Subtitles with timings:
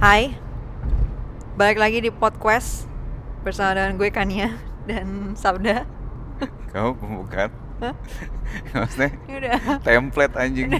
[0.00, 0.32] Hai,
[1.60, 2.88] balik lagi di podcast
[3.44, 4.56] bersama dengan gue Kania
[4.88, 5.84] dan Sabda.
[6.72, 7.52] Kamu pembukaan?
[8.72, 10.72] Maksudnya Ini udah template anjing.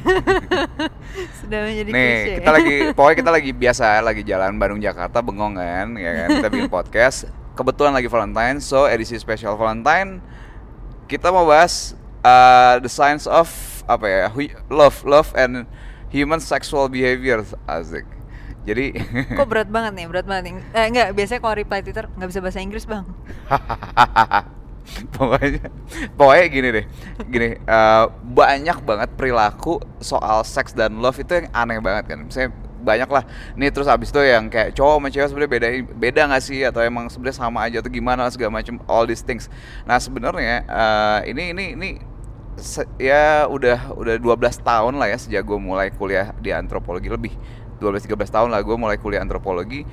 [1.44, 2.32] sudah menjadi Nih, klise.
[2.40, 6.28] kita lagi pokoknya kita lagi biasa lagi jalan Bandung Jakarta bengong kan, ya kan.
[6.40, 7.28] Kita bikin podcast.
[7.52, 10.24] Kebetulan lagi Valentine, so edisi spesial Valentine
[11.12, 11.92] kita mau bahas
[12.24, 13.52] uh, the science of
[13.84, 14.32] apa ya?
[14.72, 15.68] Love, love and
[16.08, 17.44] human sexual behavior.
[17.68, 18.19] Asik.
[18.68, 18.92] Jadi
[19.38, 20.54] Kok berat banget nih, berat banget nih.
[20.76, 23.04] Eh enggak, biasanya kalau reply Twitter nggak bisa bahasa Inggris, Bang.
[25.14, 25.70] pokoknya
[26.18, 26.84] pokoknya gini deh
[27.30, 32.18] gini eh, banyak banget perilaku soal seks dan love itu yang aneh banget kan.
[32.26, 33.24] Misalnya banyak lah.
[33.60, 36.60] Nih terus abis itu yang kayak cowok sama cewek sebenarnya beda beda nggak sih?
[36.64, 39.46] Atau emang sebenarnya sama aja atau gimana segala macam all these things.
[39.84, 41.88] Nah sebenarnya eh, ini ini ini
[42.60, 47.32] se- ya udah udah 12 tahun lah ya sejak gue mulai kuliah di antropologi lebih
[47.80, 49.88] 12-13 tahun lah gue mulai kuliah antropologi.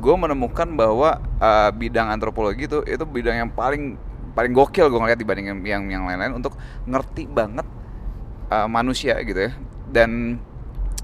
[0.00, 3.96] Gue menemukan bahwa uh, bidang antropologi itu itu bidang yang paling
[4.32, 6.54] paling gokil gue ngeliat dibanding yang yang, yang lain-lain untuk
[6.86, 7.66] ngerti banget
[8.52, 9.52] uh, manusia gitu ya.
[9.90, 10.40] Dan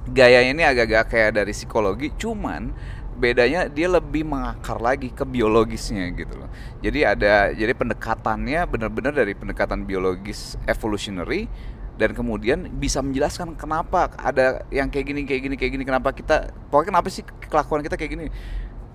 [0.07, 2.71] gayanya ini agak-agak kayak dari psikologi cuman
[3.17, 6.53] bedanya dia lebih mengakar lagi ke biologisnya gitu loh.
[6.85, 11.49] Jadi ada jadi pendekatannya benar-benar dari pendekatan biologis evolutionary
[11.97, 16.53] dan kemudian bisa menjelaskan kenapa ada yang kayak gini kayak gini kayak gini kenapa kita
[16.69, 18.27] pokoknya kenapa sih kelakuan kita kayak gini?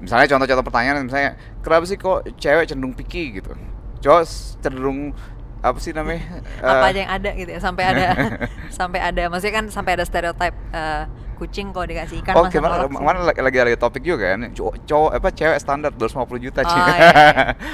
[0.01, 3.41] Misalnya contoh-contoh pertanyaan misalnya kenapa sih kok cewek cenderung picky?
[3.41, 3.53] gitu.
[4.01, 4.23] Cowok
[4.61, 5.13] cenderung
[5.61, 6.21] apa sih namanya
[6.61, 8.05] Apa Eh, aja yang ada gitu ya, sampai ada
[8.79, 11.03] sampai ada maksudnya kan sampai ada stereotip eh,
[11.35, 12.61] kucing kalau dikasih ikan Oh, masa sih.
[12.61, 16.59] ke mana lagi, lagi ada topik juga kan cowok, cowok apa cewek standar 250 juta
[16.59, 17.09] Oh, iya, iya.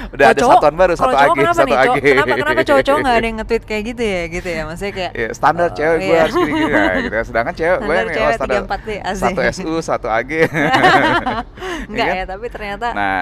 [0.08, 1.76] Udah Kalau ada cowok- satuan baru satu cowok AG kenapa satu nih?
[1.76, 4.92] Cowok- AG kenapa kenapa cowok-cowok nggak ada yang nge-tweet kayak gitu ya gitu ya maksudnya
[4.94, 6.18] kayak Iya, standar oh, cewek gue iya.
[6.18, 7.24] harus gini gini nah, gitu ya.
[7.24, 9.20] Sedangkan cewek gue nih cewek oh, standar 34D, asik.
[9.20, 10.30] satu SU, satu AG.
[11.84, 12.26] Enggak Iya ya, kan?
[12.30, 13.20] tapi ternyata Nah,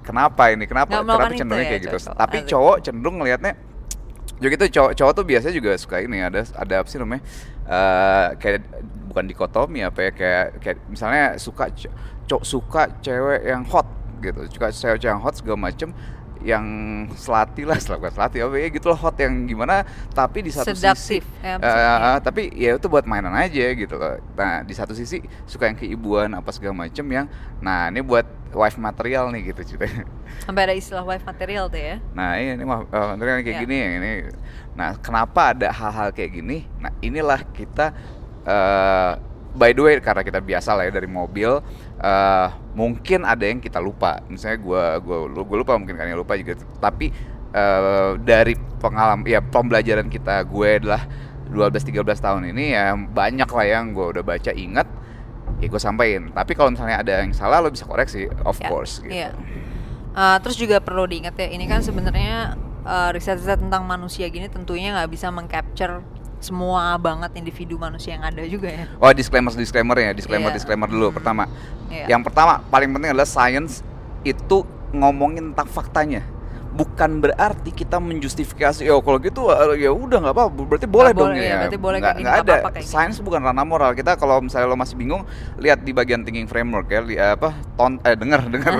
[0.00, 0.64] kenapa ini?
[0.66, 1.96] Kenapa kenapa cenderungnya ya, kayak gitu?
[2.10, 3.52] Tapi cowok cenderung ngelihatnya
[4.38, 7.22] juga gitu cowok cowok tuh biasanya juga suka ini ada ada apa sih namanya
[7.64, 8.60] eh kayak
[9.08, 11.70] bukan dikotomi apa ya kayak kayak misalnya suka
[12.26, 13.86] cowok suka cewek yang hot
[14.18, 15.94] gitu suka cewek yang hot segala macem
[16.44, 16.64] yang
[17.16, 19.80] selati lah bukan selati apa ya gitu loh hot yang gimana
[20.12, 24.20] tapi di satu Sedaptif, sisi ya, eh, tapi ya itu buat mainan aja gitu loh
[24.36, 27.24] nah di satu sisi suka yang keibuan apa segala macem yang
[27.64, 30.04] nah ini buat wife material nih gitu ceritanya
[30.44, 31.96] sampai ada istilah wife material tuh ya.
[32.12, 33.62] Nah ini, ini eh, material kayak Ya.
[33.64, 34.12] gini yang ini.
[34.74, 36.66] Nah kenapa ada hal-hal kayak gini?
[36.82, 37.94] Nah inilah kita
[38.44, 39.12] eh
[39.54, 41.62] by the way karena kita biasa lah ya dari mobil
[42.02, 44.20] eh mungkin ada yang kita lupa.
[44.26, 46.58] Misalnya gua gua gua lupa mungkin kan lupa juga.
[46.82, 47.10] Tapi
[47.54, 51.06] eh dari pengalaman ya pembelajaran kita gue adalah
[51.48, 54.90] 12-13 tahun ini ya banyak lah yang gue udah baca ingat
[55.62, 56.34] ya gue sampaikan.
[56.34, 59.14] Tapi kalau misalnya ada yang salah lo bisa koreksi of Ya, course gitu.
[59.14, 59.30] Iya.
[60.14, 62.54] Uh, terus juga perlu diingat ya, ini kan sebenarnya
[62.86, 66.06] uh, riset-riset tentang manusia gini tentunya nggak bisa mengcapture
[66.44, 68.84] semua banget individu manusia yang ada juga ya.
[68.96, 70.56] Oh disclaimer disclaimer ya disclaimer Iya.
[70.56, 71.48] disclaimer dulu pertama.
[71.88, 72.12] Iya.
[72.12, 73.80] Yang pertama paling penting adalah science
[74.22, 76.22] itu ngomongin tentang faktanya.
[76.70, 81.22] Bukan berarti kita menjustifikasi ya kalau gitu eh, ya udah nggak apa berarti boleh Nggak
[81.22, 81.46] dong boleh, ya.
[81.46, 82.42] ya, berarti boleh nggak nggak ada.
[82.50, 82.90] apa-apa kayak gini.
[82.90, 83.90] Science bukan ranah moral.
[83.92, 85.22] Kita kalau misalnya lo masih bingung
[85.56, 88.74] lihat di bagian thinking framework ya li- apa ton eh dengar dengar.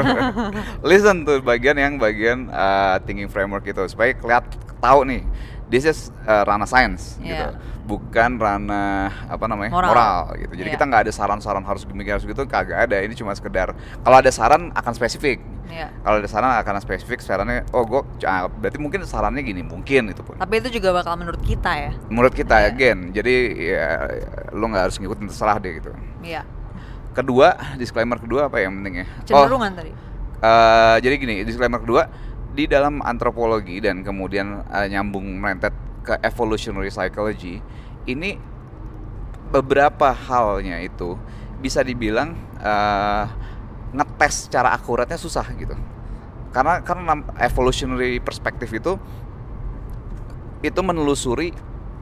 [0.90, 4.42] Listen tuh bagian yang bagian eh, thinking framework itu supaya kelihat
[4.78, 5.22] tahu nih
[5.74, 7.34] this is eh, ranah science gitu.
[7.34, 7.58] Iya.
[7.84, 9.74] Bukan ranah apa namanya?
[9.74, 9.90] Moral.
[9.90, 10.54] moral gitu.
[10.54, 10.74] Jadi Iya.
[10.78, 13.02] kita nggak ada saran-saran harus demikian harus gitu kagak ada.
[13.02, 15.42] Ini cuma sekedar kalau ada saran akan spesifik.
[15.66, 15.90] Iya.
[16.00, 18.00] Kalau ada saran akan spesifik sarannya oh gue
[18.56, 20.38] berarti mungkin sarannya gini mungkin itu pun.
[20.38, 21.90] Tapi itu juga bakal menurut kita ya.
[22.06, 22.70] Menurut kita Iya.
[22.70, 22.98] again.
[23.10, 23.34] Jadi
[23.74, 23.88] ya
[24.54, 25.90] lo nggak harus ngikutin terserah deh gitu.
[26.22, 26.46] Iya.
[27.12, 29.06] Kedua, disclaimer kedua apa yang penting ya?
[29.28, 29.92] Cenderungan tadi.
[30.44, 32.10] Eh, jadi gini, disclaimer kedua
[32.54, 35.74] di dalam antropologi dan kemudian eh, nyambung merentet
[36.06, 37.58] ke evolutionary psychology
[38.06, 38.38] ini
[39.50, 41.18] beberapa halnya itu
[41.58, 43.24] bisa dibilang eh,
[43.94, 45.74] ngetes secara akuratnya susah gitu.
[46.54, 48.94] Karena karena evolutionary perspektif itu
[50.62, 51.50] itu menelusuri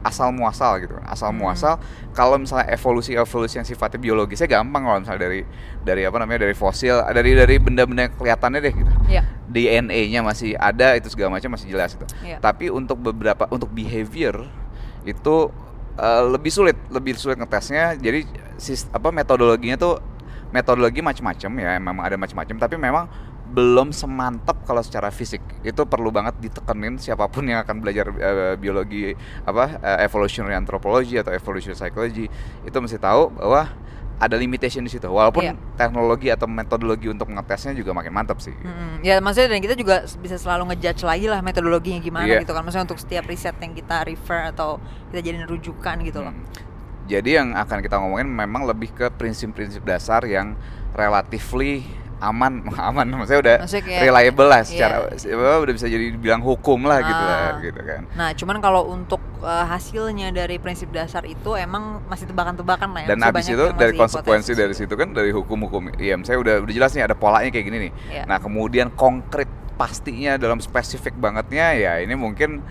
[0.03, 1.39] asal muasal gitu asal Hmm.
[1.39, 1.79] muasal
[2.11, 5.41] kalau misalnya evolusi evolusi yang sifatnya biologisnya gampang kalau misalnya dari
[5.81, 9.23] dari apa namanya dari fosil dari dari benda-benda yang kelihatannya deh gitu Iya.
[9.45, 12.37] DNA-nya masih ada itu segala macam masih jelas itu Iya.
[12.37, 14.43] tapi untuk beberapa untuk behavior
[15.01, 15.35] itu
[15.93, 20.01] eh, lebih sulit lebih sulit ngetesnya jadi sis, apa metodologinya tuh
[20.49, 23.05] metodologi macam-macam ya memang ada macam-macam tapi memang
[23.53, 28.57] belum semantap kalau secara fisik itu perlu banget ditekenin siapa pun yang akan belajar eh,
[28.57, 29.13] biologi
[29.45, 32.25] apa eh, evolutionary anthropology atau evolutionary psychology
[32.65, 33.69] itu mesti tahu bahwa
[34.23, 35.09] ada limitation di situ.
[35.09, 35.53] Walaupun Iya.
[35.75, 38.55] teknologi atau metodologi untuk ngetesnya juga makin mantap sih.
[38.55, 39.03] Mm-mm.
[39.03, 42.39] Ya maksudnya dan kita juga bisa selalu ngejudge lagi lah metodologinya gimana Iya.
[42.45, 42.63] gitu kan.
[42.63, 44.79] Maksudnya untuk setiap riset yang kita refer atau
[45.11, 46.31] kita jadiin rujukan gitu loh.
[46.31, 46.45] Hmm.
[47.03, 50.55] Jadi yang akan kita ngomongin memang lebih ke prinsip-prinsip dasar yang
[50.95, 51.83] relatively
[52.23, 54.67] aman, aman maksudnya udah Maksudnya kayak- reliable lah iya.
[54.67, 57.51] secara apa, udah bisa jadi bilang hukum lah gitu lah Ah.
[57.59, 58.01] gitu kan.
[58.15, 63.07] Nah, cuman kalau untuk uh, hasilnya dari prinsip dasar itu emang masih tebakan-tebakan lah ya.
[63.11, 64.81] Dan Masih abis banyak itu dari konsekuensi hipotesis dari gitu.
[64.85, 67.91] situ kan dari hukum-hukum ya saya udah udah jelas nih ada polanya kayak gini nih.
[68.09, 68.23] Iya.
[68.25, 72.61] Nah, kemudian konkret pastinya dalam spesifik bangetnya ya ini mungkin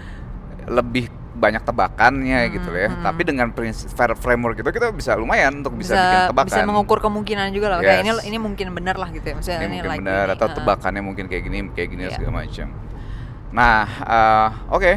[0.65, 2.89] lebih banyak tebakannya Hmm, gitu ya.
[2.93, 3.03] hmm.
[3.03, 6.49] Tapi dengan prinsip fair framework itu kita bisa lumayan untuk bisa, bisa bikin tebakan.
[6.53, 7.79] bisa mengukur kemungkinan juga lah.
[7.81, 8.25] Kayak ini Yes.
[8.29, 9.35] ini mungkin benar lah gitu ya.
[9.41, 10.57] Maksudnya ini ini, mungkin benar atau uh-uh.
[10.61, 12.15] tebakannya mungkin kayak gini kayak gini Iya.
[12.15, 12.67] segala macam.
[13.53, 14.93] Nah, eh, oke.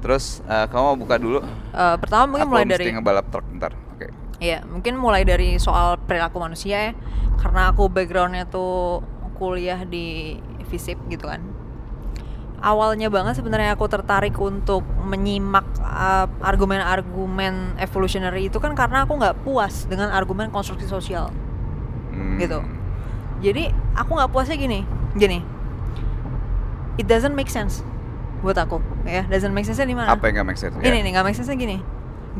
[0.00, 1.38] Terus eh, kamu mau buka dulu.
[1.72, 3.72] Uh, pertama mungkin Aku mulai dari ngebalap truk bentar.
[3.92, 4.06] Oke.
[4.38, 6.92] Iya, mungkin mulai dari soal perilaku manusia ya.
[7.36, 9.00] Karena aku backgroundnya tuh
[9.36, 10.36] kuliah di
[10.66, 11.40] FISIP gitu kan.
[12.56, 19.44] Awalnya banget sebenarnya aku tertarik untuk menyimak uh, argumen-argumen evolutionary itu kan karena aku nggak
[19.44, 21.28] puas dengan argumen konstruksi sosial.
[22.10, 22.40] Hmm.
[22.40, 22.58] Gitu.
[23.44, 25.44] Jadi aku nggak puasnya gini, gini.
[26.96, 27.84] It doesn't make sense
[28.40, 29.28] buat aku, ya.
[29.28, 30.16] Doesn't make sense di mana?
[30.16, 30.72] Apa yang gak make sense?
[30.80, 31.04] Gini Ya.
[31.04, 31.84] nih, nggak make sense gini.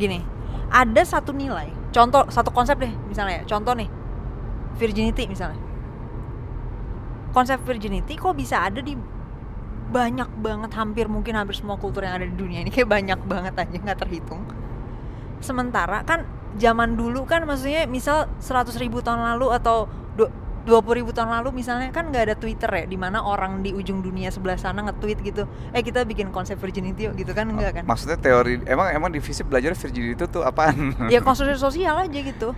[0.01, 0.25] Gini.
[0.73, 1.69] Ada satu nilai.
[1.93, 3.43] Contoh satu konsep deh, misalnya ya.
[3.45, 3.85] Contoh nih.
[4.81, 5.61] Virginity misalnya.
[7.33, 8.97] Konsep virginity kok bisa ada di
[9.87, 13.53] banyak banget hampir mungkin hampir semua kultur yang ada di dunia ini kayak banyak banget
[13.55, 14.43] aja nggak terhitung.
[15.39, 19.87] Sementara kan zaman dulu kan maksudnya misal 100 ribu tahun lalu atau
[20.67, 23.71] dua puluh ribu tahun lalu misalnya kan nggak ada Twitter ya di mana orang di
[23.71, 27.79] ujung dunia sebelah sana nge-tweet gitu eh kita bikin konsep virginity yuk gitu kan enggak
[27.79, 30.91] kan Maksudnya teori emang emang di fisip belajar virginity itu tuh apaan?
[31.07, 32.51] ya konstruksi sosial aja gitu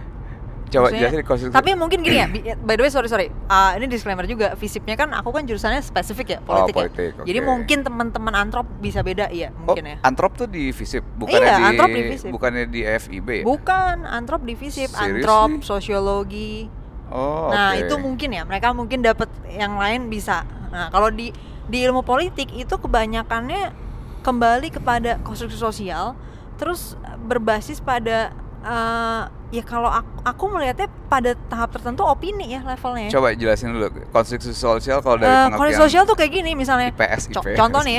[0.70, 1.52] Coba jelasin konstruksi.
[1.52, 4.94] tapi mungkin gini ya bi- by the way sorry sorry Ah, ini disclaimer juga fisipnya
[4.94, 7.48] kan aku kan jurusannya spesifik ya politik, Oh, politik, ya jadi oke.
[7.48, 11.56] mungkin teman-teman antrop bisa beda iya Oh, mungkin ya antrop tuh di fisip, bukannya Iya,
[11.56, 12.30] di antrop di FISIP.
[12.30, 13.44] bukannya di FIB ya?
[13.44, 15.20] bukan antrop di fisip Seriously?
[15.20, 16.70] antrop sosiologi
[17.10, 17.82] Oh, Nah oke.
[17.82, 20.46] itu mungkin ya mereka mungkin dapat yang lain bisa.
[20.70, 21.34] Nah kalau di
[21.66, 23.74] di ilmu politik itu kebanyakannya
[24.20, 26.14] kembali kepada konstruksi sosial,
[26.56, 28.30] terus berbasis pada
[28.62, 33.10] eh, ya kalau aku, aku melihatnya pada tahap tertentu opini ya levelnya.
[33.10, 36.94] Coba jelasin dulu konstruksi sosial kalau dari Eh, pengertian konstruksi sosial tuh kayak gini misalnya.
[36.94, 37.58] IPS, IPS.
[37.58, 37.94] contoh nih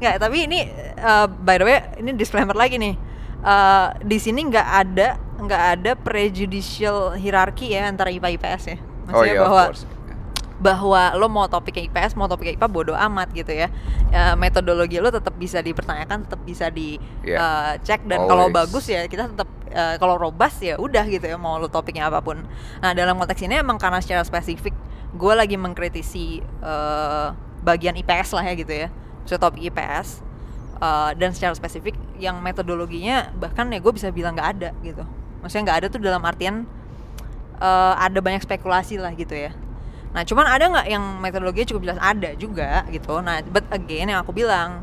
[0.00, 0.12] ya.
[0.22, 0.58] Tapi ini
[0.96, 2.94] eh, by the way ini disclaimer lagi nih.
[3.44, 8.76] Eh, di sini nggak ada nggak ada prejudicial hierarki ya antara IPA IPS ya.
[8.76, 9.84] Oh Maksudnya iya, bahwa of course.
[10.56, 13.68] Bahwa lo mau topiknya IPS mau topiknya IPA bodo amat gitu ya.
[14.08, 17.78] Ya, metodologi lo tetap bisa dipertanyakan tetap bisa Yeah.
[17.78, 21.60] dicek dan kalau bagus ya kita tetap eh, kalau robust ya udah gitu ya mau
[21.60, 22.40] lo topiknya apa pun.
[22.80, 24.72] Nah dalam konteks ini emang karena secara spesifik
[25.16, 27.28] gue lagi mengkritisi eh,
[27.64, 28.88] bagian IPS lah ya gitu ya
[29.26, 30.22] so topik IPS
[30.80, 35.04] eh, dan secara spesifik yang metodologinya bahkan ya gue bisa bilang nggak ada gitu.
[35.44, 36.64] Maksudnya nggak ada tuh dalam artian
[37.60, 39.52] eh, ada banyak spekulasi lah gitu ya
[40.16, 42.00] Nah, cuman ada nggak yang metodologinya cukup jelas?
[42.00, 43.20] Ada juga gitu.
[43.20, 44.80] Nah, but again yang aku bilang,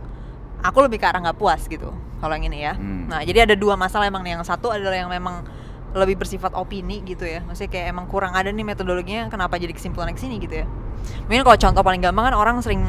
[0.61, 1.89] aku lebih ke arah nggak puas gitu.
[2.21, 2.77] Kalau yang ini ya.
[2.77, 3.09] Hmm.
[3.09, 4.37] Nah, jadi ada dua masalah emang nih.
[4.37, 5.41] Yang satu adalah yang memang
[5.97, 7.41] lebih bersifat opini gitu ya.
[7.49, 9.25] Maksudnya kayak emang kurang ada nih metodologinya.
[9.33, 10.69] Kenapa jadi kesimpulan ke sini gitu ya?
[11.25, 12.85] Mungkin kalau contoh paling gampang kan orang sering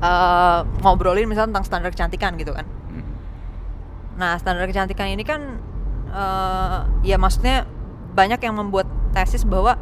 [0.00, 2.64] eh, ngobrolin misalnya tentang standar kecantikan gitu kan.
[2.64, 3.04] Hmm.
[4.16, 5.60] Nah, standar kecantikan ini kan
[6.16, 7.68] eh ya maksudnya
[8.16, 9.76] banyak yang membuat tesis bahwa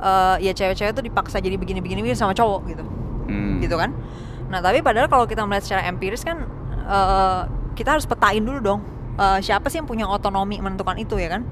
[0.00, 2.84] eh, ya cewek-cewek tuh dipaksa jadi begini-begini sama cowok gitu.
[3.26, 3.58] Hmm.
[3.60, 3.90] Gitu kan.
[4.46, 6.46] Nah, tapi padahal kalau kita melihat secara empiris kan
[6.86, 7.40] eh,
[7.76, 8.80] kita harus petain dulu dong.
[9.16, 11.42] eh, siapa sih yang punya otonomi menentukan itu ya kan?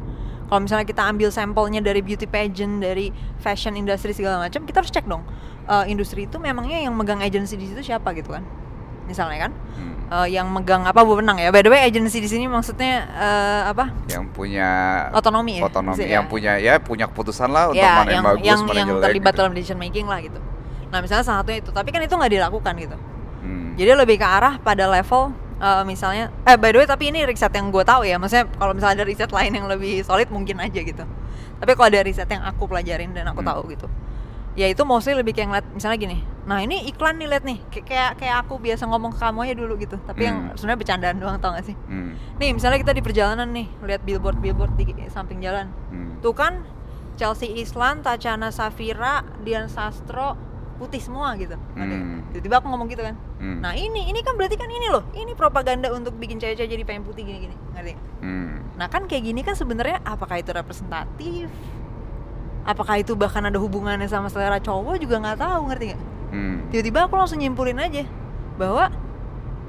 [0.44, 3.08] Kalau misalnya kita ambil sampelnya dari beauty pageant, dari
[3.40, 5.24] fashion industry segala macam, kita harus cek dong.
[5.64, 8.44] eh, industri itu memangnya yang megang agency di situ siapa gitu kan?
[9.04, 9.52] Misalnya kan?
[9.74, 9.94] Hmm.
[10.04, 11.48] Eh, yang megang apa wewenang ya.
[11.48, 13.88] By the way, agency di sini maksudnya eh, apa?
[14.06, 14.68] Yang punya
[15.10, 15.62] Otonomi ya.
[15.64, 18.76] otonomi, yang punya ya punya keputusan lah untuk ya, mana yang, yang bagus, yang, mana
[18.76, 19.04] yang jelek.
[19.04, 19.40] terlibat gitu.
[19.40, 20.40] dalam decision making lah gitu.
[20.92, 22.96] Nah, misalnya salah satunya itu, tapi kan itu nggak dilakukan gitu.
[23.42, 23.72] Hmm.
[23.74, 27.50] Jadi lebih ke arah pada level eh, misalnya eh by the way tapi ini riset
[27.50, 28.16] yang gue tahu ya.
[28.16, 31.04] Maksudnya kalau misalnya ada riset lain yang lebih solid mungkin aja gitu.
[31.58, 33.50] Tapi kalau ada riset yang aku pelajarin dan aku Hmm.
[33.50, 33.88] tahu gitu.
[34.54, 36.16] Ya itu mostly lebih kayak ngeliat misalnya gini.
[36.44, 37.58] Nah, ini iklan nih lihat nih.
[37.68, 39.96] Kayak- Kayak kayak aku biasa ngomong ke kamu aja dulu gitu.
[39.98, 40.54] Tapi yang Hmm.
[40.54, 41.76] sebenarnya bercandaan doang tau gak sih?
[41.84, 42.14] Hmm.
[42.38, 45.72] Nih misalnya kita di perjalanan nih lihat billboard billboard di samping jalan.
[45.90, 46.22] Hmm.
[46.22, 46.62] Tuh kan
[47.14, 50.34] Chelsea Islan, Tachana Safira, Dian Sastro,
[50.74, 51.54] putih semua gitu?
[51.74, 52.26] Hmm.
[52.30, 53.62] tiba-tiba aku ngomong gitu kan Hmm.
[53.62, 57.06] nah ini ini kan berarti kan ini loh ini propaganda untuk bikin cewek-cewek jadi pengen
[57.06, 57.94] putih gini-gini ngerti?
[58.18, 58.58] Hmm.
[58.74, 61.46] nah kan kayak gini kan sebenarnya apakah itu representatif
[62.64, 66.66] apakah itu bahkan ada hubungannya sama selera cowok juga nggak tahu ngerti nggak Hmm.
[66.66, 68.02] tiba-tiba aku langsung nyimpulin aja
[68.56, 68.90] bahwa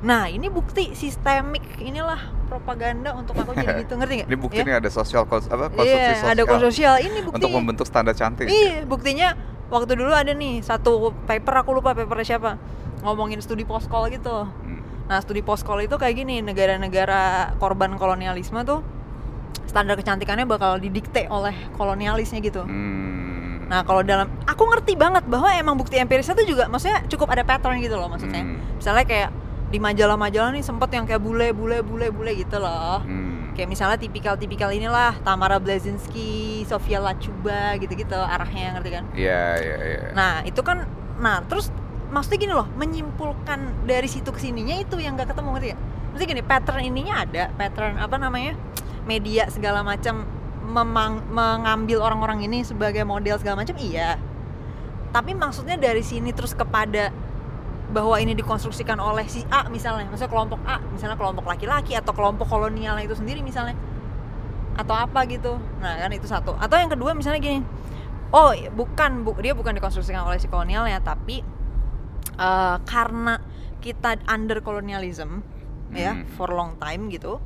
[0.01, 4.77] nah ini bukti sistemik inilah propaganda untuk aku jadi gitu ngerti nggak Ini bukti Ya?
[4.77, 8.45] ada sosial kons apa Iya, sosial ada konsosial ini bukti untuk membentuk standar cantik.
[8.45, 9.37] iya buktinya
[9.67, 12.57] waktu dulu ada nih satu paper aku lupa papernya siapa
[13.01, 14.81] ngomongin studi poskol gitu Hmm.
[15.05, 18.81] nah studi poskol itu kayak gini negara-negara korban kolonialisme tuh
[19.75, 23.67] standar kecantikannya bakal didikte oleh kolonialisnya gitu Hmm.
[23.67, 27.41] Nah kalau dalam, aku ngerti banget bahwa emang bukti empirisnya tuh juga, maksudnya cukup ada
[27.41, 28.45] pattern gitu loh maksudnya.
[28.45, 28.61] Hmm.
[28.77, 29.29] Misalnya kayak
[29.73, 33.01] di majalah-majalah nih sempet yang kayak bule, bule, bule, bule gitu loh.
[33.01, 33.51] Hmm.
[33.57, 39.03] Kayak misalnya tipikal-tipikal inilah Tamara Blazinski, Sofia Lachuba gitu-gitu arahnya ngerti kan?
[39.17, 39.99] Iya, iya, iya.
[40.13, 40.85] Nah itu kan,
[41.17, 41.73] nah terus
[42.13, 45.81] maksudnya gini loh, menyimpulkan dari situ ke sininya itu yang gak ketemu ngerti gak?
[46.15, 48.55] Maksudnya gini, pattern ininya ada, pattern apa namanya,
[49.03, 50.23] media segala macam
[51.35, 54.15] mengambil orang-orang ini sebagai model segala macam iya.
[55.11, 57.11] Tapi maksudnya dari sini terus kepada
[57.91, 62.47] bahwa ini dikonstruksikan oleh si A misalnya, maksudnya kelompok A, misalnya kelompok laki-laki atau kelompok
[62.47, 63.75] kolonial itu sendiri misalnya,
[64.79, 65.59] atau apa gitu.
[65.83, 66.55] Nah kan itu satu.
[66.55, 67.59] Atau yang kedua misalnya gini,
[68.31, 71.43] oh bukan, bu, dia bukan dikonstruksikan oleh si kolonialnya, tapi
[72.39, 73.35] eh, karena
[73.83, 75.43] kita under kolonialism
[75.95, 76.27] ya Hmm.
[76.29, 77.39] for long time gitu,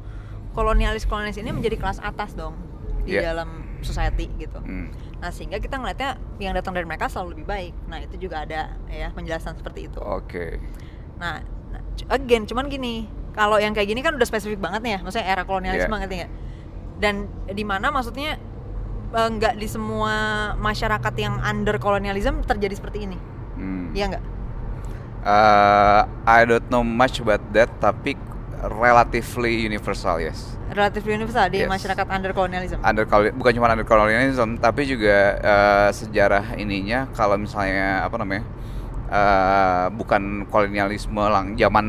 [0.52, 2.58] kolonialis kolonialis ini menjadi kelas atas dong
[3.02, 3.32] di Iya.
[3.32, 4.60] dalam society gitu.
[4.60, 4.92] Hmm.
[5.18, 7.74] Nah sehingga kita ngeliatnya yang datang dari mereka selalu lebih baik.
[7.86, 10.00] Nah itu juga ada ya penjelasan seperti itu.
[10.00, 10.60] Oke.
[11.16, 11.40] Nah,
[11.70, 15.00] nah, c- again cuman gini, kalau yang kayak gini kan udah spesifik banget nih ya,
[15.00, 16.00] maksudnya era kolonialisme Iya.
[16.02, 16.32] ngerti nggak?
[17.00, 17.16] Dan
[17.48, 18.36] di mana maksudnya
[19.10, 20.14] eh, nggak di semua
[20.54, 23.18] masyarakat yang under kolonialism terjadi seperti ini,
[23.56, 23.90] Hmm.
[23.90, 24.24] iya nggak?
[25.20, 28.16] Uh, I don't know much about that, tapi
[28.68, 30.60] relatively universal, yes.
[30.70, 31.70] Relatif universal di Yes.
[31.72, 32.78] masyarakat under kolonialism.
[32.86, 38.46] Under bukan cuma under colonialism, tapi juga uh, sejarah ininya kalau misalnya apa namanya?
[39.10, 41.86] Uh, bukan kolonialisme lang zaman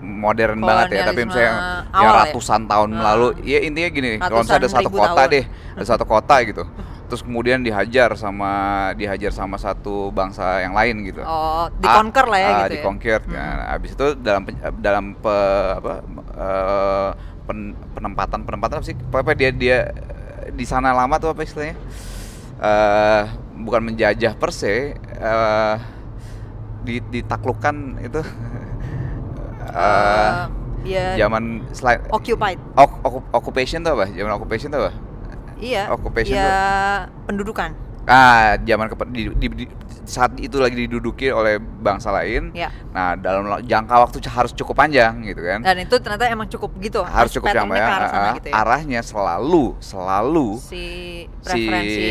[0.00, 1.52] modern banget ya, tapi misalnya
[1.90, 2.10] ya ya?
[2.24, 3.02] ratusan tahun Ah.
[3.12, 5.32] lalu, ya intinya gini, kalau misalnya ada satu kota tahun.
[5.34, 6.62] deh, ada satu kota gitu,
[7.06, 8.52] terus kemudian dihajar sama
[8.94, 11.20] dihajar sama satu bangsa yang lain gitu.
[11.20, 12.74] Oh, dikonker lah ya Ah, gitu ya.
[12.78, 13.20] dikonker.
[13.26, 13.58] Hmm.
[13.74, 14.42] Habis itu dalam
[14.78, 15.92] dalam pe- apa
[16.36, 17.08] eh,
[17.44, 18.96] pen- penempatan penempatan apa sih?
[18.96, 19.78] Pokoknya dia dia
[20.50, 21.74] di sana lama tuh apa istilahnya?
[22.56, 23.22] Eh
[23.56, 25.78] bukan menjajah per se, di-
[26.86, 28.20] ditaklukkan itu
[29.76, 30.30] eh
[30.86, 32.62] Eh, ya zaman selain occupied.
[32.78, 34.06] ok- occupation tuh apa?
[34.06, 34.92] Zaman occupation tuh apa?
[35.58, 35.90] Iya.
[35.90, 36.54] Occupation ya
[37.26, 37.74] pendudukan.
[38.06, 39.72] Ah, zaman kepa- di, di- di-
[40.06, 42.54] saat itu lagi diduduki oleh bangsa lain.
[42.54, 42.70] Ya.
[42.90, 45.60] Nah, dalam jangka waktu harus cukup panjang gitu kan.
[45.60, 47.02] Dan itu ternyata emang cukup gitu.
[47.02, 48.54] harus cukup jangka ke arah sana ah, gitu ya.
[48.56, 50.84] Arahnya selalu selalu si
[51.26, 52.06] si preferensi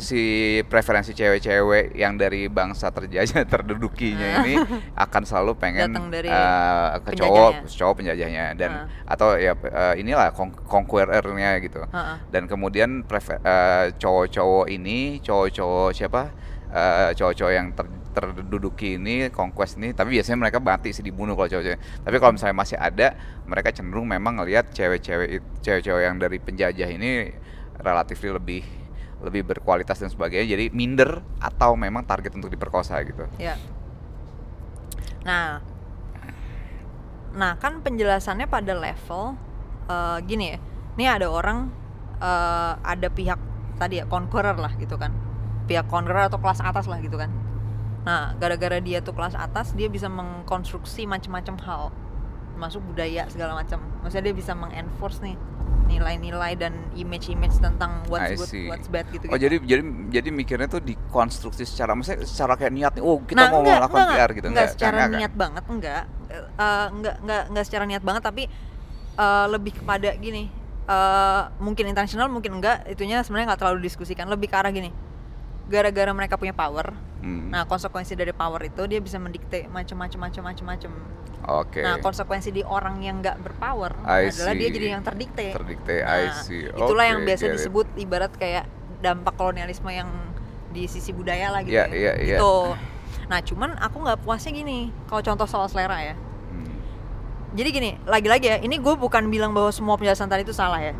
[0.00, 0.22] si
[0.64, 4.54] preferensi cewek-cewek yang dari bangsa terjajah terdudukinya ini
[5.04, 8.86] akan selalu pengen dari eh, ke cowok cowok penjajahnya dan Ah.
[9.04, 12.16] atau ya eh, inilah con- conquerornya gitu Heeh.
[12.32, 16.32] dan kemudian prefer- eh, cowok-cowok ini cowok-cowok siapa
[16.72, 21.44] Eh, cowok-cowok yang ter- terduduki ini conquest ini tapi biasanya mereka mati sih dibunuh kalau
[21.52, 23.12] cowok-cowok tapi kalau misalnya masih ada
[23.44, 27.28] mereka cenderung memang ngelihat cewek-cewek cewek-cewek yang dari penjajah ini
[27.76, 28.64] relatif lebih
[29.20, 33.60] lebih berkualitas dan sebagainya jadi minder atau memang target untuk diperkosa gitu Ya.
[35.28, 35.60] Nah,
[37.36, 39.36] nah kan penjelasannya pada level
[39.92, 40.58] eh, gini ya.
[40.96, 41.68] Ini ada orang,
[42.16, 43.40] eh, ada pihak
[43.76, 45.12] tadi ya conqueror lah gitu kan,
[45.68, 47.30] pihak conqueror atau kelas atas lah gitu kan.
[48.02, 51.82] Nah, gara-gara dia tuh kelas atas, dia bisa mengkonstruksi macam-macam hal,
[52.58, 53.78] masuk budaya segala macam.
[54.02, 55.36] Maksudnya dia bisa mengenforce nih
[55.82, 59.28] nilai-nilai dan image-image tentang what's good, what's bad gitu.
[59.28, 63.36] oh jadi jadi jadi mikirnya tuh dikonstruksi secara maksudnya secara kayak niat nih oh kita
[63.36, 66.02] Nah, mau enggak, melakukan enggak, PR gitu enggak, secara enggak, niat banget enggak
[66.32, 68.42] Eh, enggak enggak enggak secara niat banget tapi
[69.20, 70.48] eh, lebih kepada gini
[70.88, 74.88] eh, mungkin intentional mungkin enggak itunya sebenarnya nggak terlalu diskusikan lebih ke arah gini
[75.72, 80.64] gara-gara mereka punya power Hmm, nah konsekuensi dari power itu dia bisa mendikte macam-macam macam-macam
[80.74, 80.90] macam
[81.46, 84.74] oke nah konsekuensi di orang yang nggak berpower I adalah dia see.
[84.74, 87.56] jadi yang terdikte terdikte Nah, I see itulah yang biasa get it.
[87.62, 88.66] disebut ibarat kayak
[88.98, 90.10] dampak kolonialisme yang
[90.70, 91.94] di sisi budaya lah gitu Iya, ya.
[91.94, 92.36] iya, iya.
[92.42, 92.54] Gitu.
[93.30, 94.88] Nah, cuman aku nggak puasnya gini.
[95.04, 96.14] Kalau contoh soal selera ya.
[96.48, 96.74] Hmm.
[97.52, 100.96] Jadi gini, lagi-lagi ya, ini gue bukan bilang bahwa semua penjelasan tadi itu salah ya.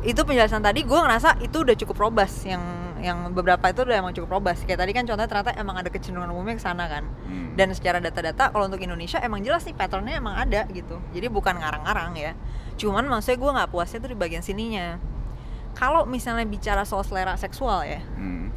[0.00, 2.60] Itu penjelasan tadi gue ngerasa itu udah cukup robust yang
[3.00, 6.28] yang beberapa itu udah emang cukup robust kayak tadi kan contohnya ternyata emang ada kecenderungan
[6.28, 7.52] umumnya ke sana kan Hmm.
[7.54, 11.56] dan secara data-data kalau untuk Indonesia emang jelas nih patternnya emang ada gitu jadi bukan
[11.56, 12.32] ngarang-ngarang ya
[12.76, 15.00] cuman maksudnya gue nggak puasnya tuh di bagian sininya
[15.72, 18.52] kalau misalnya bicara soal selera seksual ya Hmm.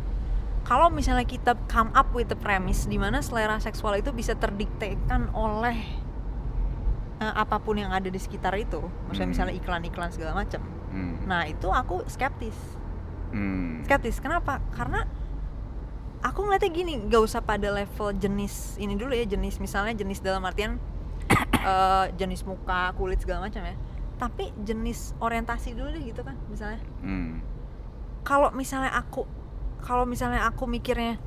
[0.64, 5.32] kalau misalnya kita come up with the premise di mana selera seksual itu bisa terdiktekan
[5.32, 5.76] oleh
[7.16, 9.34] eh, apa pun yang ada di sekitar itu maksudnya Hmm.
[9.34, 10.60] misalnya iklan-iklan segala macam
[10.90, 11.24] Hmm.
[11.24, 12.56] nah itu aku skeptis
[13.34, 13.82] Hmm.
[13.84, 15.10] skeptis kenapa karena
[16.22, 20.46] aku ngeliatnya gini gak usah pada level jenis ini dulu ya jenis misalnya jenis dalam
[20.46, 20.78] artian
[21.66, 23.76] eh, jenis muka kulit segala macam ya
[24.16, 27.42] tapi jenis orientasi dulu deh gitu kan misalnya Hmm.
[28.22, 29.26] kalau misalnya aku
[29.82, 31.20] kalau misalnya aku mikirnya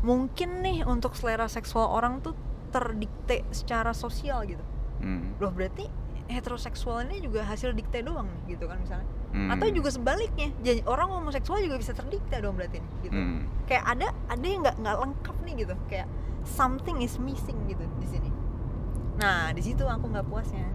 [0.00, 2.32] mungkin nih untuk selera seksual orang tuh
[2.72, 4.64] terdikte secara sosial gitu
[4.98, 5.36] Hmm.
[5.38, 5.86] loh berarti
[6.26, 9.46] heteroseksual ini juga hasil dikte doang nih gitu kan misalnya Hmm.
[9.46, 13.46] atau juga sebaliknya jadi orang homoseksual juga bisa terdikte dong berarti nih gitu Hmm.
[13.70, 16.08] kayak ada ada yang nggak nggak lengkap nih gitu kayak
[16.42, 18.30] something is missing gitu di sini
[19.22, 20.66] nah di situ aku nggak puasnya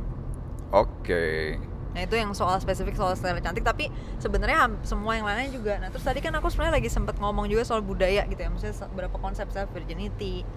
[0.71, 1.59] Oke.
[1.91, 3.87] nah itu yang soal spesifik soal selera cantik tapi
[4.19, 7.63] sebenarnya semua yang lainnya juga nah terus tadi kan aku sebenarnya lagi sempet ngomong juga
[7.63, 10.47] soal budaya gitu ya maksudnya beberapa konsep self virginity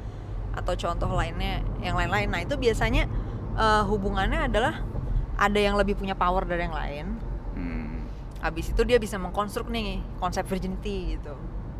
[0.54, 3.10] atau contoh lainnya yang lain-lain nah itu biasanya
[3.54, 4.82] eh, hubungannya adalah
[5.38, 7.06] ada yang lebih punya power dari yang lain.
[8.38, 11.34] Habis itu dia bisa mengkonstruk nih konsep virginity gitu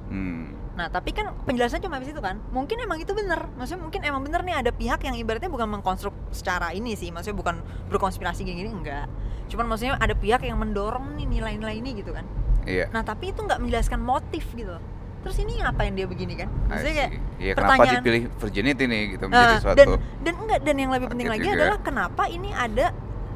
[0.08, 0.56] Hmm.
[0.72, 2.40] Nah, tapi kan penjelasan cuma habis itu kan.
[2.48, 3.44] Mungkin emang itu bener.
[3.52, 7.12] Maksudnya mungkin emang bener nih ada pihak yang ibaratnya bukan mengkonstruk secara ini sih.
[7.12, 7.60] Maksudnya bukan
[7.92, 9.04] berkonspirasi gini-gini enggak.
[9.48, 12.24] Cuman maksudnya ada pihak yang mendorong nih nilai-nilai ini gitu kan.
[12.64, 12.88] Iya.
[12.88, 14.80] Nah, tapi itu nggak menjelaskan motif gitu.
[15.20, 16.48] Terus ini ngapain dia begini kan?
[16.70, 17.20] Maksudnya kayak see.
[17.38, 19.86] Iya, kenapa pertanyaan- dipilih virginity nih gitu menjadi Nah, suatu dan
[20.22, 21.56] dan enggak dan yang lebih penting lagi juga.
[21.58, 22.86] adalah kenapa ini ada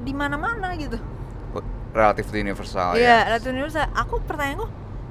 [0.01, 0.97] di mana-mana gitu.
[1.93, 3.37] Relatif universal Iya, ya.
[3.37, 3.93] Ratu Universal.
[3.93, 4.67] Aku pertanyaanku,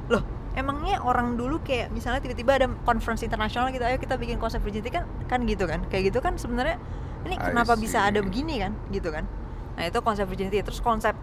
[0.09, 0.23] loh,
[0.57, 4.89] emangnya orang dulu kayak misalnya tiba-tiba ada conference internasional gitu, ayo kita bikin konsep virginity
[4.89, 5.85] kan kan gitu kan.
[5.93, 6.81] Kayak gitu kan sebenarnya
[7.29, 9.29] ini I kenapa bisa ada begini kan, gitu kan.
[9.77, 10.57] Nah, itu konsep virginity.
[10.65, 11.13] Terus konsep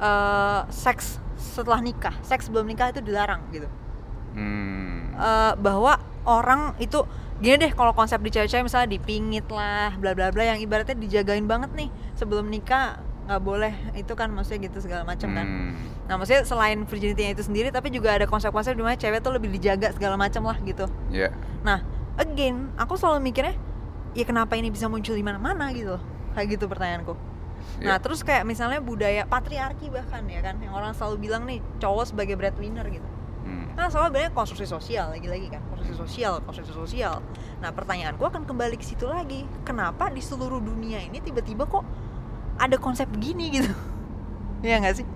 [0.00, 3.68] eh, seks setelah nikah, seks sebelum nikah itu dilarang gitu.
[4.36, 5.16] Hmm.
[5.16, 5.96] Eh, bahwa
[6.28, 7.02] orang itu
[7.40, 11.48] gini deh kalau konsep di cewek-cewek misalnya dipingit lah bla bla bla yang ibaratnya dijagain
[11.48, 15.72] banget nih sebelum nikah nggak boleh itu kan maksudnya gitu segala macam kan Hmm.
[16.10, 19.46] Nah, maksudnya selain virginity itu sendiri, tapi juga ada konsep-konsep di mana cewek tuh lebih
[19.54, 20.90] dijaga segala macam lah gitu.
[21.06, 21.30] Iya.
[21.62, 21.86] Nah,
[22.18, 23.54] again, aku selalu mikirnya,
[24.18, 26.02] ya kenapa ini bisa muncul di mana-mana gitu loh.
[26.34, 27.14] Kayak gitu pertanyaanku.
[27.86, 28.02] Nah, Iya.
[28.02, 32.34] terus kayak misalnya budaya patriarki bahkan ya kan, yang orang selalu bilang nih cowok sebagai
[32.34, 33.06] breadwinner gitu.
[33.46, 33.70] Hmm.
[33.78, 37.22] Nah, soalnya banyak konstruksi sosial lagi-lagi kan, konstruksi sosial, konstruksi sosial.
[37.62, 39.46] Nah, pertanyaanku akan kembali ke situ lagi.
[39.62, 41.86] Kenapa di seluruh dunia ini tiba-tiba kok
[42.60, 43.72] ada konsep begini gitu?
[44.60, 45.06] Iya nggak sih?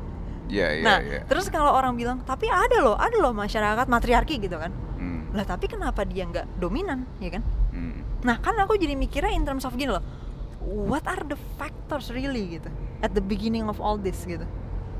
[0.44, 1.20] Iya, iya, nah, iya.
[1.24, 4.72] terus kalau orang bilang, tapi ada loh, ada loh masyarakat matriarki gitu kan.
[4.96, 5.28] Hmm.
[5.32, 7.44] Lah tapi kenapa dia nggak dominan, ya kan?
[7.68, 8.00] Hmm.
[8.20, 10.00] Nah kan aku jadi mikirnya in terms of gini loh,
[10.64, 14.48] what are the factors really gitu at the beginning of all this gitu,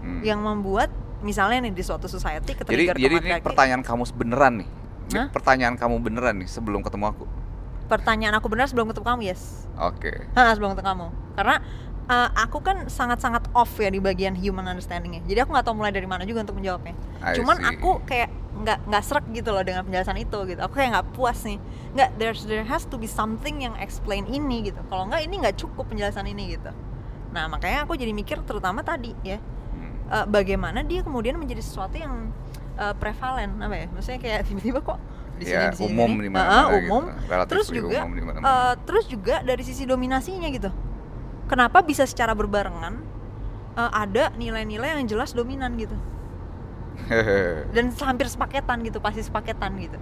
[0.00, 0.20] Hmm.
[0.20, 4.54] yang membuat misalnya nih di suatu society Jadi ketrigger jadi ini kematriarki- pertanyaan kamu beneran
[4.60, 4.68] nih.
[5.04, 5.26] Ini Hah?
[5.30, 7.24] pertanyaan kamu beneran nih sebelum ketemu aku.
[7.84, 10.24] pertanyaan aku benar sebelum ketemu kamu yes, Oke.
[10.32, 11.56] Hah, sebelum ketemu kamu, karena
[12.06, 15.92] uh, aku kan sangat-sangat off ya di bagian human understandingnya, jadi aku nggak tahu mulai
[15.92, 16.94] dari mana juga untuk menjawabnya.
[17.24, 17.68] I cuman see.
[17.74, 20.60] aku kayak nggak nggak serak gitu loh dengan penjelasan itu gitu.
[20.62, 21.58] Aku kayak nggak puas nih.
[21.96, 24.78] Nggak there's there has to be something yang explain ini gitu.
[24.86, 26.70] Kalau nggak ini nggak cukup penjelasan ini gitu.
[27.34, 29.42] Nah makanya aku jadi mikir terutama tadi ya
[29.74, 29.90] Hmm.
[30.06, 32.30] eh, bagaimana dia kemudian menjadi sesuatu yang
[32.78, 33.86] eh, prevalen apa ya?
[33.90, 34.98] Maksudnya kayak tiba-tiba kok
[35.34, 37.50] di sini Ya, di sini umum di mana-mana Ah, gitu.
[37.50, 40.70] terus juga umum eh, terus juga dari sisi dominasinya gitu
[41.46, 42.94] kenapa bisa secara berbarengan
[43.74, 45.96] eh, ada nilai-nilai yang jelas dominan gitu
[47.74, 49.98] dan hampir sepaketan gitu pasti sepaketan gitu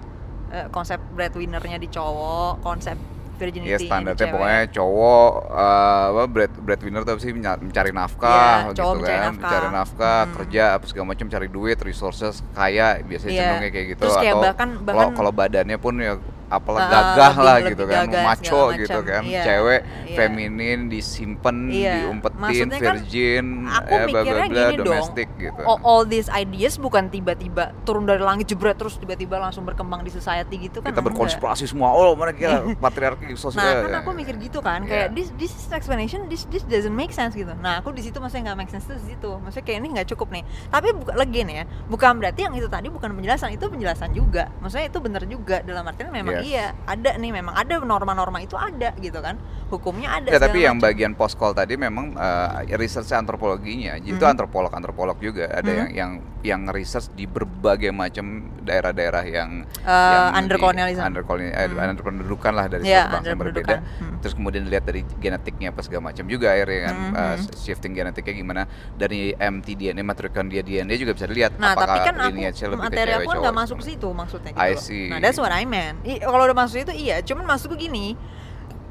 [0.52, 2.92] Eh, konsep breadwinnernya di cowok konsep
[3.40, 8.68] virginity Ya di standarnya pokoknya cowok eh, apa bread breadwinner tuh sih mencari nafkah Iya,
[8.68, 9.40] gitu cowok mencari kan, nafkah.
[9.40, 10.34] mencari nafkah, Hmm.
[10.36, 13.40] kerja apa segala macam cari duit, resources, kaya biasanya Iya.
[13.40, 16.12] cenderungnya kayak gitu Terus kayak atau bahkan- bahkan- kalau badannya pun ya
[16.52, 19.02] apalah Ah, gagah lah lebih gitu kan, gagah segala gitu macam.
[19.08, 20.14] kan, Iya, cewek iya.
[20.14, 25.28] feminin disimpan, Iya, diumpetin, maksudnya kan virgin, aku ya bla bla bla, gini dong domestic
[25.34, 25.60] gitu.
[25.62, 30.10] all, all these ideas bukan tiba-tiba turun dari langit jebret terus tiba-tiba langsung berkembang di
[30.10, 31.06] society gitu kan Kita enggak.
[31.08, 33.62] berkonspirasi semua, oh kira patriarki sosial.
[33.62, 35.16] Nah kan aku mikir gitu kan, kayak Iya.
[35.16, 37.52] this this is explanation, this this doesn't make sense gitu.
[37.54, 40.08] Nah aku di situ maksudnya nggak make sense tuh di situ, maksudnya kayak ini nggak
[40.10, 40.42] cukup nih.
[40.68, 44.50] Tapi bukan again ya, bukan berarti yang itu tadi bukan penjelasan, itu penjelasan juga.
[44.58, 46.50] Maksudnya itu benar juga dalam artian memang Iya, survive.
[46.50, 49.38] iya ada nih memang ada norma-norma itu ada gitu kan
[49.70, 50.84] hukumnya ada Ya, tapi yang macam.
[50.84, 54.32] bagian post call tadi memang uh, research antropologinya, jadi itu Mhm.
[54.36, 55.78] antropolog-antropolog juga ada Mhm.
[55.80, 61.06] yang yang yang research di berbagai macam daerah-daerah yang Eh, yang under colonialism.
[61.06, 61.78] under eh, Mhm.
[61.78, 63.62] under pendudukan lah dari suatu bangsa under yang berbeda.
[63.62, 63.78] pendudukan.
[64.02, 64.18] Hmm.
[64.18, 67.46] Terus kemudian dilihat dari genetiknya apa segala macam juga akhirnya kan Mhm, uh, mhm.
[67.54, 72.26] shifting genetiknya gimana dari mtDNA mitochondria DNA juga bisa dilihat Nah, tapi apakah kan aku
[72.26, 74.60] lebih ke materi cewek aku kan nggak masuk ke situ maksudnya gitu.
[74.60, 75.06] I see.
[75.08, 75.96] Nah, that's what I meant.
[76.02, 78.16] I- kalau udah masuk itu iya, cuman masukku gini.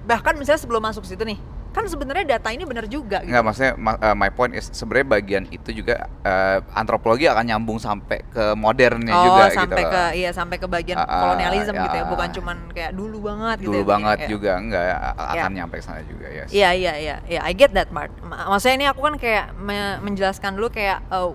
[0.01, 1.38] Bahkan misalnya sebelum masuk situ nih,
[1.69, 3.30] kan sebenarnya data ini benar juga gitu.
[3.30, 7.77] Nggak, maksudnya ma- uh, my point is sebenarnya bagian itu juga uh, antropologi akan nyambung
[7.77, 10.12] sampai ke modernnya oh, juga sampai gitu ke loh.
[10.12, 12.10] iya sampai ke bagian Ah, ah, kolonialisme gitu ya, ya.
[12.10, 13.67] bukan cuman kayak dulu banget gitu.
[13.69, 15.32] Dulu ya, banget kayak- juga enggak a- Ya.
[15.38, 16.43] akan nyampe ke sana juga ya.
[16.49, 18.10] Iya iya iya iya I get that part.
[18.19, 21.30] Ma- Maksudnya ini aku kan kayak me- menjelaskan dulu kayak uh,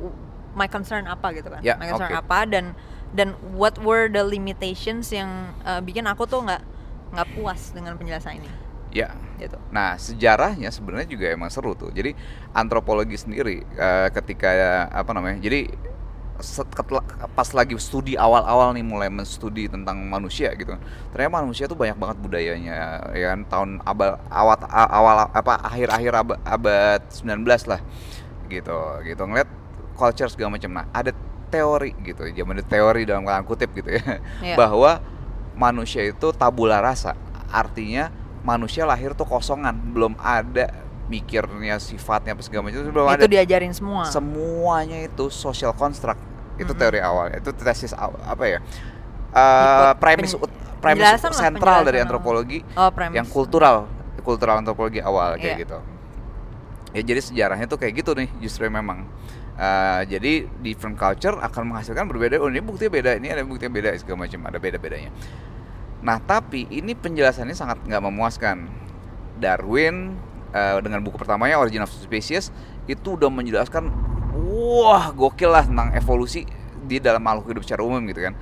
[0.53, 1.63] my concern apa gitu kan.
[1.63, 2.21] Ya, my concern oke.
[2.21, 2.65] apa dan
[3.15, 6.63] dan what were the limitations yang uh, bikin aku tuh nggak
[7.15, 8.51] nggak puas dengan penjelasan ini
[8.97, 9.13] Ya.
[9.37, 9.61] gitu.
[9.69, 11.93] Nah, sejarahnya sebenarnya juga emang seru tuh.
[11.93, 12.17] Jadi
[12.57, 14.49] antropologi sendiri eh, ketika
[14.89, 15.37] apa namanya?
[15.37, 15.69] Jadi
[17.37, 20.77] pas lagi studi awal-awal nih mulai menstudi tentang manusia gitu.
[21.13, 22.77] Ternyata manusia tuh banyak banget budayanya
[23.17, 27.81] ya kan tahun abad awal awal apa akhir-akhir abad, abad 19 lah.
[28.49, 28.79] Gitu.
[29.05, 29.49] Gitu ngeliat
[29.97, 30.73] culture segala macam.
[30.73, 31.13] Nah, ada
[31.47, 32.23] teori gitu.
[32.27, 34.19] Zaman itu teori dalam kata kutip gitu ya.
[34.43, 34.55] Iya.
[34.59, 35.01] Bahwa
[35.55, 37.15] manusia itu tabula rasa.
[37.49, 38.11] Artinya
[38.43, 40.71] manusia lahir tuh kosongan, belum ada
[41.07, 44.11] mikirnya sifatnya apa segala macam itu belum ada Itu diajarin semua.
[44.11, 46.19] semuanya itu social construct
[46.59, 46.83] itu Mm-mm.
[46.83, 48.59] teori awal itu tesis apa ya
[49.31, 50.35] uh, premis
[50.83, 53.23] premis sentral dari antropologi oh, premis.
[53.23, 53.87] yang kultural
[54.27, 55.63] kultural antropologi awal kayak Iya.
[55.63, 55.79] gitu
[56.91, 59.07] ya jadi sejarahnya tuh kayak gitu nih justru memang
[59.57, 62.37] Uh, jadi different culture akan menghasilkan berbeda.
[62.45, 63.11] Oh ini buktinya beda.
[63.17, 64.41] Ini ada buktinya beda segala macam.
[64.45, 65.11] Ada beda bedanya
[66.05, 68.69] nah tapi ini penjelasannya sangat nggak memuaskan.
[69.37, 70.17] Darwin
[70.57, 72.49] uh, dengan buku pertamanya Origin of Species
[72.89, 73.93] itu udah menjelaskan
[74.33, 76.49] wah gokil lah tentang evolusi
[76.89, 78.33] di dalam makhluk hidup secara umum gitu kan.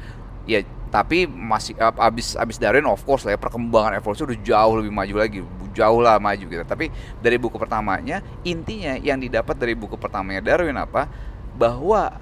[0.47, 0.63] Ya
[0.95, 4.95] tapi masih ab- abis abis Darwin of course lah ya perkembangan evolusi udah jauh lebih
[4.95, 5.43] maju lagi.
[5.75, 6.63] Jauh lah maju gitu.
[6.63, 6.87] Tapi
[7.19, 11.11] dari buku pertamanya intinya yang didapat dari buku pertamanya Darwin apa?
[11.59, 12.15] Bahwa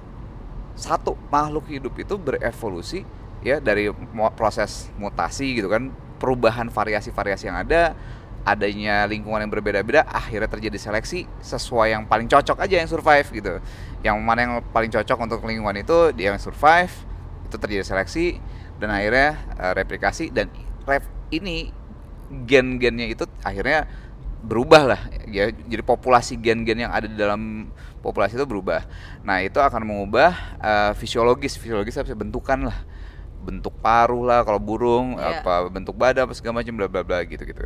[0.73, 3.05] satu makhluk hidup itu berevolusi
[3.45, 3.93] ya dari
[4.33, 7.93] proses mutasi gitu kan perubahan variasi-variasi yang ada
[8.41, 13.61] adanya lingkungan yang berbeda-beda akhirnya terjadi seleksi sesuai yang paling cocok aja yang survive gitu.
[14.01, 16.89] Yang mana yang paling cocok untuk lingkungan itu dia yang survive
[17.53, 18.41] itu terjadi seleksi
[18.83, 20.51] dan akhirnya eh, replikasi dan
[20.83, 21.71] rep ini
[22.43, 23.87] gen-gennya itu akhirnya
[24.43, 25.01] berubah lah.
[25.31, 27.71] Ya jadi populasi gen-gen yang ada di dalam
[28.03, 28.83] populasi itu berubah.
[29.23, 31.55] Nah itu akan mengubah eh, fisiologis.
[31.55, 32.83] Fisiologis apa bentukan lah.
[33.39, 35.39] Bentuk paruh lah kalau burung Iya.
[35.39, 37.63] apa bentuk badan apa segala macam bla bla bla gitu gitu.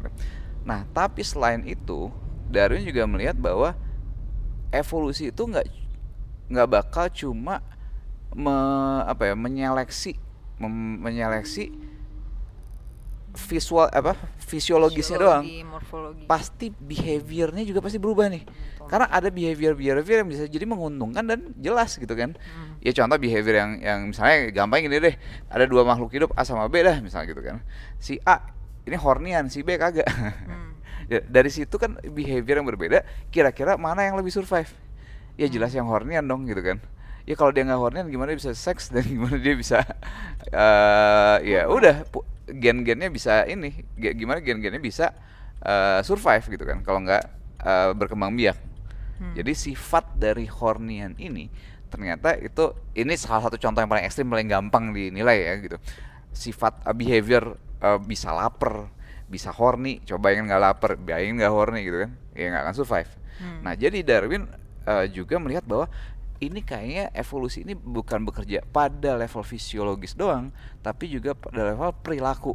[0.62, 2.14] Nah tapi selain itu
[2.46, 3.74] Darwin juga melihat bahwa
[4.70, 5.66] evolusi itu nggak
[6.48, 7.60] nggak bakal cuma
[8.38, 8.54] me,
[9.04, 10.16] apa ya menyeleksi
[10.58, 11.88] menyeleksi
[13.38, 15.46] visual apa fisiologisnya doang.
[15.46, 16.24] Fisiologi, morfologi.
[16.26, 18.44] pasti behaviornya juga pasti berubah nih.
[18.90, 22.34] Karena ada behavior behavior yang bisa jadi menguntungkan dan jelas gitu kan.
[22.34, 22.80] Hmm.
[22.82, 25.16] ya contoh behavior yang yang misalnya gampang gini deh.
[25.54, 27.62] Ada dua makhluk hidup A sama B dah misalnya gitu kan.
[28.02, 28.42] Si A
[28.90, 30.10] ini hornian si B kagak.
[30.10, 30.74] Hmm.
[31.12, 34.74] ya, dari situ kan behavior yang berbeda kira-kira mana yang lebih survive?
[35.38, 36.82] Ya jelas yang hornian dong gitu kan
[37.28, 39.84] ya kalau dia nggak hornian gimana dia bisa seks dan gimana dia bisa
[40.48, 42.08] eh ya udah
[42.48, 45.12] gen-gennya bisa ini gimana gen-gennya bisa
[45.60, 47.24] eh, survive gitu kan kalau nggak
[47.62, 48.58] eh, berkembang biak
[49.18, 49.34] Hmm.
[49.34, 51.50] jadi sifat dari hornian ini
[51.90, 55.82] ternyata itu ini salah satu contoh yang paling ekstrim paling gampang dinilai ya gitu
[56.30, 58.86] sifat uh, behavior uh, bisa lapar
[59.26, 63.10] bisa horny coba ingin nggak lapar bayangin nggak horny gitu kan ya nggak akan survive
[63.42, 63.66] Hmm.
[63.66, 64.46] nah jadi Darwin
[64.86, 65.90] uh, juga melihat bahwa
[66.38, 70.54] ini kayaknya evolusi ini bukan bekerja pada level fisiologis doang
[70.86, 72.54] tapi juga pada level perilaku.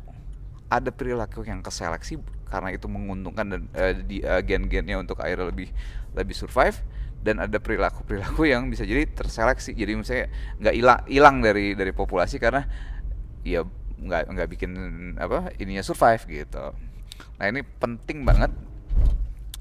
[0.73, 2.17] Ada perilaku yang keseleksi
[2.49, 5.69] karena itu menguntungkan dan eh, di eh, gen-gennya untuk akhirnya lebih
[6.17, 6.81] lebih survive
[7.23, 9.73] dan ada perilaku perilaku yang bisa jadi terseleksi.
[9.73, 10.27] Jadi misalnya
[10.59, 12.65] nggak hilang hilang dari dari populasi karena
[13.45, 13.65] ya
[14.03, 14.71] nggak nggak bikin
[15.17, 16.75] apa ininya survive gitu.
[17.39, 18.53] Nah ini penting banget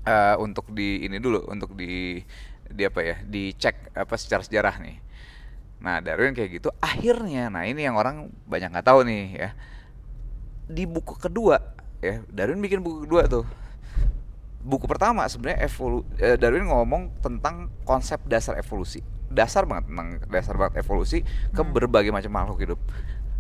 [0.06, 2.22] eh, untuk di ini dulu untuk di
[2.72, 4.98] di apa ya dicek apa secara sejarah nih
[5.82, 9.50] nah Darwin kayak gitu akhirnya nah ini yang orang banyak nggak tahu nih ya
[10.68, 11.58] di buku kedua
[12.00, 13.46] ya Darwin bikin buku kedua tuh
[14.62, 20.54] buku pertama sebenarnya evolu eh, Darwin ngomong tentang konsep dasar evolusi dasar banget tentang dasar
[20.54, 21.74] banget evolusi ke Hmm.
[21.74, 22.82] berbagai macam makhluk hidup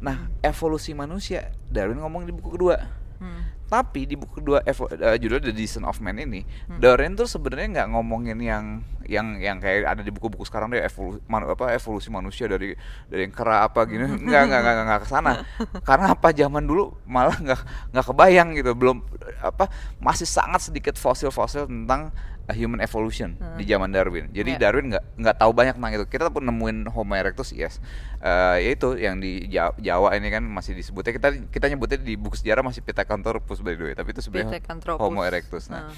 [0.01, 2.89] Nah, evolusi manusia Darwin ngomong di buku kedua.
[3.21, 3.45] Hmm.
[3.71, 6.83] Tapi di buku kedua evo, eh, judulnya The Descent of Man ini, Hmm.
[6.83, 11.23] Darwin tuh sebenarnya nggak ngomongin yang yang yang kayak ada di buku-buku sekarang deh evolusi
[11.27, 12.75] apa evolusi manusia dari
[13.07, 14.03] dari yang kera apa gini.
[14.03, 15.31] Nggak nggak nggak nggak ke sana.
[15.87, 16.35] Karena apa?
[16.35, 17.59] Zaman dulu malah nggak
[17.95, 18.75] nggak kebayang gitu.
[18.75, 18.99] Belum
[19.39, 19.71] apa
[20.03, 22.11] masih sangat sedikit fosil-fosil tentang
[22.43, 23.57] uh, human evolution Hmm.
[23.57, 24.59] di zaman Darwin jadi Iya.
[24.61, 27.77] Darwin nggak nggak tahu banyak tentang itu kita pun nemuin Homo erectus yes
[28.17, 32.35] Eh, yaitu yang di Ja- Jawa ini kan masih disebutnya kita kita nyebutnya di buku
[32.35, 34.61] sejarah masih Pithecanthropus by the way tapi itu sebenarnya.
[34.95, 35.93] Homo erectus nah Ah.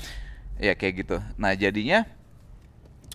[0.58, 2.08] ya kayak gitu nah jadinya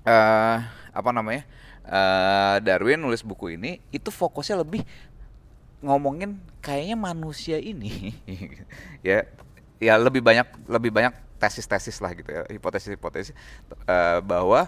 [0.03, 0.59] eh
[0.91, 1.49] apa namanya
[1.83, 4.85] eh Darwin nulis buku ini itu fokusnya lebih
[5.79, 8.13] ngomongin kayaknya manusia ini
[9.01, 9.25] ya
[9.79, 13.33] ya lebih banyak lebih banyak tesis-tesis lah gitu ya hipotesis-hipotesis
[13.87, 14.67] eh, bahwa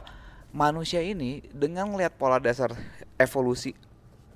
[0.54, 2.74] manusia ini dengan melihat pola dasar
[3.18, 3.74] evolusi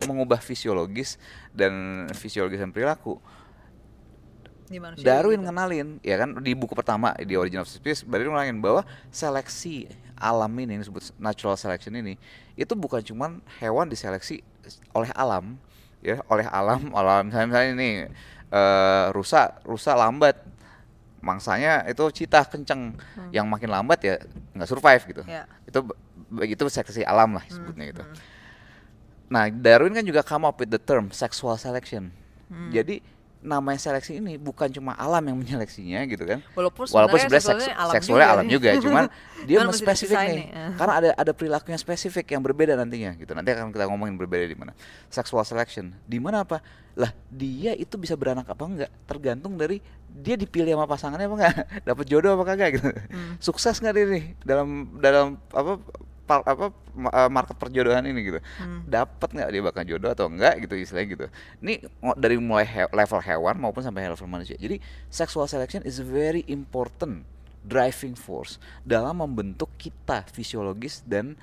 [0.05, 1.17] mengubah fisiologis
[1.55, 3.19] dan fisiologis dan perilaku
[5.05, 5.47] Darwin gitu.
[5.47, 10.51] ngenalin ya kan di buku pertama di Origin of Species Darwin ngenalin bahwa seleksi alam
[10.57, 12.17] ini yang disebut natural selection ini
[12.57, 14.41] itu bukan cuman hewan diseleksi
[14.97, 15.61] oleh alam
[16.01, 17.91] ya oleh alam alam misalnya, misalnya ini
[18.49, 20.41] eh, rusa rusa lambat
[21.25, 22.93] mangsanya itu citah kenceng
[23.33, 24.15] yang makin lambat ya
[24.53, 25.49] nggak survive gitu Ya.
[25.65, 25.81] itu
[26.29, 28.17] begitu seleksi alam lah Hmm, sebutnya gitu hmm.
[29.25, 32.13] Nah, Darwin kan juga come up with the term sexual selection.
[32.53, 32.69] Hmm.
[32.71, 33.01] Jadi
[33.45, 36.41] namanya seleksi ini bukan cuma alam yang menyeleksinya gitu kan.
[36.57, 38.53] Walaupun Walaupun sebenarnya sebenarnya seks- seksualnya alam seksualnya juga alam nih.
[38.57, 39.05] juga, cuman
[39.49, 40.33] dia spesifik nih.
[40.33, 40.71] nih, eh.
[40.81, 43.37] Karena ada ada perilaku yang spesifik yang berbeda nantinya gitu.
[43.37, 44.73] Nanti akan kita ngomongin berbeda di mana.
[45.13, 45.93] Sexual selection.
[46.09, 46.65] Di mana apa?
[46.97, 51.55] Lah, dia itu bisa beranak apa enggak tergantung dari dia dipilih sama pasangannya apa enggak,
[51.93, 52.89] dapat jodoh apa kagak gitu.
[52.89, 53.37] Hmm.
[53.45, 55.77] Sukses nggak dia nih dalam dalam apa
[56.25, 56.73] apa
[57.13, 58.41] eh, market perjodohan ini gitu.
[58.57, 58.81] Hmm.
[58.89, 61.27] dapat nggak dia bakal jodoh atau enggak gitu istilahnya gitu.
[61.61, 61.75] Ini
[62.17, 64.57] dari mulai he- level hewan maupun sampai level manusia.
[64.57, 64.81] Jadi
[65.13, 67.25] sexual selection is very important
[67.65, 71.37] driving force dalam membentuk kita fisiologis dan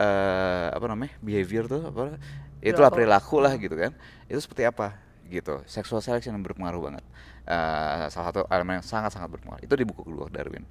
[0.00, 2.16] eh apa namanya behavior tuh apa
[2.64, 3.36] itulah Perilaku.
[3.40, 3.92] lah gitu kan.
[4.28, 4.96] Itu seperti apa?
[5.28, 5.60] Gitu.
[5.64, 7.04] Sexual selection yang berpengaruh banget.
[7.42, 9.64] Eh, salah satu elemen yang sangat sangat berpengaruh.
[9.64, 10.64] Itu di buku kedua Darwin.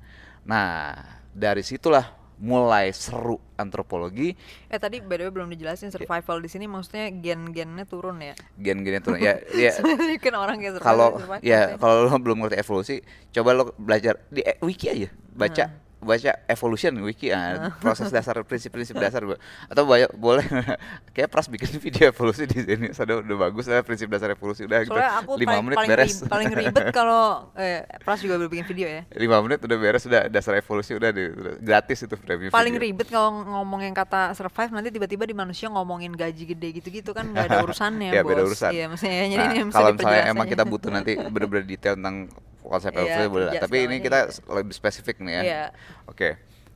[0.46, 0.98] Nah
[1.34, 4.34] dari situlah mulai seru antropologi.
[4.66, 6.02] Eh tadi by the way belum dijelasin Iya.
[6.02, 8.34] survival di sini maksudnya gen-gennya turun ya.
[8.58, 9.72] gen-gen itu ya ya.
[10.26, 12.96] Kan orang kayak survival, kalau ya kalau lo belum ngerti evolusi
[13.30, 15.70] coba lo belajar di e- wiki aja baca
[16.02, 19.38] baca evolution wiki ah, proses dasar prinsip-prinsip dasar Bu.
[19.66, 20.42] atau banyak boleh
[21.14, 24.82] kayak pras bikin video evolusi di sini sudah udah bagus lah prinsip dasar evolusi udah
[24.82, 28.66] gitu aku lima paling, menit paling, beres ri- paling ribet kalau eh, Pras juga bikin
[28.66, 29.02] video ya.
[29.14, 32.86] lima menit udah beres udah dasar evolusi udah, di, udah gratis itu premium Paling video.
[32.88, 33.30] ribet kalau
[33.62, 38.10] ngomongin kata survive nanti tiba-tiba di manusia ngomongin gaji gede gitu-gitu kan nggak ada urusannya
[38.10, 38.32] ya bos.
[38.32, 41.94] beda urusan Iya maksudnya jadi Nah, ini kalau misalnya emang kita butuh nanti bener-bener detail
[41.94, 42.26] tentang
[42.64, 43.62] konsep Iya, evolusi boleh lah.
[43.62, 45.64] tapi ini kita s- lebih spesifik nih ya Iya.
[46.06, 46.30] oke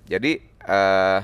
[0.06, 0.32] jadi
[0.66, 1.22] eh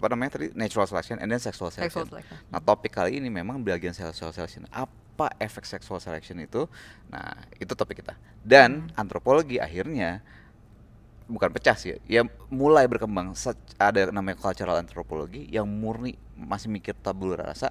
[0.00, 2.08] apa namanya tadi natural selection and then sexual selection.
[2.08, 2.36] Sexual selection.
[2.48, 4.64] Nah topik kali ini memang bagian sexual selection.
[4.72, 6.64] Apa efek sexual selection itu?
[7.12, 8.16] Nah itu topik kita.
[8.40, 8.96] Dan Hmm.
[8.96, 10.24] antropologi akhirnya
[11.28, 13.36] bukan pecah sih, ya mulai berkembang.
[13.76, 17.70] Ada namanya cultural anthropology yang murni masih mikir tabula rasa,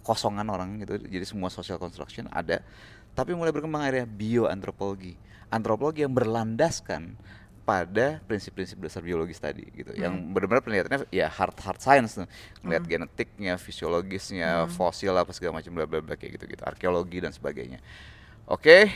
[0.00, 0.96] kosongan orang gitu.
[0.98, 2.64] Jadi semua social construction ada.
[3.12, 5.14] Tapi mulai berkembang akhirnya bioantropologi.
[5.48, 7.16] Antropologi yang berlandaskan
[7.62, 9.92] pada prinsip-prinsip dasar biologis tadi gitu.
[9.92, 10.32] Yang Hmm.
[10.32, 12.24] benar-benar penelitiannya ya hard hard science tuh.
[12.64, 14.72] Ngeliat genetiknya fisiologisnya Hmm.
[14.72, 17.76] fosil apa segala macam bla bla bla kayak gitu gitu arkeologi dan sebagainya.
[18.48, 18.88] Oke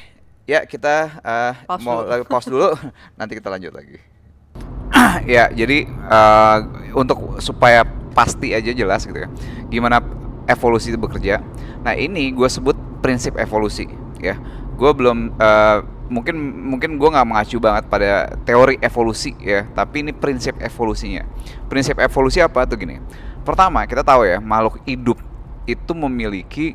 [0.48, 2.08] ya kita eh, Pause mau dulu.
[2.08, 2.68] lagi pause dulu.
[3.20, 3.98] Nanti kita lanjut lagi.
[5.28, 6.58] Ya jadi eh,
[6.96, 9.28] untuk supaya pasti aja jelas gitu ya
[9.68, 10.00] gimana
[10.46, 11.44] evolusi itu bekerja.
[11.80, 13.84] Nah ini gue sebut prinsip evolusi
[14.22, 14.38] ya.
[14.78, 16.36] Gue belum eh, mungkin
[16.70, 21.26] mungkin gue nggak mengacu banget pada teori evolusi ya tapi ini prinsip evolusinya.
[21.66, 23.02] Prinsip evolusi apa tuh gini?
[23.42, 25.18] Pertama kita tahu ya makhluk hidup
[25.66, 26.66] itu memiliki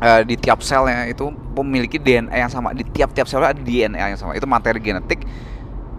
[0.00, 1.28] eh, di tiap selnya itu
[1.60, 2.72] memiliki DNA yang sama.
[2.72, 4.32] Di tiap-tiap selnya ada DNA yang sama.
[4.32, 5.22] Itu materi genetik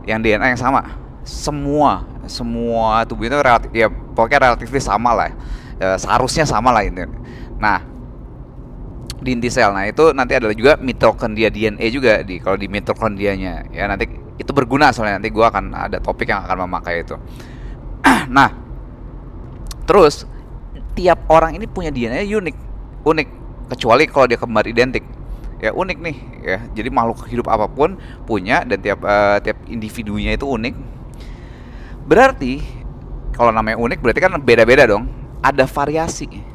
[0.09, 0.99] yang DNA yang sama.
[1.23, 5.31] Semua semua tubuh itu relatif ya pokoknya relatif sama lah
[5.83, 7.03] Eh, seharusnya sama lah ini
[7.59, 7.83] nah
[9.23, 9.71] di inti sel.
[9.71, 13.73] Nah itu nanti adalah juga mitokondria DNA juga di kalau di mitokondrianya.
[13.73, 14.05] Ya nanti
[14.37, 17.15] itu berguna soalnya nanti gua akan ada topik yang akan memakai itu.
[18.29, 18.51] Nah
[19.83, 20.27] terus
[20.95, 22.55] tiap orang ini punya DNA unik
[23.07, 23.27] unik.
[23.73, 25.07] Kecuali kalau dia kembar identik.
[25.63, 26.57] Ya unik nih ya.
[26.75, 27.95] Jadi makhluk hidup apa pun
[28.27, 30.75] punya dan tiap eh, tiap individunya itu unik.
[32.03, 32.59] Berarti
[33.31, 35.07] kalau namanya unik berarti kan beda-beda dong.
[35.43, 36.52] Ada variasi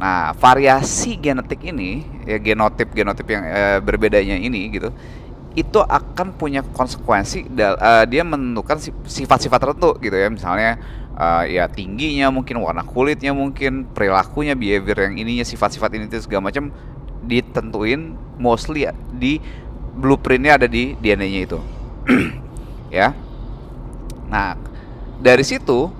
[0.00, 4.88] Nah, variasi genetik ini, ya genotip genotip yang eh, berbedanya ini gitu,
[5.52, 10.80] itu akan punya konsekuensi dal- eh, dia menentukan si- sifat-sifat tertentu gitu ya, misalnya
[11.20, 16.48] eh, ya tingginya mungkin warna kulitnya mungkin perilakunya behavior yang ininya sifat-sifat ini itu segala
[16.48, 16.72] macam
[17.20, 19.36] ditentuin mostly di
[20.00, 21.60] blueprintnya ada di DNA-nya itu.
[22.90, 23.14] Ya.
[24.26, 24.58] Nah
[25.22, 25.92] dari situ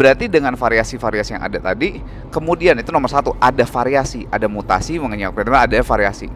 [0.00, 2.00] berarti dengan variasi-variasi yang ada tadi
[2.32, 6.32] kemudian itu nomor satu ada variasi ada mutasi mengenai ada variasi.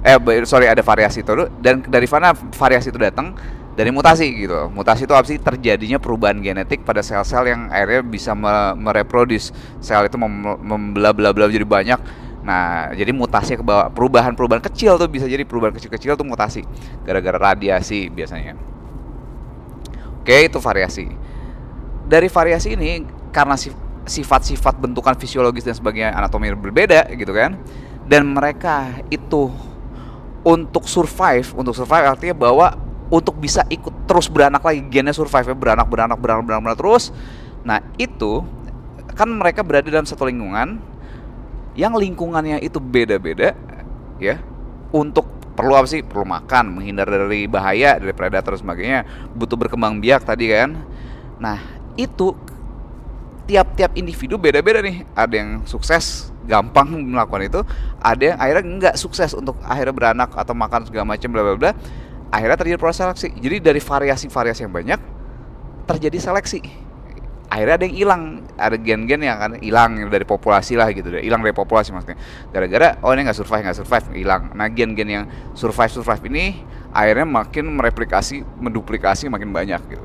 [0.00, 0.16] Eh
[0.48, 1.32] sorry ada variasi itu.
[1.60, 3.36] Dan dari mana variasi itu datang?
[3.76, 4.72] Dari mutasi gitu.
[4.72, 5.36] Mutasi itu apa sih?
[5.36, 9.52] Terjadinya perubahan genetik pada sel-sel yang akhirnya bisa me- mereproduce.
[9.84, 12.00] Sel itu mem- membelah belah belah jadi banyak.
[12.48, 16.64] Nah jadi mutasi ke bawah perubahan-perubahan kecil tuh bisa jadi perubahan kecil-kecil tuh mutasi.
[17.04, 18.56] Gara-gara radiasi biasanya.
[20.24, 21.35] Oke itu variasi
[22.06, 27.58] dari variasi ini karena sif- sifat-sifat bentukan fisiologis dan sebagainya anatomi berbeda gitu kan
[28.06, 29.50] dan mereka itu
[30.46, 35.56] untuk survive untuk survive artinya bahwa untuk bisa ikut terus beranak lagi gennya survive ya,
[35.56, 37.04] beranak beranak beranak beranak, beranak terus.
[37.62, 38.42] Nah itu
[39.14, 40.78] kan mereka berada dalam satu lingkungan
[41.78, 43.54] yang lingkungannya itu beda-beda
[44.18, 44.42] ya.
[44.90, 46.02] Untuk perlu apa sih?
[46.02, 49.00] Perlu makan menghindar dari bahaya dari predator dan sebagainya
[49.34, 50.74] butuh berkembang biak tadi kan.
[51.38, 51.58] Nah
[51.96, 52.36] itu
[53.46, 55.06] tiap-tiap individu beda-beda nih.
[55.14, 57.60] Ada yang sukses gampang melakukan itu.
[58.02, 61.72] Ada yang akhirnya nggak sukses untuk akhirnya beranak atau makan segala macam bla bla bla.
[62.30, 63.28] Akhirnya terjadi proses seleksi.
[63.38, 65.00] Jadi dari variasi-variasi yang banyak
[65.86, 66.60] terjadi seleksi.
[67.46, 68.22] Akhirnya ada yang hilang.
[68.58, 71.14] Ada gen-gen yang akan hilang dari populasi lah gitu.
[71.14, 72.18] Hilang dari populasi maksudnya.
[72.50, 74.50] Gara-gara oh ini nggak survive nggak survive hilang.
[74.58, 80.00] Nah gen-gen yang survive survive ini akhirnya makin mereplikasi menduplikasi makin banyak gitu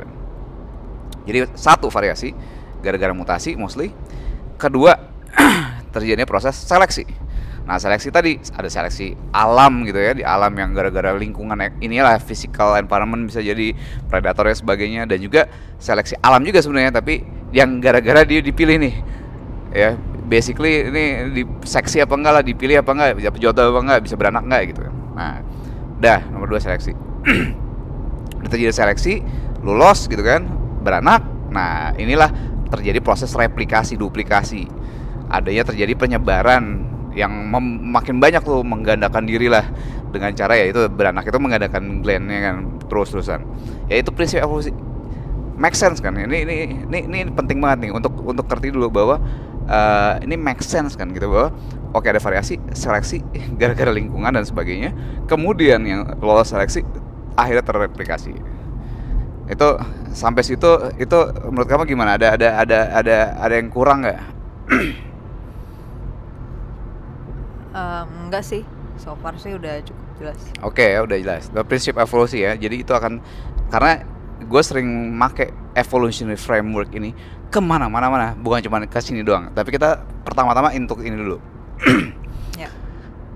[1.28, 2.34] jadi satu variasi.
[2.82, 3.94] Gara-gara mutasi mostly.
[4.58, 4.98] Kedua
[5.94, 7.06] terjadinya proses seleksi.
[7.62, 12.18] Nah seleksi tadi ada seleksi alam gitu ya di alam yang gara-gara lingkungan ek- inilah
[12.18, 13.78] physical environment bisa jadi
[14.10, 15.02] predator dan sebagainya.
[15.06, 15.46] Dan juga
[15.78, 17.22] seleksi alam juga sebenarnya tapi
[17.54, 18.96] yang gara-gara dia dipilih nih
[19.78, 19.94] ya.
[20.26, 21.06] Basically ini
[21.38, 24.62] di seksi apa enggak lah dipilih apa enggak bisa jodoh apa enggak bisa beranak enggak
[24.74, 24.82] gitu.
[25.14, 25.44] Nah
[26.02, 26.98] udah nomor dua seleksi.
[28.50, 29.22] Terjadi seleksi
[29.62, 30.50] lulus gitu kan
[30.82, 31.22] beranak.
[31.54, 32.30] Nah inilah
[32.74, 34.68] terjadi proses replikasi duplikasi.
[35.32, 37.32] Adanya terjadi penyebaran yang
[37.92, 39.68] makin banyak tuh menggandakan diri lah
[40.12, 42.56] dengan cara ya itu beranak itu menggandakan glandnya kan
[42.88, 43.44] terus terusan
[43.92, 44.72] ya itu prinsip evolusi
[45.62, 46.18] make sense kan?
[46.18, 46.56] Ini ini
[46.90, 49.22] ini, ini penting banget nih untuk untuk ngerti dulu bahwa
[49.70, 51.54] eh, ini make sense kan gitu bahwa
[51.94, 53.22] oke ada variasi seleksi
[53.62, 54.90] gara-gara lingkungan dan sebagainya.
[55.30, 56.82] Kemudian yang lolos seleksi
[57.38, 58.34] akhirnya terreplikasi
[59.52, 59.68] itu
[60.16, 61.18] sampai situ itu
[61.52, 64.20] menurut kamu gimana ada ada ada ada ada yang kurang nggak
[67.72, 68.68] Em, enggak sih
[69.00, 71.48] so far sih udah cukup jelas Oke, ya udah jelas.
[71.56, 72.54] The prinsip evolusi ya.
[72.60, 73.24] Jadi itu akan
[73.72, 74.04] karena
[74.44, 74.86] gue sering
[75.16, 77.16] make evolutionary framework ini
[77.48, 79.56] ke mana-mana mana, bukan cuma ke sini doang.
[79.56, 81.40] Tapi kita pertama-tama untuk ini dulu.
[82.62, 82.68] ya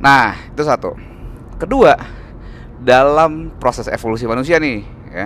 [0.04, 0.96] Nah, itu satu.
[1.56, 1.96] Kedua,
[2.84, 5.26] dalam proses evolusi manusia nih, ya,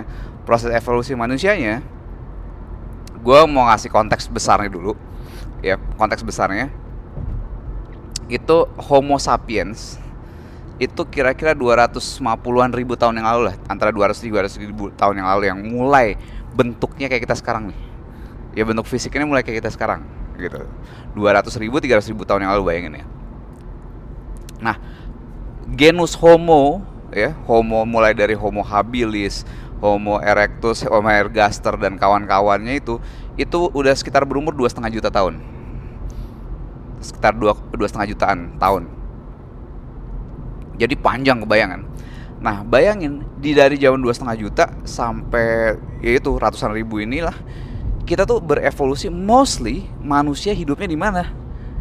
[0.50, 1.78] proses evolusi manusianya,
[3.22, 4.98] gue mau ngasih konteks besarnya dulu,
[5.62, 6.74] ya, konteks besarnya
[8.26, 9.98] itu Homo sapiens
[10.82, 15.42] itu kira-kira 250-an ribu tahun yang lalu lah, antara 200 200 ribu tahun yang lalu
[15.54, 16.18] yang mulai
[16.50, 17.80] bentuknya kayak kita sekarang nih.
[18.58, 20.02] Ya bentuk fisiknya mulai kayak kita sekarang,
[20.34, 20.66] gitu.
[21.14, 23.06] 200 ribu 300 ribu tahun yang lalu bayangin ya.
[24.58, 24.76] Nah,
[25.70, 26.82] genus Homo
[27.12, 29.44] ya, Homo mulai dari Homo habilis,
[29.80, 33.00] Homo erectus, Homo ergaster dan kawan-kawannya itu
[33.40, 35.40] itu udah sekitar berumur dua setengah juta tahun,
[37.00, 38.84] sekitar dua dua setengah jutaan tahun.
[40.80, 41.80] Jadi panjang kebayangan.
[42.40, 47.36] Nah, bayangin di dari zaman dua setengah juta sampai ya itu ratusan ribu inilah
[48.08, 51.30] kita tuh berevolusi mostly manusia hidupnya di mana?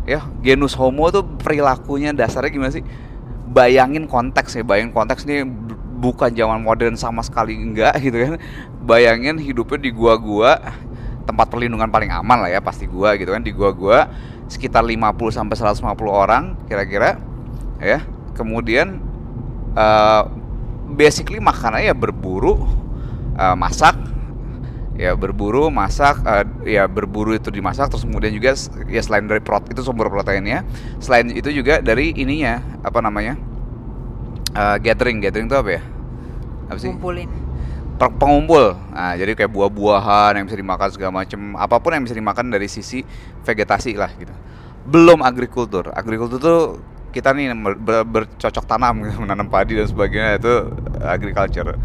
[0.03, 2.83] Ya, genus Homo tuh perilakunya dasarnya gimana sih?
[3.49, 8.33] Bayangin konteks ya, bayangin konteks bu- bukan zaman modern sama sekali enggak gitu kan.
[8.87, 10.57] Bayangin hidupnya di gua-gua
[11.27, 14.09] tempat perlindungan paling aman lah ya pasti gua gitu kan di gua-gua
[14.49, 17.19] sekitar 50 sampai 150 orang kira-kira
[17.77, 18.01] ya.
[18.33, 19.03] Kemudian
[19.75, 20.23] eh
[20.89, 22.65] basically makanannya ya berburu,
[23.37, 23.93] eh, masak,
[24.97, 26.45] ya berburu, masak, eh,
[26.81, 28.57] ya berburu itu dimasak, terus kemudian juga
[28.89, 30.65] ya selain dari prot itu sumber proteinnya,
[30.97, 33.37] selain itu juga dari ininya apa namanya
[34.49, 35.81] Eh, gathering, gathering itu apa ya?
[36.69, 36.89] Apa sih?
[36.89, 37.29] ngumpulin
[37.99, 38.79] Per- pengumpul.
[38.95, 42.71] Nah, jadi kayak buah-buahan yang bisa dimakan segala macam, apa pun yang bisa dimakan dari
[42.71, 43.03] sisi
[43.43, 44.31] vegetasi lah gitu.
[44.89, 45.93] belum agrikultur.
[45.93, 46.59] Agrikultur tuh
[47.11, 50.53] kita nih ber- ber- bercocok tanam gitu, menanam padi dan sebagainya itu
[51.03, 51.75] agriculture.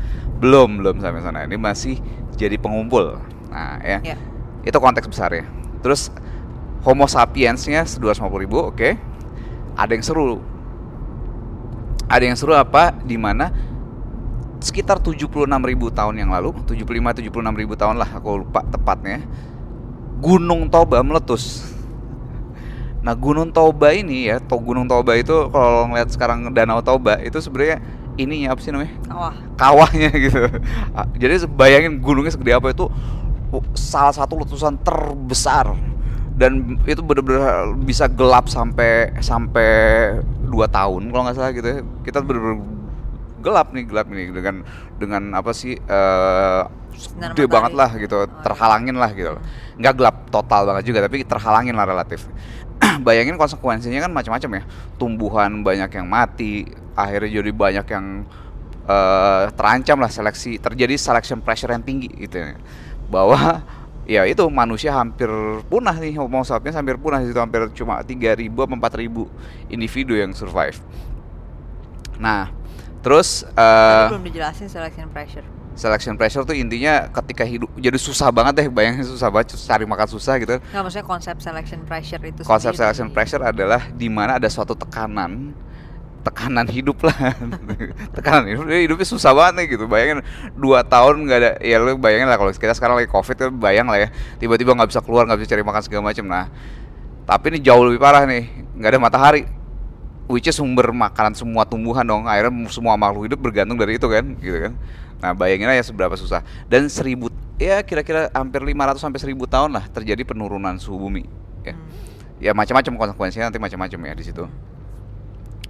[0.40, 1.44] Belum belum sampai sana.
[1.44, 1.98] Ini masih
[2.38, 3.18] jadi pengumpul.
[3.50, 3.98] Nah, ya.
[4.14, 4.16] Ya.
[4.64, 5.44] Itu konteks besarnya.
[5.84, 6.08] Terus
[6.86, 8.96] Homo sapiensnya 250 ribu, oke.
[9.74, 10.40] Ada yang seru.
[12.08, 12.92] Ada yang seru apa?
[13.04, 13.50] Di mana
[14.64, 17.28] sekitar 76 ribu tahun yang lalu, 75-76
[17.60, 19.20] ribu tahun lah, aku lupa tepatnya.
[20.24, 21.68] Gunung Toba meletus.
[23.04, 27.36] Nah Gunung Toba ini ya, to Gunung Toba itu kalau ngeliat sekarang Danau Toba itu
[27.36, 27.84] sebenarnya
[28.16, 28.96] ininya apa sih namanya?
[29.12, 30.48] Wah, kawahnya gitu.
[31.20, 32.88] Jadi bayangin gunungnya segede apa itu
[33.76, 35.76] salah satu letusan terbesar
[36.34, 39.68] dan itu benar-benar bisa gelap sampai sampai
[40.44, 41.78] dua tahun kalau nggak salah gitu ya.
[42.02, 42.58] Kita benar-benar
[43.44, 44.64] gelap nih gelap nih dengan
[44.96, 46.62] dengan apa sih eh
[46.94, 47.52] Sinar gede matahari.
[47.52, 48.40] banget lah gitu Oh, iya.
[48.40, 49.36] terhalangin lah gitu
[49.76, 52.24] nggak gelap total banget juga tapi terhalangin lah relatif
[53.06, 54.62] bayangin konsekuensinya kan macam-macam ya
[54.96, 56.64] tumbuhan banyak yang mati
[56.94, 58.06] akhirnya jadi banyak yang
[58.86, 62.56] eh, terancam lah seleksi terjadi selection pressure yang tinggi gitu ya
[63.10, 63.60] bahwa
[64.04, 65.28] ya itu manusia hampir
[65.68, 70.76] punah nih Homo sapiens hampir punah itu hampir cuma 3000 apa 4000 individu yang survive.
[72.20, 72.52] Nah
[73.00, 75.44] terus tadi eh belum dijelasin selection pressure.
[75.74, 80.08] selection pressure tuh intinya ketika hidup jadi susah banget deh bayangin susah banget cari makan
[80.08, 80.56] susah gitu.
[80.60, 85.50] Nggak maksudnya konsep selection pressure itu konsep selection pressure adalah di mana ada suatu tekanan
[86.24, 87.36] tekanan hidup lah.
[88.16, 89.84] Tekanan hidup hidupnya susah banget nih gitu.
[89.84, 90.24] Bayangin
[90.56, 93.86] dua tahun nggak ada ya lu bayangin lah kalau kita sekarang lagi covid kan bayang
[93.86, 94.08] lah ya.
[94.40, 96.48] Tiba-tiba nggak bisa keluar nggak bisa cari makan segala macam nah
[97.24, 98.48] tapi ini jauh lebih parah nih.
[98.74, 99.42] Nggak ada matahari.
[100.24, 102.24] Which is sumber makanan semua tumbuhan dong.
[102.24, 104.72] Akhirnya semua makhluk hidup bergantung dari itu kan gitu kan.
[105.20, 106.40] Nah bayangin aja seberapa susah.
[106.64, 107.28] Dan seribu
[107.60, 111.22] ya kira-kira hampir 500 sampai 1000 tahun lah terjadi penurunan suhu bumi
[111.62, 111.74] ya.
[111.74, 111.86] Hmm.
[112.42, 114.44] ya macam-macam konsekuensinya nanti macam-macam ya di situ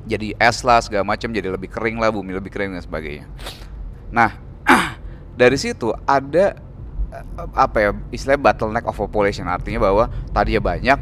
[0.05, 3.26] jadi es lah segala macam jadi lebih kering lah bumi lebih kering dan sebagainya.
[4.12, 4.36] Nah
[5.40, 6.57] dari situ ada
[7.12, 7.24] eh,
[7.57, 9.48] apa ya istilah bottleneck of population.
[9.48, 10.98] Artinya bahwa tadinya banyak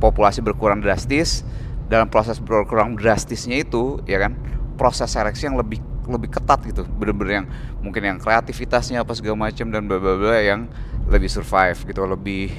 [0.00, 1.44] populasi berkurang drastis
[1.86, 4.32] dalam proses berkurang drastisnya itu ya kan
[4.80, 6.88] proses seleksi yang lebih lebih ketat gitu.
[6.88, 7.46] Bener-bener yang
[7.84, 10.66] mungkin yang kreativitasnya apa segala macam dan bla bla bla yang
[11.06, 12.54] lebih survive gitu lebih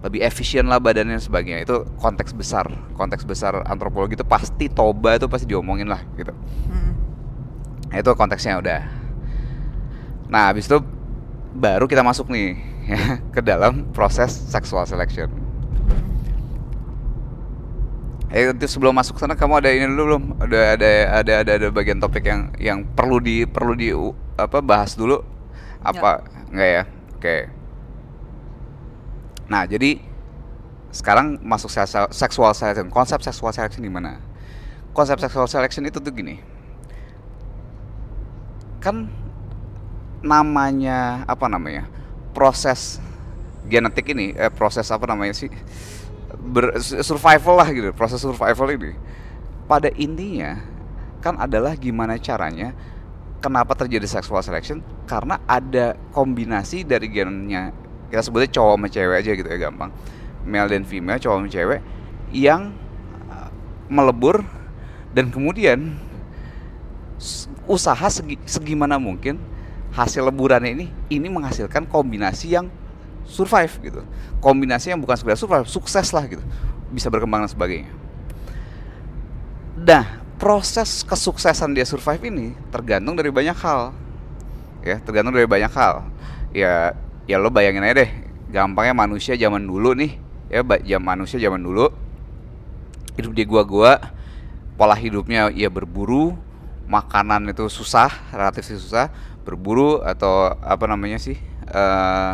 [0.00, 5.20] lebih efisien lah badannya dan sebagainya itu konteks besar konteks besar antropologi itu pasti toba
[5.20, 6.32] itu pasti diomongin lah gitu
[6.70, 6.90] Hmm.
[7.90, 8.80] Nah, itu konteksnya udah.
[10.30, 10.78] Nah, habis itu
[11.58, 12.54] baru kita masuk nih
[12.86, 15.26] ya, ke dalam proses sexual selection.
[18.30, 20.24] Eh, itu sebelum masuk sana kamu ada ini dulu belum?
[20.38, 23.90] Ada ada ada ada, ada bagian topik yang yang perlu di perlu di
[24.38, 25.18] apa bahas dulu?
[25.82, 26.22] Apa
[26.54, 26.82] enggak ya?
[27.18, 27.36] Oke.
[29.50, 29.98] Nah, jadi
[30.94, 32.86] sekarang masuk se- sexual selection.
[32.88, 34.22] Konsep sexual selection di mana?
[34.94, 36.60] Konsep sexual selection itu tuh gini
[38.80, 39.06] kan
[40.24, 41.84] namanya apa namanya
[42.32, 42.96] proses
[43.68, 45.52] genetik ini eh, proses apa namanya sih
[46.40, 48.96] ber, survival lah gitu proses survival ini
[49.68, 50.56] pada intinya
[51.20, 52.72] kan adalah gimana caranya
[53.44, 57.76] kenapa terjadi sexual selection karena ada kombinasi dari gennya
[58.10, 59.90] kita sebutnya cowok sama cewek aja gitu ya gampang.
[60.42, 61.80] Male dan female cowok sama cewek
[62.34, 62.74] yang
[63.30, 63.50] uh,
[63.86, 64.42] melebur
[65.14, 65.98] dan kemudian
[67.70, 69.38] usaha segi, segimana mungkin
[69.94, 72.66] hasil leburannya ini ini menghasilkan kombinasi yang
[73.26, 74.02] survive gitu.
[74.42, 76.42] Kombinasi yang bukan sekedar survive sukses lah gitu.
[76.90, 77.90] Bisa berkembang dan sebagainya.
[79.78, 83.94] Nah proses kesuksesan dia survive ini tergantung dari banyak hal.
[84.80, 86.06] Ya tergantung dari banyak hal.
[86.50, 86.96] Ya
[87.30, 88.10] ya lo bayangin aja deh
[88.50, 90.18] gampangnya manusia zaman dulu nih.
[90.50, 91.94] Ya jam manusia zaman dulu.
[93.14, 94.02] Hidup di gua-gua
[94.74, 96.34] pola hidupnya ya berburu
[96.90, 99.14] makanan itu susah relatif susah
[99.46, 101.38] berburu atau apa namanya sih
[101.70, 102.32] eh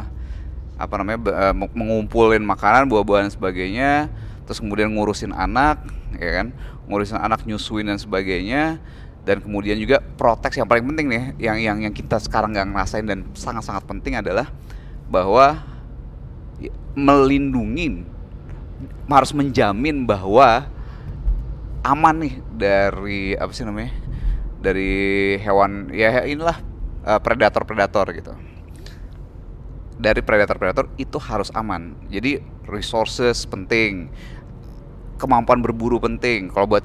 [0.76, 4.08] apa namanya meng- mengumpulin makanan buah-buahan sebagainya
[4.48, 5.84] terus kemudian ngurusin anak
[6.16, 6.56] ya kan?
[6.88, 8.80] Ngurusin anak nyusuin dan sebagainya
[9.26, 13.04] dan kemudian juga proteks yang paling penting nih yang yang yang kita sekarang nggak ngerasain
[13.04, 14.48] dan sangat-sangat penting adalah
[15.06, 15.62] bahwa
[16.58, 18.02] ya, melindungi
[19.06, 20.66] harus menjamin bahwa
[21.86, 23.94] aman nih dari apa sih namanya
[24.58, 26.58] dari hewan ya inilah
[27.06, 28.34] eh, predator-predator gitu.
[29.96, 31.96] Dari predator-predator itu harus aman.
[32.12, 34.12] Jadi resources penting
[35.16, 36.52] kemampuan berburu penting.
[36.52, 36.84] Kalau buat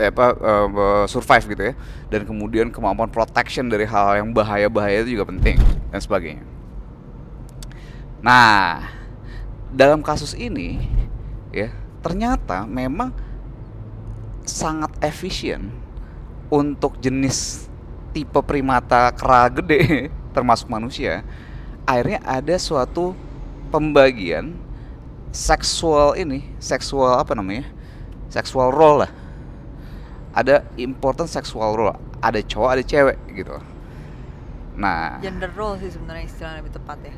[0.00, 1.74] eh, apa eh, survive gitu ya.
[2.08, 5.60] Dan kemudian kemampuan protection dari hal yang bahaya-bahaya itu juga penting
[5.92, 6.59] dan sebagainya
[8.20, 8.88] nah
[9.72, 10.80] dalam kasus ini
[11.50, 11.72] ya
[12.04, 13.12] ternyata memang
[14.44, 15.72] sangat efisien
[16.52, 17.68] untuk jenis
[18.12, 21.24] tipe primata kera gede termasuk manusia
[21.88, 23.16] akhirnya ada suatu
[23.70, 24.54] pembagian
[25.30, 27.66] seksual ini seksual apa namanya
[28.30, 29.12] seksual role lah.
[30.30, 33.56] Ada important sexual role ada cowok ada cewek gitu.
[34.78, 35.18] Nah.
[35.18, 37.14] Gender role sih sebenarnya istilah lebih tepat ya.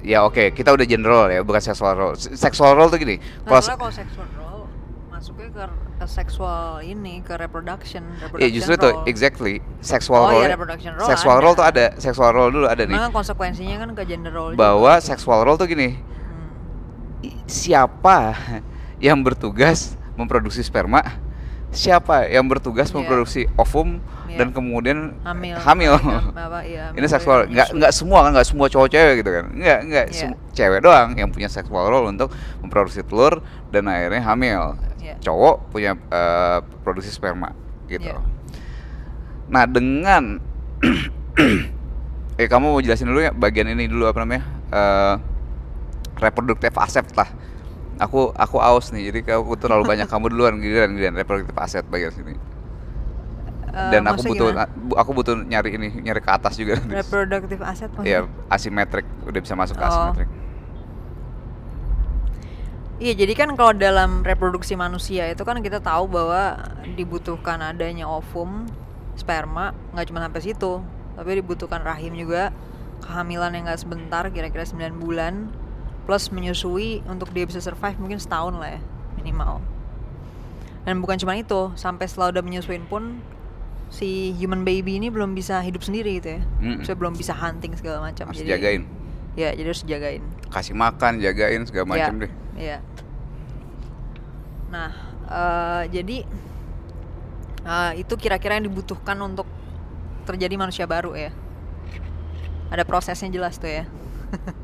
[0.00, 3.58] Ya oke kita udah general ya bukan sexual role S- sexual role tuh gini Nah,
[3.58, 4.64] kalau sexual role
[5.08, 5.64] masuknya ke,
[5.94, 9.04] ke seksual ini ke reproduction, ya reproduction justru itu role.
[9.04, 11.42] exactly sexual Oh, role iya, reproduction role sexual ada.
[11.42, 14.92] role tuh ada sexual role dulu ada nih Memang konsekuensinya kan ke gender role bahwa
[14.92, 15.06] juga.
[15.06, 17.40] sexual role tuh gini Hmm.
[17.44, 18.34] siapa
[19.00, 21.00] yang bertugas memproduksi sperma
[21.74, 22.94] siapa yang bertugas Iya.
[22.96, 24.38] memproduksi ovum Iya.
[24.38, 25.54] dan kemudian hamil.
[25.56, 25.92] hamil.
[25.94, 29.30] Ham- apa, iya, ini seksual dari nggak nggak semua kan nggak semua cowok cewek gitu
[29.30, 30.16] kan nggak nggak Iya.
[30.16, 34.62] sem- cewek doang yang punya sexual role untuk memproduksi telur dan akhirnya hamil
[34.96, 35.14] Iya.
[35.20, 37.50] cowok punya eh, produksi sperma
[37.86, 38.22] gitu Iya.
[39.46, 40.40] nah dengan
[42.34, 45.14] eh kamu mau jelasin dulu ya bagian ini dulu apa namanya eh
[46.16, 47.28] reproductive asset lah
[47.98, 52.12] aku aku aus nih jadi aku terlalu banyak kamu duluan giliran giliran reproductive asset bagian
[52.12, 52.34] sini
[53.74, 54.70] Eh, dan aku butuh gimana?
[54.94, 58.22] aku butuh nyari ini nyari ke atas juga reproductive asset maksudnya?
[58.22, 59.90] ya asimetrik udah bisa masuk ke Oh.
[59.90, 60.30] asimetrik
[62.94, 66.54] Iya, jadi kan kalau dalam reproduksi manusia itu kan kita tahu bahwa
[66.94, 68.70] dibutuhkan adanya ovum,
[69.18, 70.78] sperma, nggak cuma sampai situ,
[71.18, 72.54] tapi dibutuhkan rahim juga,
[73.02, 75.50] kehamilan yang nggak sebentar, kira-kira 9 bulan,
[76.04, 78.80] plus menyusui untuk dia bisa survive mungkin setahun lah ya
[79.16, 79.60] minimal.
[80.84, 83.24] Dan bukan cuma itu, sampai setelah udah menyusuin pun
[83.88, 86.76] si human baby ini belum bisa hidup sendiri gitu ya, Mm-mm.
[86.78, 88.28] Maksudnya belum bisa hunting segala macam.
[88.28, 88.82] harus Jadi- jagain
[89.34, 90.22] Ya, jadi harus jagain.
[90.46, 92.78] kasih makan jagain segala macam Iya, deh Iya.
[94.70, 94.90] Nah,
[95.24, 96.16] eh, jadi
[97.64, 99.48] eh, itu kira-kira yang dibutuhkan untuk
[100.22, 101.32] terjadi manusia baru ya.
[102.68, 103.84] Ada prosesnya jelas tuh ya.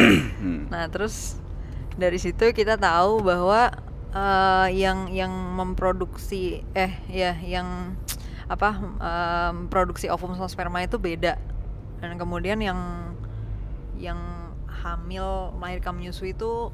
[0.72, 1.36] Nah, terus
[1.98, 3.74] dari situ kita tahu bahwa
[4.14, 7.98] eh, yang yang memproduksi eh ya yang
[8.50, 11.36] apa eh, produksi ovum sama sperma itu beda.
[12.00, 13.12] Dan kemudian yang
[14.00, 14.18] yang
[14.66, 16.72] hamil melahirkan menyusui itu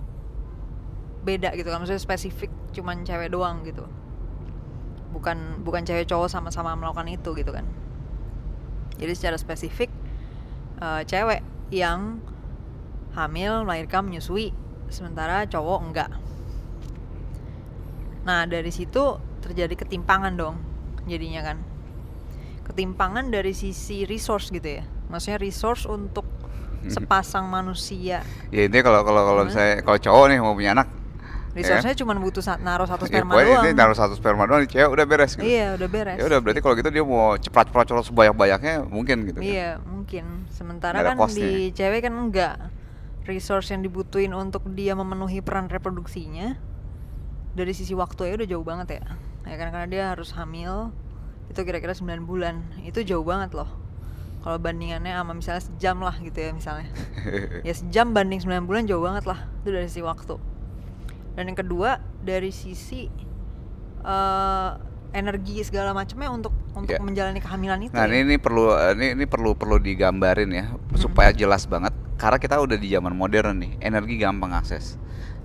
[1.26, 1.82] beda gitu kan.
[1.82, 3.84] Maksudnya spesifik cuman cewek doang gitu.
[5.10, 7.66] Bukan bukan cewek cowok sama-sama melakukan itu gitu kan.
[8.96, 9.90] Jadi secara spesifik
[10.78, 11.42] eh, cewek
[11.74, 12.22] yang
[13.16, 14.52] hamil melahirkan menyusui.
[14.92, 16.10] Sementara cowok enggak.
[18.28, 20.56] Nah dari situ terjadi ketimpangan dong
[21.08, 21.58] jadinya kan.
[22.66, 24.84] Ketimpangan dari sisi resource gitu ya.
[25.08, 26.26] Maksudnya resource untuk
[26.94, 28.22] sepasang manusia.
[28.52, 30.88] Ya intinya kalau kalau kalau misalnya kalau cowok nih mau punya anak
[31.56, 33.64] resource-nya cuma butuh sa- naruh satu ya, sperma pokoknya doang.
[33.64, 35.44] intinya taruh satu sperma doang nih cewek udah beres gitu.
[35.48, 36.16] iya udah beres.
[36.20, 39.48] Ya udah berarti kalau gitu dia mau cepat-cepat sebanyak-banyaknya mungkin gitu kan.
[39.48, 40.24] Iya, mungkin.
[40.52, 42.56] Sementara Nggak kan di cewek kan enggak.
[43.26, 46.54] Resource yang dibutuhin untuk dia memenuhi peran reproduksinya
[47.52, 49.04] dari sisi waktu ya udah jauh banget ya.
[49.46, 50.94] Ya kan karena dia harus hamil
[51.50, 52.62] itu kira-kira 9 bulan.
[52.86, 53.66] Itu jauh banget loh.
[54.46, 56.86] Kalau bandingannya sama misalnya sejam lah gitu ya misalnya.
[57.66, 59.50] ya sejam banding 9 bulan jauh banget lah.
[59.66, 60.38] Itu dari sisi waktu.
[61.34, 63.10] Dan yang kedua dari sisi
[64.06, 64.70] eh,
[65.10, 67.02] energi segala macamnya untuk untuk Ya.
[67.02, 67.94] menjalani kehamilan itu.
[67.96, 68.12] Nah ya.
[68.14, 72.76] ini, ini perlu ini ini perlu perlu digambarin ya supaya jelas banget karena kita udah
[72.76, 74.96] di zaman modern nih energi gampang akses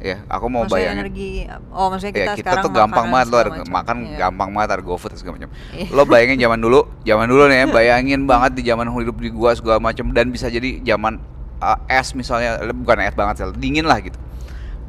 [0.01, 1.29] ya aku mau maksudnya bayangin energi
[1.69, 3.69] oh maksudnya kita ya kita sekarang tuh gampang banget lo segala ada macam.
[3.71, 4.17] makan Iya.
[4.17, 5.85] gampang banget ada GoFood segala macam Iya.
[5.93, 9.53] lo bayangin zaman dulu zaman dulu nih ya bayangin banget di zaman hidup di gua
[9.53, 11.21] segala macam dan bisa jadi zaman
[11.61, 14.17] uh, es misalnya bukan es banget sih dingin lah gitu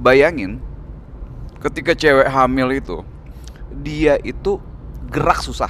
[0.01, 0.65] bayangin
[1.61, 3.05] ketika cewek hamil itu
[3.71, 4.57] dia itu
[5.13, 5.69] gerak susah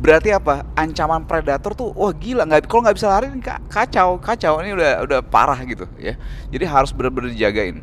[0.00, 0.66] berarti apa?
[0.74, 3.30] Ancaman predator tuh wah gila nggak kalau nggak bisa lari
[3.70, 4.58] kacau kacau.
[4.62, 6.18] Ini udah udah parah gitu ya.
[6.50, 7.82] Jadi harus benar-benar dijagain.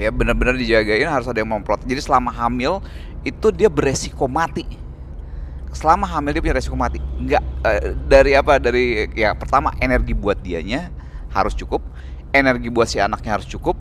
[0.00, 2.80] Ya benar-benar dijagain harus ada yang memprot jadi selama hamil
[3.24, 4.64] itu dia beresiko mati.
[5.70, 6.98] Selama hamil dia punya resiko mati.
[6.98, 8.58] Nggak eh, dari apa?
[8.58, 10.90] Dari ya pertama energi buat dianya
[11.32, 11.84] harus cukup.
[12.30, 13.76] Energi buat si anaknya harus cukup.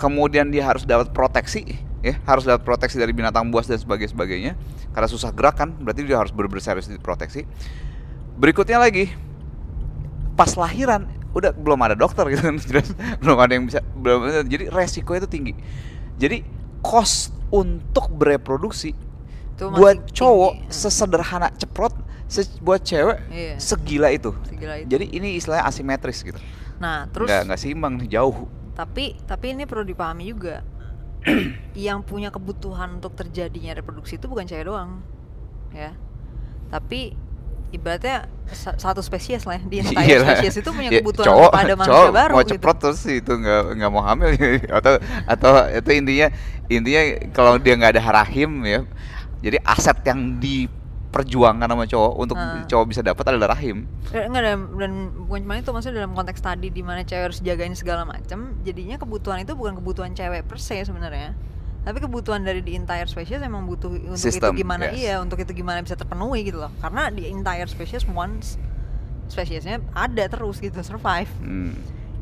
[0.00, 4.52] Kemudian dia harus dapat proteksi ya harus dapat proteksi dari binatang buas dan sebagainya sebagainya.
[4.90, 7.46] Karena susah gerak kan berarti dia harus benar-benar serius diproteksi
[8.32, 9.12] berikutnya lagi
[10.32, 12.92] pas lahiran udah belum ada dokter gitu kan jelas.
[13.18, 15.54] Belum ada yang bisa belum jadi resiko itu tinggi.
[16.16, 16.44] Jadi
[16.80, 18.92] cost untuk bereproduksi
[19.52, 20.12] Itu buat tinggi.
[20.14, 20.68] cowok Hmm.
[20.68, 21.94] sesederhana ceprot
[22.26, 23.54] se- buat cewek Iya.
[23.58, 24.32] segila itu.
[24.44, 24.88] Segila itu.
[24.88, 26.40] jadi ini istilahnya asimetris gitu.
[26.78, 28.48] Nah terus nggak nggak seimbang jauh.
[28.72, 30.64] Tapi tapi ini perlu dipahami juga
[31.86, 35.02] yang punya kebutuhan untuk terjadinya reproduksi itu bukan cewek doang
[35.72, 35.96] ya
[36.68, 37.16] tapi
[37.72, 40.36] ibaratnya sa- satu spesies lah di entire Iya lah.
[40.36, 42.50] spesies itu punya Ya, kebutuhan cowok, untuk ada manusia cowok baru mau gitu.
[42.56, 44.28] ceprot terus itu nggak nggak mau hamil
[44.78, 44.92] atau
[45.24, 46.28] atau itu intinya
[46.68, 47.02] intinya
[47.32, 48.80] kalau dia nggak ada rahim ya
[49.42, 50.20] jadi aset yang
[51.12, 52.64] diperjuangkan sama cowok untuk Ah.
[52.64, 54.92] cowok bisa dapat adalah rahim Enggak dan, dan
[55.28, 58.96] bukan cuma itu maksudnya dalam konteks tadi di mana cewek harus jagain segala macam jadinya
[58.96, 61.36] kebutuhan itu bukan kebutuhan cewek per se sebenarnya
[61.84, 64.96] tapi kebutuhan dari di entire species emang butuh untuk System, itu gimana yes.
[64.96, 68.56] iya untuk itu gimana bisa terpenuhi gitu loh karena di entire species once
[69.28, 71.76] spesiesnya ada terus gitu survive Hmm.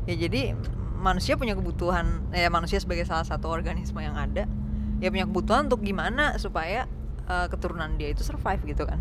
[0.05, 0.59] ya jadi
[0.99, 4.51] manusia punya kebutuhan ya manusia sebagai salah satu organisme yang ada
[4.99, 6.91] ya punya kebutuhan untuk gimana supaya
[7.30, 8.98] eh, keturunan dia itu survive gitu kan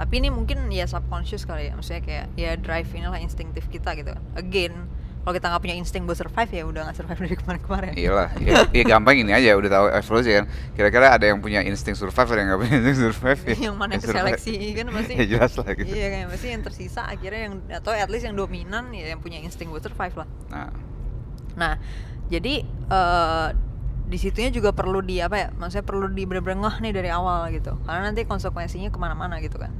[0.00, 4.16] tapi ini mungkin ya subconscious kali ya maksudnya kayak ya drive inilah instinktif kita gitu
[4.16, 4.72] kan again
[5.20, 8.64] kalau kita nggak punya insting buat survive ya udah nggak survive dari kemarin-kemarin Iyalah, ya,
[8.80, 10.48] ya gampang ini aja udah tahu evolusi kan.
[10.72, 13.54] Kira-kira ada yang punya insting survive ada yang nggak punya insting survive ya.
[13.68, 14.40] yang mana yang survive.
[14.40, 15.92] keseleksi kan pasti ya jelas lah gitu.
[15.92, 19.36] iya kan pasti yang tersisa akhirnya yang atau at least yang dominan ya yang punya
[19.44, 20.72] insting buat survive lah Nah,
[21.60, 21.74] Nah,
[22.32, 23.48] jadi eh
[24.10, 25.48] di situnya juga perlu di apa ya?
[25.54, 27.78] Maksudnya perlu di ngeh nih dari awal gitu.
[27.86, 29.70] Karena nanti konsekuensinya ke mana-mana gitu kan.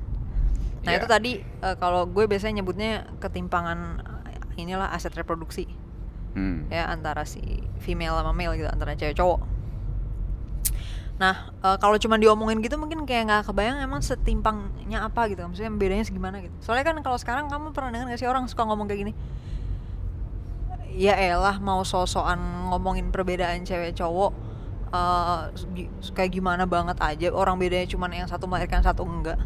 [0.87, 0.99] Nah Iya.
[1.03, 4.01] itu tadi eh, kalau gue biasanya nyebutnya ketimpangan
[4.31, 5.69] eh, inilah aset reproduksi
[6.33, 6.73] hmm.
[6.73, 7.43] ya antara si
[7.83, 9.41] female sama male gitu antara cewek cowok.
[11.21, 15.45] Nah eh, kalau cuma diomongin gitu mungkin kayak nggak kebayang emang setimpangnya apa gitu.
[15.45, 16.55] Maksudnya bedanya segimana gitu.
[16.65, 19.13] Soalnya kan kalau sekarang kamu pernah dengar gak sih orang suka ngomong kayak gini?
[20.93, 24.33] Ya elah mau sosokan ngomongin perbedaan cewek cowok
[24.89, 25.41] eh,
[25.73, 29.39] gi- kayak gimana banget aja orang bedanya cuman yang satu melahirkan satu enggak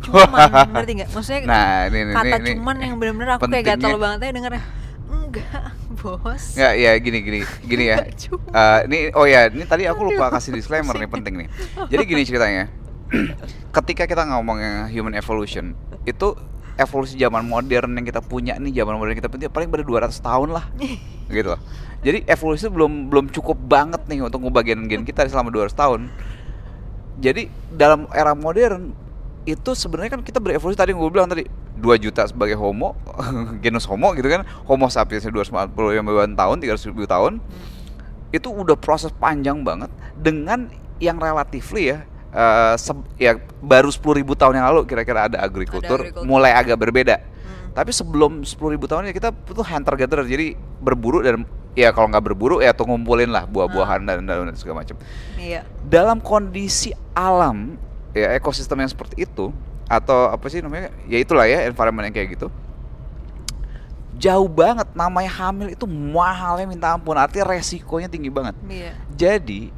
[0.00, 3.76] cuman ngerti nggak maksudnya Nah, ini- ini- kata ini cuman yang bener-bener aku kayak gatel
[3.90, 3.98] pentingnya.
[3.98, 4.62] banget aja dengernya
[5.04, 5.62] enggak
[5.98, 7.96] bos Nggak, ya gini gini gini ya.
[8.22, 8.44] Cuma.
[8.46, 11.48] Eh, ini oh ya, ini tadi aku lupa kasih disclaimer nih penting nih.
[11.86, 12.64] Jadi gini ceritanya.
[13.72, 15.72] Ketika kita ngomong yang human evolution,
[16.02, 16.34] itu
[16.74, 20.14] evolusi zaman modern yang kita punya nih, zaman modern yang kita punya paling pada 200
[20.18, 20.64] tahun lah.
[21.34, 21.60] gitu loh.
[22.04, 26.00] Jadi evolusi belum belum cukup banget nih untuk ngebagian gen kita selama 200 tahun.
[27.22, 28.92] Jadi dalam era modern
[29.44, 31.44] itu sebenarnya kan kita berevolusi tadi gue bilang tadi
[31.76, 32.96] 2 juta sebagai homo
[33.62, 35.76] genus homo gitu kan homo sapiens 245
[36.32, 37.44] tahun 300 ribu tahun
[38.32, 42.08] itu udah proses panjang banget dengan yang relatively ya
[42.74, 46.26] se- ya baru 10.000 ribu tahun yang lalu kira-kira ada agrikultur agrikultur.
[46.26, 47.16] mulai agak berbeda.
[47.22, 47.70] Hmm.
[47.72, 50.46] tapi sebelum 10.000 ribu tahun ya kita itu hunter gatherer jadi
[50.82, 54.98] berburu dan ya kalau nggak berburu ya tuh ngumpulin lah buah-buahan dan, dan segala macam
[55.38, 55.66] iya.
[55.86, 57.78] Dalam kondisi alam
[58.14, 59.50] ya ekosistem yang seperti itu
[59.90, 62.48] atau apa sih namanya ya itulah ya environment yang kayak gitu
[64.14, 68.54] jauh banget namanya hamil itu mahalnya minta ampun artinya resikonya tinggi banget.
[68.66, 68.92] Iya.
[69.14, 69.74] Jadi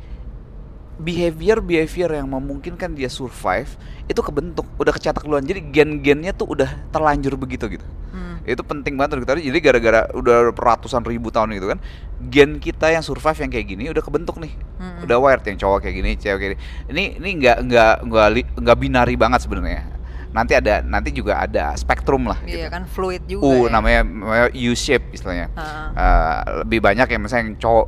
[0.97, 3.69] behavior behavior yang memungkinkan dia survive
[4.09, 5.45] itu kebentuk udah kecetak duluan.
[5.45, 7.87] Jadi gen-gennya tuh udah terlanjur begitu gitu.
[8.17, 8.41] Hmm.
[8.49, 9.37] itu penting banget kita.
[9.37, 11.79] Jadi gara-gara udah ratusan ribu tahun gitu kan
[12.33, 14.57] gen kita yang survive yang kayak gini udah kebentuk nih.
[14.81, 15.05] Mm-mm.
[15.05, 16.59] udah wired yang cowok kayak gini cewek kayak gini.
[16.89, 19.96] Ini ini nggak nggak nggak nggak binari banget sebenarnya
[20.35, 22.75] nanti ada nanti juga ada spektrum lah iya gitu.
[22.75, 23.75] kan fluid juga U ya.
[23.75, 25.49] namanya, namanya U shape istilahnya.
[25.55, 25.91] Ah.
[25.97, 27.87] Eh, lebih banyak yang misalnya yang cowok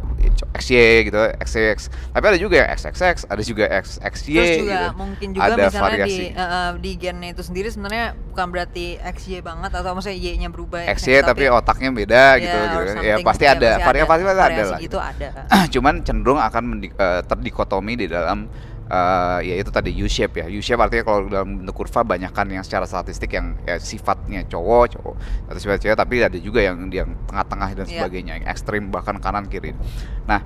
[0.58, 1.66] XY gitu XY
[2.14, 4.88] tapi ada juga yang XXX ada juga XXY Terus juga gitu.
[4.96, 6.24] mungkin juga ada misalnya di variasi.
[6.32, 11.26] eh, di gennya itu sendiri sebenarnya bukan berarti XY banget atau maksudnya Y-nya berubah XY
[11.26, 13.04] tapi otaknya beda gitu, ya, gitu kan.
[13.04, 13.70] ya pasti gitu ada.
[13.82, 14.98] variasi pasti ada, variasi lah gitu.
[14.98, 15.28] ada.
[15.74, 18.48] Cuman cenderung akan eh, terdikotomi di dalam
[18.88, 22.48] eh, ya itu tadi U shape ya U shape artinya kalau dalam bentuk kurva banyakkan
[22.48, 25.14] yang secara statistik yang ya, sifatnya cowok cowok
[25.46, 27.92] atau sifat cewek tapi ada juga yang yang tengah-tengah dan Iya.
[28.00, 29.76] sebagainya yang ekstrim bahkan kanan kiri
[30.24, 30.40] nah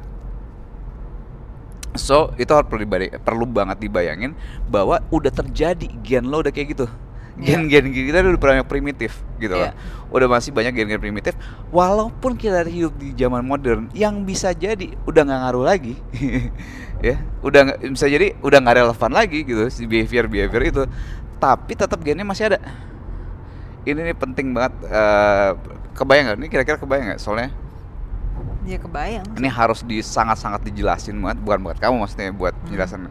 [1.92, 2.88] so itu harus perlu,
[3.20, 4.32] perlu banget dibayangin
[4.66, 6.86] bahwa udah terjadi gen lo udah kayak gitu
[7.32, 7.56] Iya.
[7.64, 9.72] gen-gen kita udah banyak primitif gitu loh Iya.
[10.12, 11.32] udah masih banyak gen-gen primitif
[11.72, 15.96] walaupun kita hidup di zaman modern yang bisa jadi udah nggak ngaruh lagi
[17.02, 20.82] ya udah bisa jadi udah nggak relevan lagi gitu si behavior behavior itu.
[21.36, 22.58] Tapi tetap gennya masih ada.
[23.82, 25.50] Ini nih penting banget eh,
[25.92, 26.38] kebayang nggak?
[26.38, 27.20] Ini kira-kira kebayang nggak?
[27.20, 27.50] Soalnya
[28.62, 32.62] ya kebayang ini harus di sangat-sangat dijelasin banget bukan buat kamu maksudnya buat Hmm.
[32.70, 33.10] penjelasan.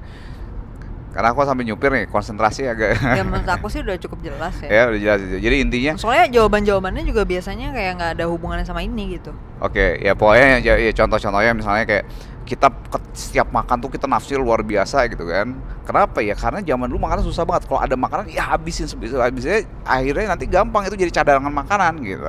[1.11, 2.95] Karena aku sampai nyupir nih, konsentrasi agak.
[2.95, 5.37] Ya menurut aku sih udah cukup jelas ya, ya udah jelas itu.
[5.43, 9.35] Jadi intinya soalnya jawaban-jawabannya juga biasanya kayak nggak ada hubungannya sama ini gitu.
[9.59, 12.07] Oke, ya pokoknya ya, ya contoh-contohnya misalnya kayak
[12.51, 12.67] kita
[13.15, 15.55] setiap makan tuh kita nafsu luar biasa gitu kan.
[15.87, 16.35] Kenapa ya?
[16.35, 17.63] Karena zaman dulu makanan susah banget.
[17.63, 22.19] Kalau ada makanan ya habisin sebisa habisnya akhirnya nanti gampang itu jadi cadangan makanan gitu.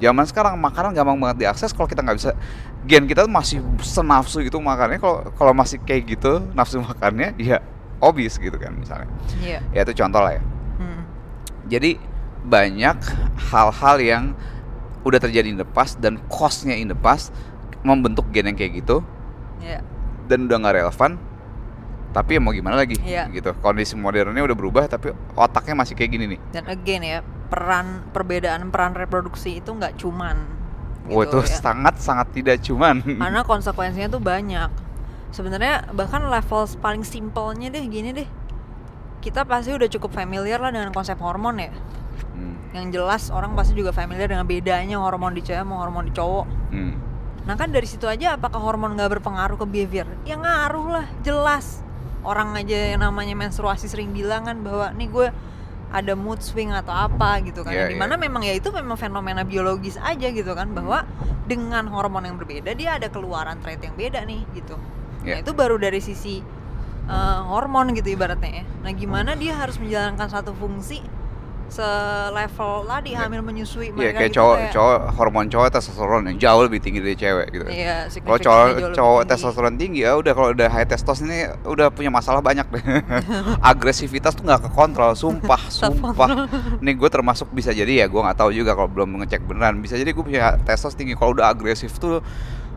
[0.00, 2.32] Zaman sekarang makanan gampang banget diakses kalau kita nggak bisa
[2.88, 7.60] gen kita tuh masih senafsu gitu makannya kalau kalau masih kayak gitu nafsu makannya ya
[8.00, 9.12] obis gitu kan misalnya.
[9.44, 10.42] iya Ya itu contoh lah ya.
[10.80, 11.04] Hmm.
[11.68, 12.00] Jadi
[12.48, 12.96] banyak
[13.52, 14.24] hal-hal yang
[15.04, 17.28] udah terjadi in the past dan costnya in the past
[17.84, 19.04] membentuk gen yang kayak gitu
[19.58, 19.80] iya
[20.26, 21.12] dan udah nggak relevan.
[22.10, 23.28] Tapi ya mau gimana lagi Iya.
[23.28, 23.52] gitu.
[23.60, 26.40] Kondisi modernnya udah berubah tapi otaknya masih kayak gini nih.
[26.50, 30.48] dan again ya peran perbedaan peran reproduksi itu nggak cuman
[31.06, 31.60] Wah itu gitu ya.
[31.60, 33.04] sangat sangat tidak cuman.
[33.20, 34.70] karena konsekuensinya tuh banyak
[35.28, 38.26] sebenarnya bahkan level paling simpelnya deh gini deh
[39.20, 41.70] kita pasti udah cukup familiar lah dengan konsep hormon ya
[42.32, 46.12] Hmm, yang jelas orang pasti juga familiar dengan bedanya hormon di cewek sama hormon di
[46.12, 46.92] cowok hmm.
[47.46, 50.06] Nah kan dari situ aja apakah hormon nggak berpengaruh ke behavior?
[50.26, 51.80] Ya ngaruh lah jelas.
[52.26, 55.26] Orang aja yang namanya menstruasi sering bilang kan bahwa nih gue
[55.94, 57.70] ada mood swing atau apa gitu kan.
[57.70, 58.22] Yang di mana iya.
[58.26, 61.06] memang ya itu memang fenomena biologis aja gitu kan bahwa
[61.46, 64.74] dengan hormon yang berbeda dia ada keluaran trait yang beda nih gitu.
[65.22, 65.46] Nah Iya.
[65.46, 66.42] itu baru dari sisi
[67.06, 68.64] eh, hormon gitu ibaratnya ya.
[68.82, 70.98] Nah gimana dia harus menjalankan satu fungsi
[71.68, 73.18] selevel tadi Iya.
[73.22, 77.00] hamil menyusui Iya mereka kayak gitu cowok cowok hormon cowok testosteron yang jauh lebih tinggi
[77.00, 77.64] dari cewek gitu.
[77.66, 79.30] Iya, Kalau cowok cowok tinggi.
[79.30, 82.84] testosteron tinggi ya udah kalau udah high testosterone ini udah punya masalah banyak deh.
[83.72, 86.28] Agresivitas tuh nggak kekontrol, sumpah, sumpah.
[86.84, 89.78] Nih gue termasuk bisa jadi ya gue nggak tahu juga kalau belum ngecek beneran.
[89.78, 92.20] Bisa jadi gue punya testos tinggi kalau udah agresif tuh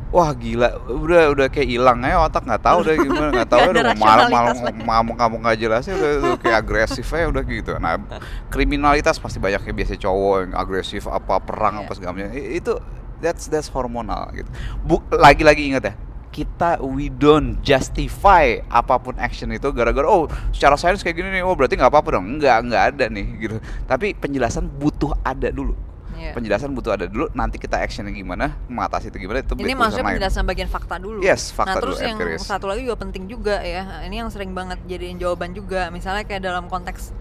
[0.09, 3.83] Wah gila, udah udah kayak hilang aja otak nggak tahu deh gimana nggak tahu udah
[3.93, 4.25] mau malah
[4.57, 4.81] lagi.
[4.81, 7.71] ngamuk ngamuk nggak jelasnya udah, udah kayak agresif aja udah gitu.
[7.77, 8.01] Nah
[8.49, 11.83] kriminalitas pasti banyak ya biasa cowok yang agresif apa perang Iya.
[11.85, 12.73] apa segala macam itu
[13.21, 14.49] that's that's hormonal gitu.
[14.81, 15.93] Bu, lagi-lagi ingat ya
[16.29, 21.41] kita we don't justify apa pun action itu gara-gara oh secara sains kayak gini nih
[21.41, 23.57] oh berarti nggak apa-apa dong nggak nggak ada nih gitu
[23.89, 25.73] tapi penjelasan butuh ada dulu
[26.19, 26.35] Iya.
[26.35, 30.19] penjelasan butuh ada dulu nanti kita actionnya gimana mengatasi itu gimana itu Ini maksudnya lain.
[30.19, 31.23] penjelasan bagian fakta dulu.
[31.23, 32.43] Yes, nah, fakta terus dulu, yang empiris.
[32.43, 34.03] satu lagi juga penting juga ya.
[34.03, 35.87] Ini yang sering banget jadiin jawaban juga.
[35.89, 37.15] Misalnya kayak dalam konteks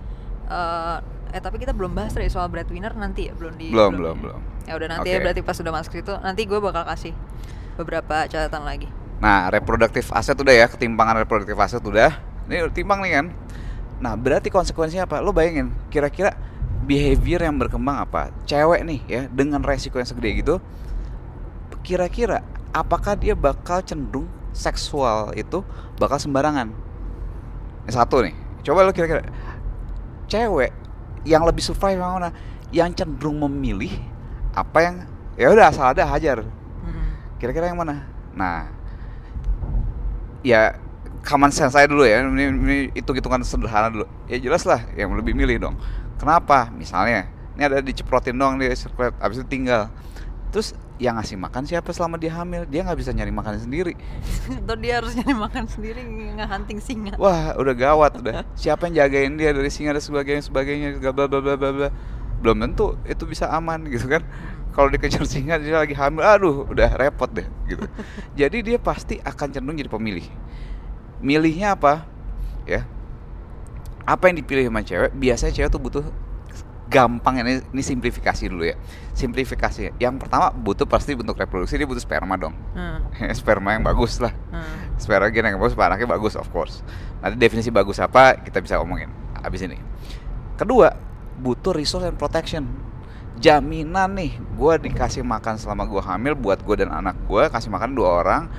[0.51, 4.17] eh eh tapi kita belum bahas dari soal breadwinner nanti ya, belum di Belum, belum,
[4.19, 4.41] belum.
[4.65, 5.25] Ya udah nanti ya Oke.
[5.29, 7.13] berarti pas sudah masuk situ, nanti gue bakal kasih
[7.77, 8.89] beberapa catatan lagi.
[9.21, 12.17] Nah, reproduktif aset udah ya, ketimpangan reproduktif aset udah.
[12.49, 13.27] Ini timbang nih kan.
[14.01, 15.21] Nah, berarti konsekuensinya apa?
[15.21, 16.33] Lo bayangin, kira-kira
[16.85, 18.31] behavior yang berkembang apa?
[18.47, 20.55] Cewek nih ya, dengan resiko yang segede gitu,
[21.83, 25.65] kira-kira apakah dia bakal cenderung seksual itu
[25.97, 26.71] bakal sembarangan?
[27.89, 29.25] Yang satu nih, coba lo kira-kira
[30.29, 30.71] cewek
[31.25, 32.31] yang lebih survive yang mana?
[32.69, 33.97] Yang cenderung memilih
[34.53, 34.95] apa yang
[35.41, 36.45] ya udah asal ada hajar.
[36.85, 37.09] Hmm.
[37.41, 38.05] Kira-kira yang mana?
[38.37, 38.69] Nah,
[40.45, 40.77] ya
[41.25, 42.21] common sense saya dulu ya.
[42.23, 44.07] Ini, ini hitung-hitungan sederhana dulu.
[44.29, 45.77] Ya jelas lah yang lebih milih dong.
[46.19, 46.69] Kenapa?
[46.75, 49.91] Misalnya, ini ada diceprotin doang dia secret, abis itu tinggal.
[50.51, 52.67] Terus yang ngasih makan siapa selama dia hamil?
[52.67, 53.95] Dia nggak bisa nyari makan sendiri.
[54.67, 57.15] Atau dia harus nyari makan sendiri nge-hunting singa.
[57.17, 58.43] Wah, udah gawat udah.
[58.59, 61.89] Siapa yang jagain dia dari singa dan sebagainya sebagainya bla bla bla bla bla bla.
[62.43, 64.27] Belum tentu itu bisa aman gitu kan.
[64.75, 67.87] Kalau dikejar singa dia lagi hamil, aduh udah repot deh gitu.
[68.39, 70.27] Jadi dia pasti akan cenderung jadi pemilih.
[71.19, 72.07] Milihnya apa?
[72.67, 72.87] Ya.
[74.09, 75.13] Apa yang dipilih sama cewek?
[75.13, 76.05] Biasanya cewek tuh butuh
[76.89, 78.77] gampang ini ini simplifikasi dulu ya.
[79.13, 80.01] Simplifikasi.
[80.01, 82.57] Yang pertama butuh pasti bentuk reproduksi dia butuh sperma dong.
[82.73, 83.05] Hmm.
[83.39, 84.97] sperma yang bagus lah Hmm.
[84.97, 86.81] sperma gen yang bagus, anaknya bagus of course.
[87.21, 89.13] Nanti definisi bagus apa kita bisa omongin
[89.45, 89.77] abis ini.
[90.57, 90.91] Kedua,
[91.39, 92.65] butuh resource and protection.
[93.39, 97.95] Jaminan nih, gue dikasih makan selama gue hamil buat gue dan anak gue kasih makan
[97.95, 98.51] dua orang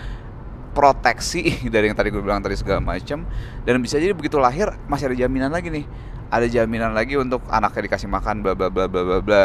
[0.71, 1.41] proteksi
[1.73, 3.25] dari yang tadi gue bilang tadi segala macam
[3.65, 5.85] dan bisa jadi begitu lahir masih ada jaminan lagi nih
[6.29, 9.43] ada jaminan lagi untuk anaknya dikasih makan bla bla bla bla bla bla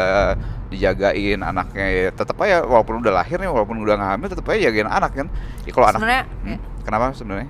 [0.69, 4.69] dijagain anaknya ya tetap aja walaupun udah lahir nih walaupun udah nggak hamil tetap aja
[4.69, 5.27] jagain anak kan
[5.65, 6.57] ya kalau anak Hmm, ya.
[6.85, 7.49] kenapa sebenarnya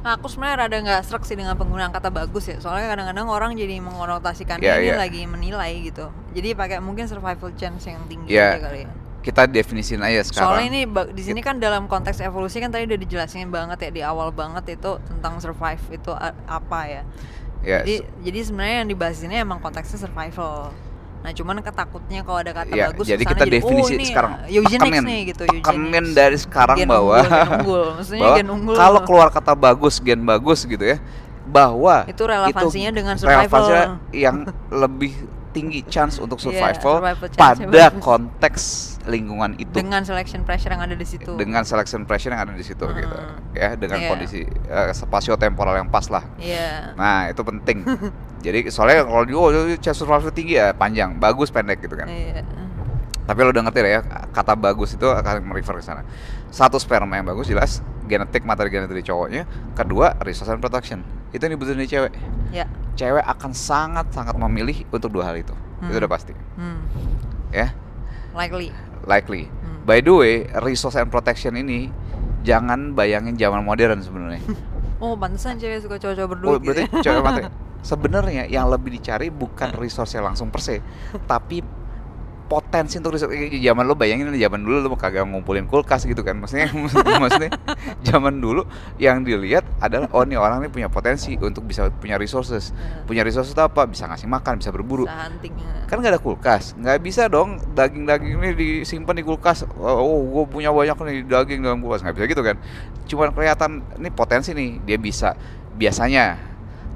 [0.00, 2.56] Nah, aku sebenarnya rada nggak serak sih dengan penggunaan kata bagus ya.
[2.56, 4.96] Soalnya kadang-kadang orang jadi mengonotasikannya Iya, ini iya.
[4.96, 6.08] lagi menilai gitu.
[6.32, 8.90] Jadi pakai mungkin survival chance yang tinggi aja kali ya.
[9.20, 10.80] Kita definisin aja sekarang Soalnya ini
[11.12, 14.80] di sini kan dalam konteks evolusi kan tadi udah dijelasin banget ya di awal banget
[14.80, 17.02] itu tentang survive itu a- apa ya.
[17.60, 17.94] ya Jadi
[18.24, 20.72] jadi sebenarnya yang dibahas ini emang konteksnya survival.
[21.20, 25.04] Nah, cuman ketakutnya kalau ada kata ya, bagus jadi kita definisi oh, sekarang eugenics tekenin,
[25.04, 26.16] nih gitu, tekenin eugenics.
[26.16, 27.84] dari sekarang Gen bahwa unggul, gen unggul.
[28.00, 28.76] Maksudnya bahwa gen unggul.
[28.80, 30.96] kalau keluar kata bagus gen bagus gitu ya
[31.44, 33.36] bahwa Itu relevansinya dengan survival.
[33.36, 33.84] relevansinya
[34.16, 34.36] yang
[34.82, 35.12] lebih
[35.52, 38.00] tinggi chance untuk Iya, survival survival chance-nya pada bagus.
[38.00, 38.62] konteks
[39.02, 41.32] lingkungan itu dengan selection pressure yang ada di situ.
[41.34, 43.56] dengan selection pressure yang ada di situ gitu Hmm.
[43.56, 44.08] ya dengan Iya.
[44.08, 46.92] kondisi eh, spasio temporal yang pas lah Iya.
[46.94, 47.80] nah itu penting
[48.44, 52.44] jadi soalnya kalau di oh chance survival tinggi ya panjang bagus pendek gitu kan Iya.
[53.22, 56.04] tapi lo udah ngerti lah ya kata bagus itu akan merefer ke sana
[56.48, 61.38] satu sperma yang bagus jelas genetik materi genetik di cowoknya kedua resource and protection itu
[61.38, 62.12] yang dibutuhin di cewek
[62.50, 62.66] Ya.
[62.92, 65.96] cewek akan sangat sangat memilih untuk dua hal itu itu Hmm.
[65.96, 66.82] udah pasti Hmm.
[67.50, 67.70] ya
[68.32, 68.68] Likely.
[69.02, 69.82] likely Hmm.
[69.82, 71.88] by the way resource and protection ini
[72.40, 74.40] jangan bayangin zaman modern sebenarnya
[75.00, 76.44] Oh, pantesan cewek suka cowok-cowok berduit.
[76.46, 77.00] oh gitu berarti ya.
[77.00, 77.40] cewek mati
[77.90, 80.84] sebenarnya yang lebih dicari bukan resource langsung per se
[81.30, 81.64] tapi
[82.50, 83.30] potensi untuk resource
[83.62, 86.34] zaman lo bayangin zaman dulu lo kagak ngumpulin kulkas gitu kan.
[86.34, 86.66] Maksudnya
[87.22, 87.54] maksudnya
[88.02, 88.66] zaman dulu
[88.98, 92.74] yang dilihat adalah oh nih orang ini punya potensi untuk bisa punya resources.
[92.74, 93.86] Nah, punya resources itu apa?
[93.86, 95.06] Bisa ngasih makan bisa berburu.
[95.06, 95.54] Bisa hunting.
[95.62, 95.86] ya.
[95.86, 96.74] kan nggak ada kulkas.
[96.74, 99.62] Nggak bisa dong daging-daging ini disimpan di kulkas.
[99.78, 102.02] Oh gue punya banyak nih daging dalam kulkas.
[102.02, 102.58] Nggak bisa gitu kan.
[103.06, 105.38] Cuman kelihatan ini potensi nih dia bisa.
[105.78, 106.49] Biasanya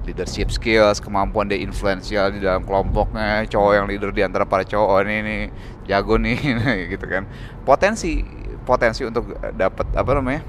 [0.05, 4.89] leadership skills kemampuan dia influential di dalam kelompoknya cowok yang leader di antara para cowok
[4.89, 5.41] oh, ini nih
[5.89, 6.39] jago nih
[6.93, 7.25] gitu kan.
[7.65, 8.21] Potensi
[8.65, 10.41] potensi untuk dapat apa namanya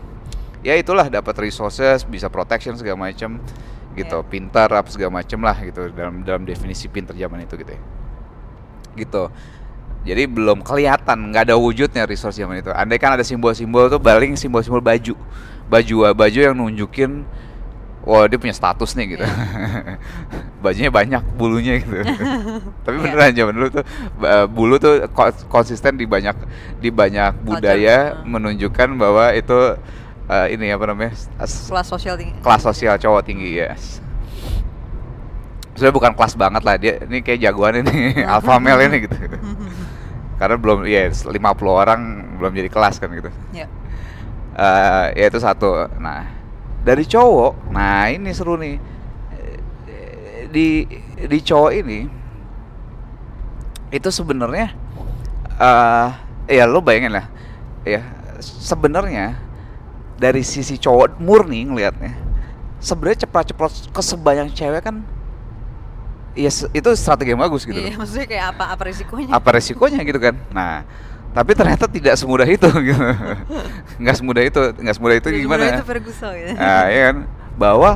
[0.64, 3.40] ya itulah dapat resources bisa protection segala macam
[3.96, 4.18] gitu.
[4.22, 4.28] Iya.
[4.28, 7.82] pintar apa segala macam lah gitu dalam dalam definisi pintar zaman itu gitu ya.
[8.96, 9.24] Gitu.
[10.06, 12.70] Jadi belum kelihatan nggak ada wujudnya resource zaman itu.
[12.70, 15.18] Andai kan ada simbol-simbol tuh paling simbol-simbol baju.
[15.66, 17.26] Baju baju yang nunjukin
[18.06, 19.26] wah dia punya status nih gitu
[20.64, 22.02] bajunya banyak bulunya gitu
[22.86, 23.04] tapi Iya.
[23.04, 23.84] beneran zaman dulu tuh
[24.16, 26.38] ba- bulu tuh ko- konsisten di banyak
[26.78, 28.32] di banyak budaya Hmm.
[28.32, 29.58] menunjukkan bahwa itu
[30.26, 32.34] eh, ini apa namanya Kelas sosial tinggi.
[32.40, 33.74] kelas sosial cowok tinggi ya
[35.72, 37.96] Sebenarnya bukan kelas banget lah dia ini kayak jagoan ini
[38.32, 39.16] alpha male ini gitu
[40.36, 41.32] karena belum ya 50
[41.66, 42.00] orang
[42.36, 43.68] belum jadi kelas kan gitu ya.
[44.54, 46.32] Eh, ya itu satu nah
[46.86, 47.74] dari cowok.
[47.74, 48.78] Nah ini seru nih.
[50.54, 50.86] Di
[51.26, 52.00] di cowok ini
[53.92, 54.72] itu sebenarnya
[55.58, 56.10] eh
[56.56, 57.26] ya lo bayangin lah.
[57.84, 58.06] Ya
[58.40, 59.36] sebenarnya
[60.16, 62.16] dari sisi cowok murni ngelihatnya
[62.80, 65.04] sebenarnya cepat-cepat ke sebanyak cewek kan
[66.36, 69.32] ya itu strategi yang bagus gitu Iya, maksudnya kayak apa apa risikonya?
[69.32, 70.36] apa resikonya gitu kan.
[70.52, 70.84] Nah
[71.36, 73.06] tapi ternyata tidak semudah itu gitu
[74.02, 76.54] nggak semudah itu nggak semudah itu Ya, gimana sebenarnya itu Ferguson gitu.
[76.56, 77.18] nah, ya kan
[77.56, 77.92] bahwa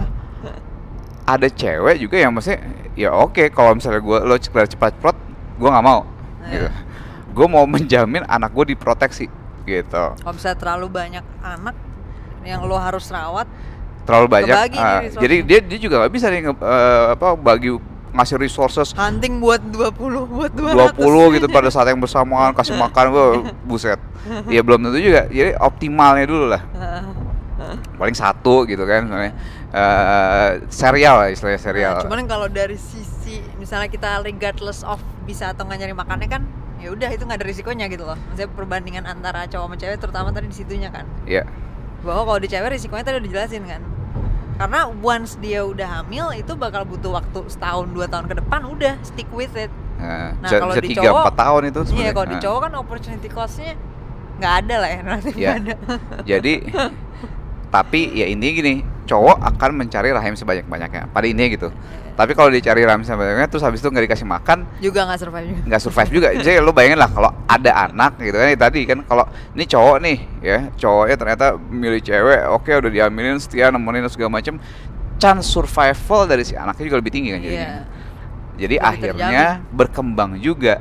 [1.24, 2.60] ada cewek juga yang maksudnya
[2.94, 5.16] ya oke kalau misalnya gue lo cepat cepat cepat
[5.56, 6.02] gue nggak mau
[6.40, 6.72] Nah, gitu iya.
[7.30, 9.30] gue mau menjamin anak gue diproteksi
[9.64, 11.76] gitu Kalau misalnya terlalu banyak anak
[12.42, 13.46] yang lo harus rawat,
[14.08, 15.20] terlalu banyak nih resource-nya.
[15.20, 16.54] jadi dia dia juga nggak bisa nih eh,
[17.14, 17.76] apa bagi
[18.14, 18.96] ngasih resources.
[18.96, 19.94] Hunting buat 20
[20.30, 23.26] buat 200 20 gitu pada saat yang bersamaan kasih makan gue
[23.66, 24.00] buset.
[24.52, 25.28] Ya belum tentu juga.
[25.30, 26.62] Jadi optimalnya dulu lah.
[28.00, 29.34] Paling satu gitu kan misalnya.
[29.70, 31.94] Eh, serial lah istilahnya serial.
[32.02, 34.98] Nah, cuman kalau dari sisi misalnya kita regardless of
[35.30, 36.42] bisa atau nggak nyari makannya kan
[36.82, 38.18] ya udah itu nggak ada risikonya gitu loh.
[38.18, 41.06] Maksudnya perbandingan antara cowok sama cewek terutama tadi di situnya kan.
[41.30, 41.46] Ya
[42.04, 43.82] bahwa kalau di cewek risikonya tadi udah dijelasin kan
[44.60, 48.94] karena once dia udah hamil itu bakal butuh waktu setahun dua tahun ke depan udah
[49.02, 52.12] stick with it Nah, Nah, kalau di cowok- empat tahun itu iya sebenarnya.
[52.14, 53.72] kalau di Nah, cowok kan opportunity costnya
[54.38, 55.48] nggak ada lah ya relatif Iya.
[55.50, 55.74] nggak ada
[56.26, 56.54] Jadi
[57.70, 58.74] tapi ya intinya gini,
[59.10, 61.10] cowok akan mencari rahim sebanyak-banyaknya.
[61.10, 61.68] Pada intinya gitu.
[62.14, 65.62] Tapi kalau dicari rahim sebanyak-banyaknya terus habis itu nggak dikasih makan, juga nggak survive juga
[65.66, 66.28] nggak survive juga.
[66.36, 69.98] Jadi lo bayangin lah kalau ada anak gitu kan ya tadi kan kalau ini cowok
[70.04, 74.60] nih ya, cowoknya ternyata milih cewek, oke udah diaminin setia nemenin segala macem
[75.16, 77.64] chance survival dari si anaknya juga lebih tinggi kan jadinya.
[77.64, 77.82] Iya.
[78.60, 80.76] Jadi Lebih akhirnya berkembang juga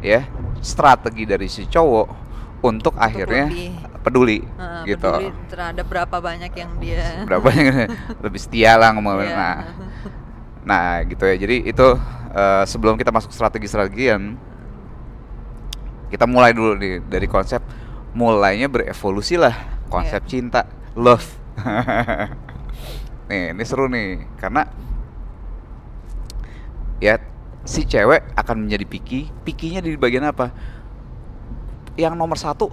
[0.00, 0.24] ya
[0.64, 2.08] strategi dari si cowok
[2.64, 5.06] untuk, akhirnya lebih, peduli uh, gitu.
[5.06, 7.66] peduli terhadap berapa banyak yang dia Berapa yang
[8.24, 9.30] lebih setia lah ngomongin.
[9.30, 9.38] Iya.
[9.38, 9.56] Nah,
[10.66, 11.36] nah gitu ya.
[11.38, 11.86] Jadi itu
[12.34, 14.36] eh, sebelum kita masuk strategi-strategian
[16.12, 17.64] kita mulai dulu nih dari konsep
[18.12, 19.56] mulainya berevolusi lah
[19.88, 20.28] konsep Iya.
[20.28, 20.60] cinta,
[20.92, 21.24] love.
[23.32, 24.68] nih, ini seru nih karena
[27.00, 27.16] ya
[27.62, 30.50] si cewek akan menjadi picky pikinya di bagian apa
[31.94, 32.70] yang nomor satu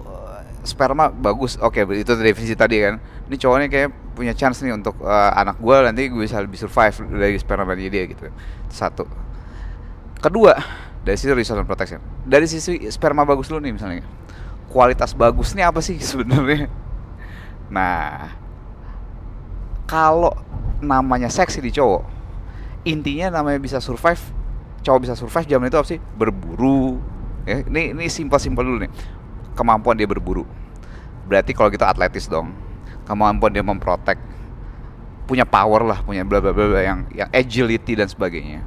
[0.62, 1.56] sperma bagus.
[1.60, 3.00] Oke itu definisi tadi kan.
[3.00, 6.96] Ini cowoknya kayak punya chance nih untuk eh, anak gue nanti gue bisa lebih survive
[7.16, 8.28] dari sperma dia gitu.
[8.68, 9.04] Satu.
[10.20, 10.52] Kedua
[11.00, 12.00] dari sisi resource protection.
[12.28, 14.04] Dari sisi sperma bagus lu nih misalnya
[14.70, 16.68] kualitas bagus nih apa sih sebenarnya?
[17.72, 18.36] Nah
[19.88, 20.36] kalau
[20.80, 22.22] namanya seksi di cowok
[22.88, 24.22] intinya namanya bisa survive
[24.80, 26.00] cowok bisa survive zaman itu apa sih?
[26.00, 27.00] Berburu.
[27.48, 28.92] Ya ini ini simpel simpel dulu nih
[29.54, 30.46] kemampuan dia berburu.
[31.26, 32.50] Berarti kalau gitu atletis dong
[33.06, 34.18] kemampuan dia memprotek
[35.26, 38.62] punya power lah punya bla bla bla yang yang agility dan sebagainya.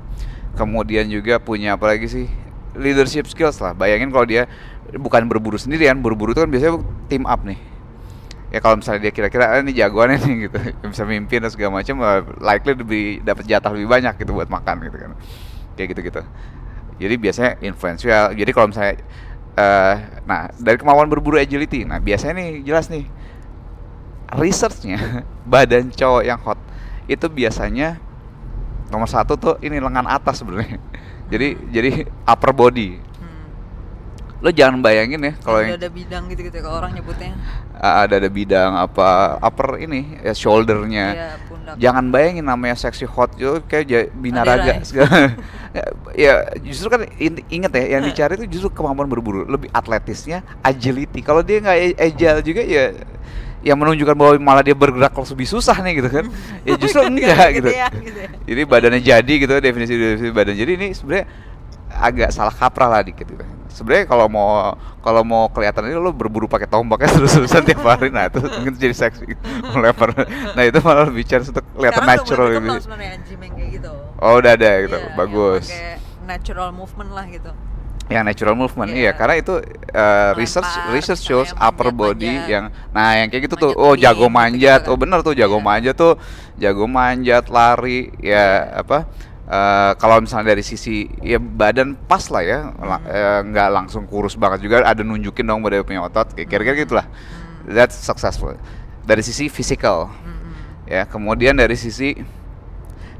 [0.56, 2.28] Kemudian juga punya apa lagi sih?
[2.74, 3.72] Leadership skills lah.
[3.76, 4.48] Bayangin kalau dia
[4.96, 7.60] bukan berburu sendirian berburu itu kan biasanya team up nih.
[8.54, 10.58] Ya kalau misalnya dia kira-kira ah, ini jagoannya nih gitu.
[10.88, 14.88] Bisa mimpin dan segala macam eh, likely lebih dapat jatah lebih banyak gitu buat makan
[14.88, 15.12] gitu kan.
[15.74, 16.22] Kayak gitu gitu
[17.02, 18.32] jadi biasanya influential.
[18.32, 18.96] Jadi kalau misalnya
[19.54, 19.96] eh
[20.26, 23.06] nah dari kemampuan berburu agility nah biasanya nih jelas nih
[24.34, 26.58] researchnya badan cowok yang hot
[27.06, 28.02] itu biasanya
[28.90, 30.78] nomor satu tuh ini lengan atas sebenarnya
[31.32, 31.92] jadi jadi
[32.30, 33.13] upper body.
[34.44, 37.32] Lo jangan bayangin ya kalau yang ada bidang gitu-gitu kalau orang nyebutnya.
[37.80, 41.76] ada ada bidang apa upper ini ya shouldernya Iya, pundak.
[41.80, 44.84] jangan bayangin namanya seksi hot itu kayak binaraga ya?
[44.84, 45.32] segala
[46.12, 51.24] ya justru kan in- inget ya yang dicari itu justru kemampuan berburu lebih atletisnya agility
[51.24, 52.92] kalau dia nggak a- agile juga ya
[53.64, 56.26] yang menunjukkan bahwa malah dia bergerak lebih susah nih gitu kan
[56.68, 58.30] ya justru enggak gitu ya, gitu ya.
[58.44, 61.26] jadi badannya jadi gitu definisi definisi badan jadi ini sebenarnya
[61.96, 63.46] agak salah kaprah lah dikit gitu.
[63.74, 68.30] Sebenarnya kalau mau kalau mau kelihatan ini lo berburu pakai tombaknya terus-terusan tiap hari nah
[68.30, 69.26] itu mungkin jadi seksi
[69.74, 70.14] melempar.
[70.56, 72.78] Nah itu malah lebih chance untuk kelihatan Sekarang natural udah gitu.
[72.86, 73.10] sebenarnya
[73.50, 73.92] kayak gitu.
[74.22, 75.66] Oh udah ada gitu, yang bagus.
[76.24, 77.52] natural movement lah gitu.
[78.04, 79.00] Yang natural movement, Iya.
[79.00, 79.54] iya karena itu
[79.96, 83.80] uh, research Melempar, research misalnya shows upper body yang nah yang kayak gitu tuh, Manjat
[83.80, 84.92] oh jago manjat, kan.
[84.92, 85.64] oh bener tuh jago Iya.
[85.64, 86.14] manjat tuh,
[86.60, 88.44] jago manjat, lari, ya
[88.76, 89.08] apa?
[89.48, 93.00] Eh, kalau misalnya dari sisi ya badan pas lah ya, Hmm.
[93.08, 97.08] eh, nggak langsung kurus banget juga, ada nunjukin dong pada punya otot, kira-kira gitulah.
[97.08, 97.74] Hmm.
[97.74, 98.56] That's successful.
[99.04, 100.88] Dari sisi physical, Mm-mm.
[100.88, 102.16] ya kemudian dari sisi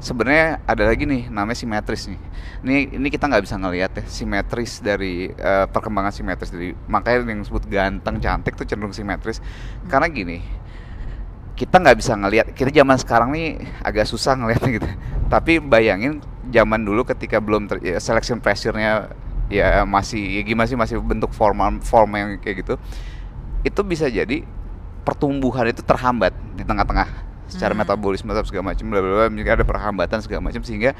[0.00, 2.20] sebenarnya ada lagi nih namanya simetris nih
[2.60, 7.40] ini ini kita nggak bisa ngelihat ya simetris dari eh, perkembangan simetris dari makanya yang
[7.40, 9.40] disebut ganteng cantik tuh cenderung simetris
[9.88, 10.44] karena gini
[11.54, 14.88] kita nggak bisa ngelihat kita zaman sekarang nih agak susah ngelihatnya gitu
[15.30, 16.18] tapi bayangin
[16.50, 19.10] zaman dulu ketika belum ter, ya, selection pressure-nya
[19.48, 22.74] ya masih ya gimana sih masih bentuk formal form yang kayak gitu
[23.64, 24.44] itu bisa jadi
[25.04, 27.08] pertumbuhan itu terhambat di tengah-tengah
[27.48, 27.84] secara Hmm.
[27.84, 30.96] metabolisme atau segala macam bla bla bla ada perhambatan segala macam sehingga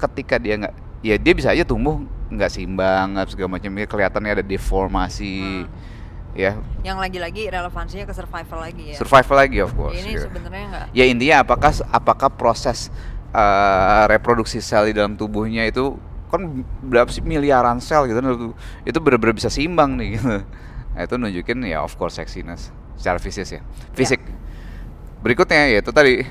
[0.00, 0.74] ketika dia nggak
[1.04, 2.00] ya dia bisa aja tumbuh
[2.32, 5.91] nggak seimbang segala macam ya kelihatannya ada deformasi Hmm.
[6.32, 8.96] Ya Yang lagi-lagi relevansinya ke survival lagi ya.
[8.96, 10.20] survival lagi of course Ini ya.
[10.24, 12.88] sebenarnya nggak ya intinya apakah apakah proses
[13.30, 15.96] eh, reproduksi sel di dalam tubuhnya itu
[16.28, 20.40] kan berapa sih miliaran sel gitu itu- itu benar-benar bisa seimbang nih gitu.
[20.92, 23.60] Nah, itu nunjukin ya of course sexiness secara fisik ya.
[23.92, 24.20] Fisik.
[25.20, 26.24] Berikutnya ya itu tadi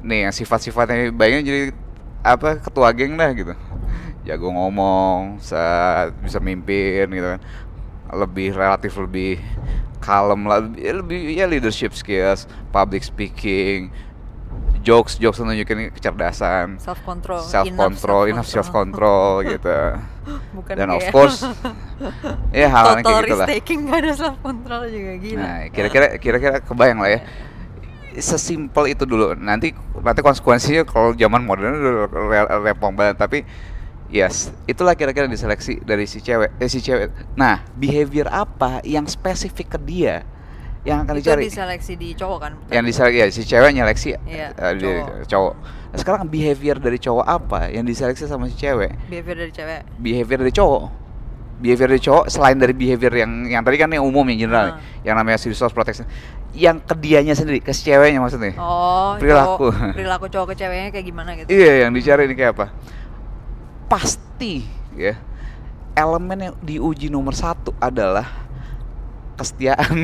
[0.00, 1.62] nih yang sifat-sifatnya bayangin jadi
[2.20, 3.52] apa ketua geng dah gitu.
[4.20, 7.40] Jago ngomong, sa- bisa mimpin gitu kan.
[8.10, 9.38] Lebih relatif lebih
[10.00, 13.92] kalem lah, lebih, lebih ya leadership skills, public speaking,
[14.80, 20.00] jokes jokes nunjukin kecerdasan, self control, self control, enough self control gitu.
[20.56, 21.44] Bukan Dan of course
[22.56, 23.46] ya hal yang total kayak gitu lah.
[23.46, 25.38] taking ada self control juga gila.
[25.40, 27.20] Nah, kira-kira kira-kira kebayang lah ya.
[28.18, 29.38] Sesimpel itu dulu.
[29.38, 29.70] Nanti
[30.02, 33.46] nanti konsekuensinya kalau zaman modern udah re- repong banget tapi
[34.10, 34.34] yes,
[34.64, 36.52] itulah kira-kira diseleksi dari si cewek.
[36.56, 37.08] Eh si cewek.
[37.34, 40.26] Nah, behavior apa yang spesifik ke dia
[40.80, 41.44] yang akan itu dicari?
[41.44, 42.52] diseleksi di cowok kan?
[42.68, 45.06] Yang diseleksi ya si cewek nyeleksi Iya, eh, di- cowok.
[45.26, 45.54] cowok.
[45.90, 48.90] Nah, sekarang behavior dari cowok apa yang diseleksi sama si cewek?
[49.06, 49.80] behavior dari cewek.
[49.96, 50.82] behavior dari cowok
[51.60, 54.80] behavior dari cowok selain dari behavior yang yang tadi kan yang umum yang general Ah.
[55.02, 56.08] yang namanya resource protection
[56.50, 59.68] yang ke dianya sendiri ke si ceweknya maksudnya Oh, Perilaku.
[59.68, 61.52] cowok- perilaku cowok ke ceweknya kayak gimana gitu?
[61.52, 62.66] iya yang dicari ini kayak apa
[63.90, 64.62] pasti
[64.94, 65.18] ya
[65.98, 68.50] elemen yang diuji nomor satu adalah
[69.40, 69.96] kesetiaan.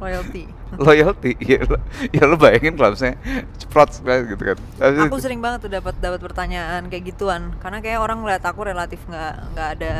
[0.00, 0.48] Loyalty.
[0.80, 1.76] loyalty ya lo,
[2.08, 3.20] ya lo bayangin kalau misalnya
[3.60, 4.58] ceprot gitu kan.
[5.04, 7.52] Aku sering banget tuh dapat dapat pertanyaan kayak gituan.
[7.60, 9.94] Karena kayak orang ngeliat aku relatif nggak nggak ada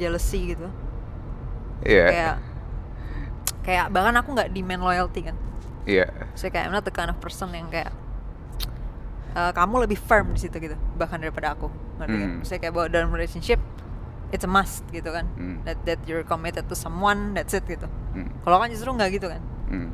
[0.00, 0.72] jealousy gitu.
[1.84, 2.06] Iya.
[2.08, 2.34] Kayak
[3.62, 5.36] kayak bahkan aku nggak demand loyalty kan.
[5.84, 6.08] Iya.
[6.32, 7.92] Saya kayak I'm not the kind of person yang kayak
[9.32, 11.66] eh, kamu lebih firm di situ gitu bahkan daripada aku
[11.96, 12.42] ngerti kan Hmm.
[12.42, 13.58] saya kayak bahwa dalam relationship
[14.28, 15.60] it's a must gitu kan Hmm.
[15.62, 19.26] that that you're committed to someone that's it gitu Hmm, kalau kan justru nggak gitu
[19.26, 19.88] kan hmm.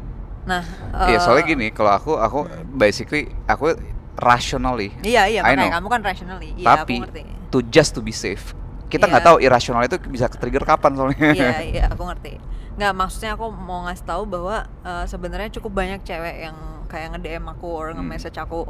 [0.44, 0.62] nah
[1.04, 2.38] Iya eh, soalnya gini, kalau aku aku
[2.72, 3.74] basically aku
[4.18, 5.74] rationally, iya iya I makanya know.
[5.78, 8.52] kamu kan rationally iya tapi aku ngerti to just to be safe.
[8.86, 9.28] Kita nggak Iya.
[9.28, 11.30] tahu irrasional itu bisa trigger kapan soalnya.
[11.30, 12.40] iya iya aku ngerti
[12.74, 17.44] nggak maksudnya aku mau ngasih tahu bahwa eh, sebenarnya cukup banyak cewek yang kayak nge-DM
[17.46, 18.00] aku or Hmm.
[18.00, 18.66] nge-message aku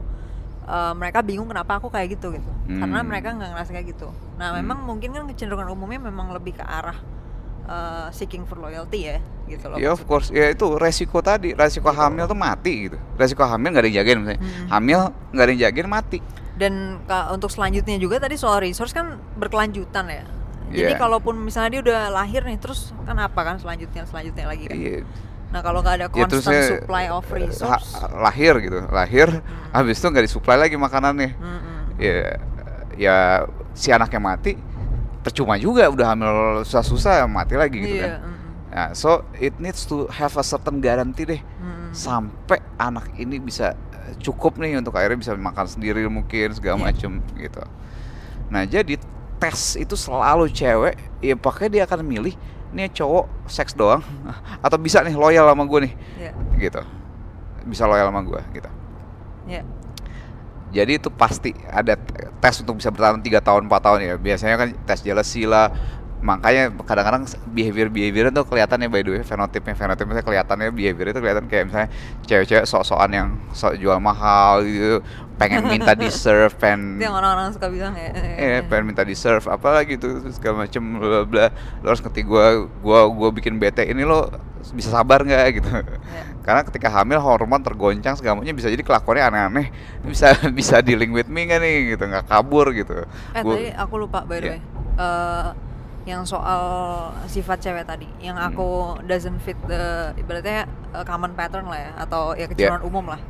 [0.69, 3.09] eh, mereka bingung kenapa aku kayak gitu gitu karena Hmm.
[3.09, 4.61] mereka nggak ngerasa kayak gitu nah Hmm.
[4.61, 6.97] memang mungkin kan kecenderungan umumnya memang lebih ke arah
[7.65, 11.89] eh, seeking for loyalty ya gitu loh Ya of course, ya itu resiko tadi, resiko
[11.89, 13.01] hamil tuh mati gitu.
[13.15, 14.41] Resiko hamil nggak ada yang jagain misalnya.
[14.41, 14.67] Mm-mm.
[14.69, 15.01] Hamil
[15.31, 16.19] nggak ada yang jagain mati.
[16.55, 20.27] dan ka- untuk selanjutnya juga tadi soal resource kan berkelanjutan ya
[20.69, 20.99] jadi Iya.
[20.99, 25.07] kalaupun misalnya dia udah lahir nih terus kan apa kan selanjutnya selanjutnya lagi kan Iya.
[25.49, 29.73] Nah kalau nggak ada Ya, constant saya, supply of resource lahir gitu, lahir, Hmm.
[29.73, 31.33] habis itu nggak disuplai lagi makanannya.
[31.35, 31.79] Mm-mm.
[31.97, 32.37] Ya,
[32.95, 33.17] ya
[33.73, 34.53] si anaknya mati,
[35.19, 36.33] percuma juga udah hamil
[36.63, 38.21] susah-susah mati lagi gitu iya kan.
[38.23, 38.37] mm-mm.
[38.69, 41.91] Nah, so it needs to have a certain guarantee deh Mm-mm.
[41.91, 46.85] sampai anak ini bisa eh, cukup nih untuk akhirnya bisa makan sendiri mungkin segala Iya.
[46.85, 47.65] macem gitu.
[48.49, 49.01] Nah jadi
[49.39, 52.37] tes itu selalu cewek ya pakai dia akan milih
[52.69, 54.05] nih cowok seks doang
[54.61, 56.81] atau bisa nih loyal sama gue nih Iya, gitu
[57.65, 58.71] bisa loyal sama gue gitu.
[59.45, 59.63] iya.
[60.69, 61.97] Jadi itu pasti ada
[62.45, 64.15] tes untuk bisa bertahan 3 tahun 4 tahun ya.
[64.21, 65.73] Biasanya kan tes jealousy lah.
[66.21, 71.25] Makanya kadang-kadang behavior behavior itu kelihatan ya by the way fenotipnya fenotipnya kelihatannya behavior itu
[71.25, 71.89] kelihatan kayak misalnya
[72.27, 75.01] cewek-cewek sok-sokan yang sok jual mahal gitu,
[75.39, 78.11] pengen minta deserve, pengen Itu yang orang-orang suka bilang ya.
[78.37, 81.47] Eh pengen minta deserve apa lagi gitu segala macem bla bla
[81.79, 82.47] lo harus ngerti gua
[82.79, 84.29] gua gua bikin bete ini lo
[84.69, 85.71] bisa sabar nggak gitu.
[85.71, 86.23] Iya.
[86.43, 89.67] karena ketika hamil hormon tergoncang segala macam bisa jadi kelakuannya aneh-aneh.
[90.03, 93.07] Bisa bisa dealing with me nggak nih gitu nggak kabur gitu.
[93.33, 94.53] Eh Gua- tadi aku lupa by the Iya.
[94.53, 94.61] way.
[94.99, 95.47] Eh,
[96.07, 96.63] yang soal
[97.27, 98.49] sifat cewek tadi yang Hmm.
[98.49, 98.69] aku
[99.05, 103.21] doesn't fit the ibaratnya eh, common pattern lah ya atau ya kecenderungan umum lah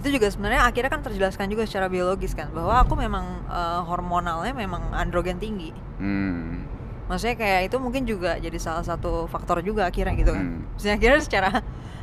[0.00, 4.56] itu juga sebenarnya akhirnya kan terjelaskan juga secara biologis kan bahwa aku memang eh, hormonalnya
[4.56, 5.76] memang androgen tinggi.
[6.00, 6.64] Hmm,
[7.12, 10.44] maksudnya kayak itu mungkin juga jadi salah satu faktor juga akhirnya gitu kan.
[10.44, 10.60] Hmm.
[10.72, 11.48] maksudnya akhirnya secara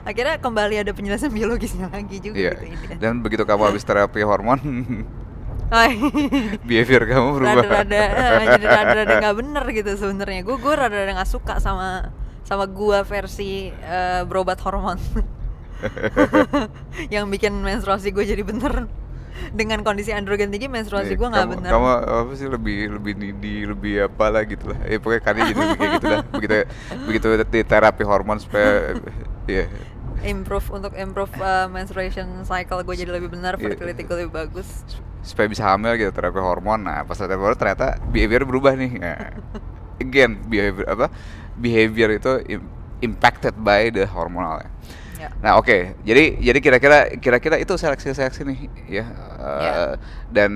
[0.07, 2.51] akhirnya kembali ada penjelasan biologisnya lagi juga iya.
[2.53, 2.97] gitu intinya.
[3.01, 4.61] Dan begitu kamu habis terapi hormon
[6.69, 7.65] behavior kamu berubah.
[7.65, 10.45] Rada-rada eh, jadi rada-rada nggak bener gitu sebenarnya.
[10.45, 12.13] Gue gue rada-rada nggak suka sama
[12.47, 14.95] sama gua versi eh, berobat hormon
[17.13, 18.87] yang bikin menstruasi gue jadi bener
[19.53, 23.69] dengan kondisi androgen tinggi menstruasi Iya, gue nggak bener Kamu apa sih lebih lebih needy,
[23.69, 24.79] lebih apalah gitu lah.
[24.89, 26.21] Ya pokoknya kan jadi kayak gitu lah.
[26.35, 26.55] Begitu
[27.05, 28.97] begitu di terapi hormon supaya
[29.45, 29.69] ya
[30.25, 33.77] improve untuk improve uh, menstruation cycle gue jadi lebih benar Iya.
[33.77, 34.65] fertility gue lebih bagus
[35.21, 36.81] supaya bisa hamil gitu terapi hormon.
[36.81, 38.91] Nah, pas terapi hormon ternyata behavior berubah nih.
[38.97, 39.37] Nah,
[40.01, 41.07] again, behavior apa?
[41.53, 42.69] Behavior itu im-
[43.05, 44.65] impacted by the hormonal.
[44.65, 44.69] ya.
[45.17, 45.97] Ya Nah, oke.
[46.01, 49.05] Jadi jadi kira-kira kira-kira itu seleksi-seleksi nih ya.
[49.37, 49.73] Ya.
[50.29, 50.51] dan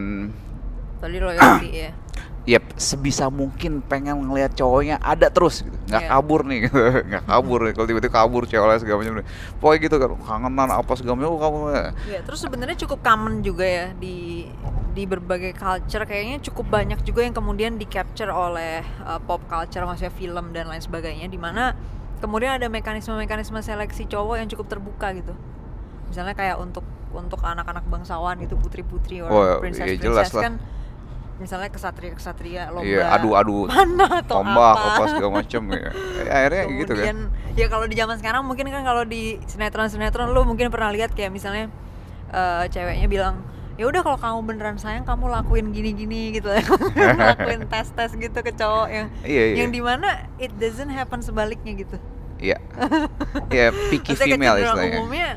[0.98, 1.92] tadi loyalty ya
[2.42, 5.78] Yep, sebisa mungkin pengen ngelihat cowoknya ada terus gitu.
[5.86, 6.10] nggak Iya.
[6.10, 6.74] kabur nih gitu.
[7.14, 9.14] nggak kabur nih kalau tiba-tiba kabur lain segala macam
[9.62, 11.60] pokoknya gitu kan kangenan apa segala macam oh, kamu
[12.10, 14.50] Ya, terus sebenarnya cukup common juga ya di
[14.92, 19.86] di berbagai culture kayaknya cukup banyak juga yang kemudian di capture oleh uh, pop culture
[19.86, 21.78] maksudnya film dan lain sebagainya di mana
[22.22, 25.34] kemudian ada mekanisme-mekanisme seleksi cowok yang cukup terbuka gitu.
[26.08, 30.44] Misalnya kayak untuk untuk anak-anak bangsawan gitu putri-putri Oh, orang princess iya, princess lah.
[30.48, 30.54] kan
[31.42, 35.90] misalnya kesatria-kesatria lomba iya adu-adu mana atau tombak apa, apa segala macam ya.
[36.22, 37.20] Ya, akhirnya gitu kan Kemudian
[37.58, 41.34] ya kalau di zaman sekarang mungkin kan kalau di sinetron-sinetron lu mungkin pernah lihat kayak
[41.34, 41.74] misalnya
[42.30, 43.42] eh, ceweknya bilang
[43.80, 46.52] ya udah kalau kamu beneran sayang kamu lakuin gini-gini gitu.
[47.22, 49.56] Lakuin tes-tes gitu ke cowok yang iya iya.
[49.64, 51.98] yang di mana it doesn't happen sebaliknya gitu.
[52.42, 52.58] Iya.
[53.52, 55.30] Ya picky Maksudnya female istilahnya umumnya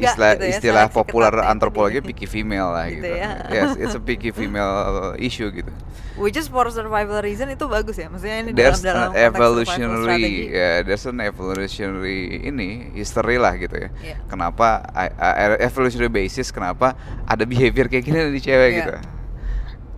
[0.00, 3.30] enggak istilah gitu ya, istilah populer itu antropologi picky female lah Gitu gitu, ya.
[3.48, 4.72] yes it's a picky female
[5.14, 5.68] issue gitu.
[6.16, 8.08] Which is for survival reason itu bagus ya.
[8.08, 13.76] Maksudnya ini there's dalam dalam an evolutionary ya there's an evolutionary ini history lah gitu
[13.76, 13.88] ya.
[14.00, 14.16] Iya.
[14.26, 18.78] kenapa a- evolutionary basis kenapa ada behavior kayak gini di cewek Iya.
[18.80, 18.92] gitu.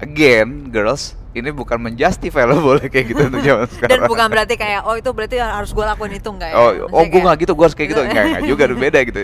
[0.02, 4.54] Again girls ini bukan menjustify lo boleh kayak gitu untuk zaman sekarang dan bukan berarti
[4.60, 7.38] kayak oh itu berarti harus gue lakuin itu enggak ya Oh, Maksudnya oh gue nggak
[7.40, 8.00] gitu, gue harus kayak gitu.
[8.06, 9.20] Enggak, enggak juga, udah beda gitu.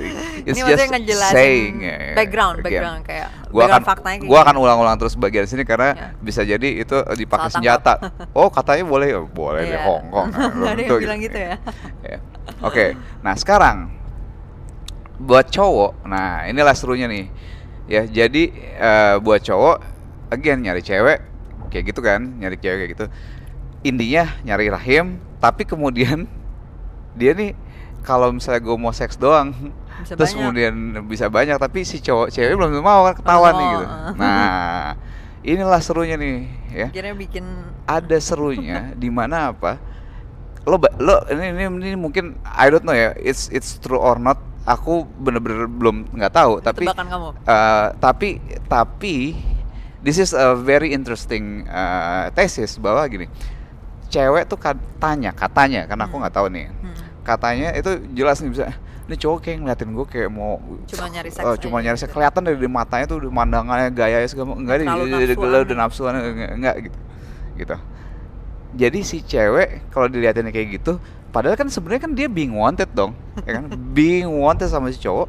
[0.48, 0.70] It's ini
[1.04, 1.74] just saying.
[2.16, 4.44] background, Again, background kayak Gua akan, gua gini.
[4.44, 6.06] akan ulang-ulang terus bagian sini karena Ya.
[6.20, 7.94] bisa jadi itu dipakai Salah senjata.
[8.38, 9.84] Oh katanya boleh, oh, boleh di Iya.
[9.88, 10.28] Hong Kong.
[10.32, 11.54] Nggak ada yang bilang gitu ya.
[12.04, 12.18] Ya.
[12.60, 13.92] Oke, nah sekarang
[15.18, 17.26] buat cowok, nah inilah serunya nih.
[17.88, 18.42] Ya jadi
[18.78, 19.76] eh, buat cowok,
[20.28, 21.18] again nyari cewek
[21.68, 23.04] kayak gitu kan, nyari cewek kayak gitu.
[23.80, 25.06] Intinya nyari rahim,
[25.38, 26.26] tapi kemudian
[27.18, 27.52] dia nih
[28.02, 29.52] kalau misalnya gue mau seks doang,
[30.00, 30.38] Bisa terus banyak.
[30.40, 30.74] kemudian
[31.04, 33.84] bisa banyak, tapi si cowok cewek belum tentu mau kan ketahuan nih mau, gitu.
[33.84, 34.12] eh.
[34.16, 34.86] Nah,
[35.40, 36.36] inilah serunya nih,
[36.72, 37.44] ya akhirnya bikin
[37.84, 39.76] ada serunya di mana apa
[40.68, 44.36] lo lo ini, ini ini mungkin I don't know ya it's it's true or not
[44.68, 47.32] aku bener-bener belum nggak tahu tapi kamu.
[47.40, 48.28] eh, tapi
[48.68, 49.32] tapi
[50.00, 53.26] this is a very interesting eh, thesis bahwa gini
[54.08, 56.22] cewek tuh katanya katanya karena aku Hmm.
[56.22, 56.96] nggak tahu nih Hmm.
[57.22, 58.64] katanya itu jelas nih bisa
[59.04, 62.06] ini cowok kayak ngeliatin gue kayak mau Cuma nyari seks eh, aja cuma nyari seks
[62.06, 62.14] gitu.
[62.14, 65.64] kelihatan dari matanya tuh di mandangannya gaya segala enggak Terlalu di di- di- nafsuan.
[65.64, 66.98] udah nafsuan enggak, enggak gitu
[67.56, 67.76] gitu
[68.70, 73.12] jadi si cewek kalau dilihatinnya kayak gitu padahal kan sebenarnya kan dia being wanted dong
[73.42, 73.64] ya kan
[73.96, 75.28] being wanted sama si cowok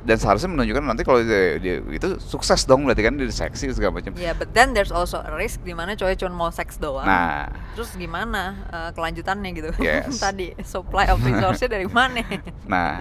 [0.00, 4.00] dan seharusnya menunjukkan nanti kalau dia, dia itu sukses dong berarti kan dia seksi segala
[4.00, 7.04] macam Ya, but then there's also a risk di mana cowok cuma mau seks doang.
[7.04, 9.70] nah Terus gimana eh, kelanjutannya gitu?
[9.84, 10.16] Yes.
[10.16, 12.24] Tadi supply of resource dari mana?
[12.64, 12.96] nah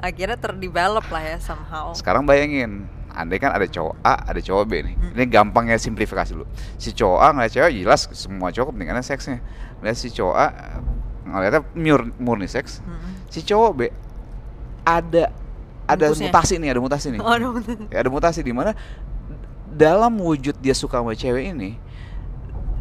[0.00, 1.92] Akhirnya terdevelop lah ya somehow.
[1.92, 4.94] Sekarang bayangin, andai kan ada cowok A, ada cowok B nih.
[4.96, 5.12] Hmm.
[5.16, 6.44] Ini gampangnya simplifikasi dulu.
[6.76, 9.38] Si cowok A ngeliat cewek jelas semua cowok kepentingannya seksnya.
[9.80, 10.46] Ngeliat si cowok A
[11.24, 12.80] ngeliatnya mur- murni seks.
[12.80, 13.12] Mm-mm.
[13.28, 13.80] Si cowok B
[14.84, 15.32] ada
[15.84, 16.28] ada Bungkusnya.
[16.28, 17.20] mutasi nih, ada mutasi nih.
[17.20, 17.52] Oh, aduh.
[17.88, 18.72] Ya, ada mutasi di mana
[19.66, 21.76] dalam wujud dia suka sama cewek ini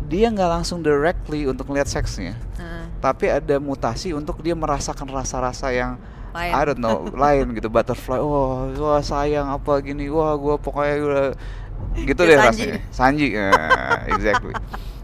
[0.03, 5.73] dia nggak langsung directly untuk ngeliat seksnya, Eh, tapi ada mutasi untuk dia merasakan rasa-rasa
[5.73, 5.97] yang
[6.30, 6.51] lain.
[6.53, 11.25] I don't know lain gitu butterfly wah wah sayang apa gini wah gua pokoknya udah
[11.95, 12.45] gitu deh Sanji.
[12.69, 14.53] rasanya Sanji Nah, exactly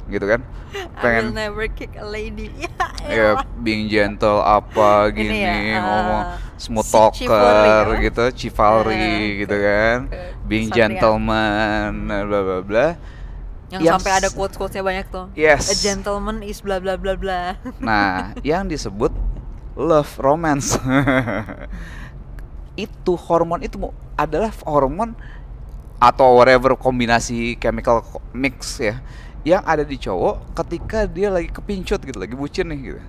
[0.08, 2.54] gitu kan I will pengen never kick a lady.
[3.00, 3.46] Ya, ya elah.
[3.58, 8.04] being gentle apa Ini gini ya, ngomong uh, smooth si- chivalry talker apa?
[8.04, 9.98] gitu chivalry Eh, gitu ke- kan
[10.44, 10.92] being kesatria.
[10.92, 12.88] gentleman bla bla bla
[13.70, 15.26] Yang yang sampai ada quotes-quotesnya banyak tuh.
[15.34, 15.70] Yes.
[15.70, 17.54] A gentleman is bla bla bla bla.
[17.80, 19.14] Nah, yang disebut
[19.78, 20.74] love romance
[22.76, 23.76] itu hormon itu
[24.16, 25.14] adalah hormon
[26.00, 28.98] atau whatever kombinasi chemical mix ya
[29.44, 33.00] yang ada di cowok ketika dia lagi kepincut gitu lagi bucin nih gitu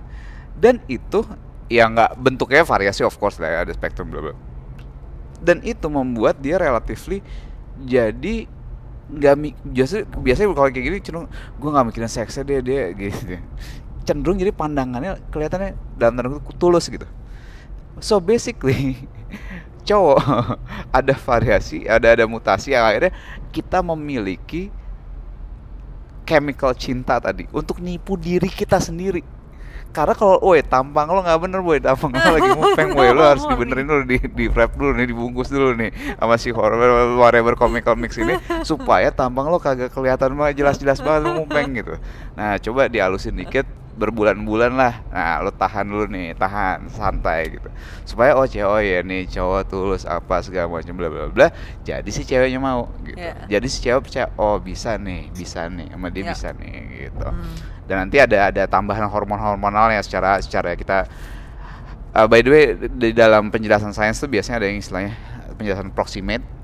[0.55, 1.23] dan itu
[1.71, 4.35] ya nggak bentuknya variasi of course lah ya, ada spektrum bla bla.
[5.41, 7.23] Dan itu membuat dia relatively
[7.81, 8.45] jadi
[9.11, 11.27] nggak mi- biasa biasanya kalau kayak gini cenderung
[11.59, 13.39] gue nggak mikirin seksnya dia dia gitu
[14.07, 17.05] cenderung jadi pandangannya kelihatannya dalam tanda kutip tulus gitu.
[18.01, 19.07] So basically
[19.87, 20.19] cowok
[20.97, 23.13] ada variasi ada ada mutasi yang akhirnya
[23.49, 24.69] kita memiliki
[26.25, 29.25] chemical cinta tadi untuk nipu diri kita sendiri
[29.91, 33.43] karena kalau, woi tampang lo nggak bener boy, tampang lo lagi mupeng boy, lo harus
[33.43, 36.79] dibenerin dulu, di di prep dulu nih, dibungkus dulu nih sama si horror
[37.19, 41.99] whatever comical mix ini supaya tampang lo kagak kelihatan banget jelas-jelas banget lo mupeng gitu.
[42.39, 47.67] Nah coba dihalusin dikit berbulan-bulan lah, nah lo tahan dulu nih, tahan santai gitu,
[48.07, 51.51] supaya oh cewek oh ya nih cowok tulus apa segala macam bla bla bla,
[51.83, 53.51] jadi si ceweknya mau gitu, Iya.
[53.51, 56.31] jadi si cewek percaya oh bisa nih, bisa nih, sama dia Iya.
[56.31, 56.75] bisa nih
[57.11, 57.55] gitu Hmm.
[57.89, 61.09] Dan nanti ada ada tambahan hormon-hormonalnya secara secara kita
[62.13, 65.13] uh, by the way di dalam penjelasan sains tuh biasanya ada yang istilahnya
[65.57, 66.61] penjelasan proximate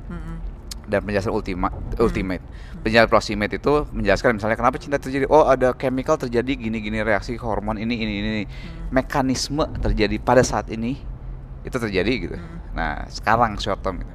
[0.88, 1.68] dan penjelasan ultima,
[2.00, 2.42] ultimate.
[2.80, 5.28] Penjelasan proximate itu menjelaskan misalnya kenapa cinta terjadi.
[5.28, 8.44] Oh, ada chemical terjadi gini-gini reaksi hormon ini ini ini.
[8.48, 8.96] Hmm.
[8.96, 10.96] Mekanisme terjadi pada saat ini
[11.68, 12.36] itu terjadi gitu.
[12.40, 12.58] Hmm.
[12.72, 14.14] Nah, sekarang short term gitu.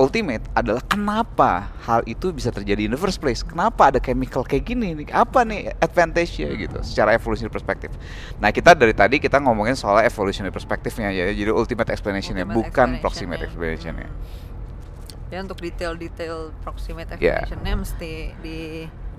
[0.00, 3.44] Ultimate adalah kenapa hal itu bisa terjadi in the first place.
[3.44, 5.12] Kenapa ada chemical kayak gini nih?
[5.12, 7.92] Apa nih advantage-nya gitu secara evolutionary perspektif.
[8.40, 11.28] Nah, kita dari tadi kita ngomongin soal evolutionary perspektifnya ya.
[11.28, 13.02] Jadi ultimate explanation-nya bukan explanation-nya.
[13.04, 14.08] proximate explanation-nya.
[14.08, 15.28] Hmm.
[15.30, 17.44] Ya untuk detail-detail proximate Ya.
[17.44, 18.12] explanationnya mesti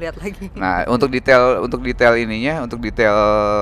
[0.01, 0.49] dilihat lagi.
[0.57, 3.13] Nah, untuk detail untuk detail ininya, untuk detail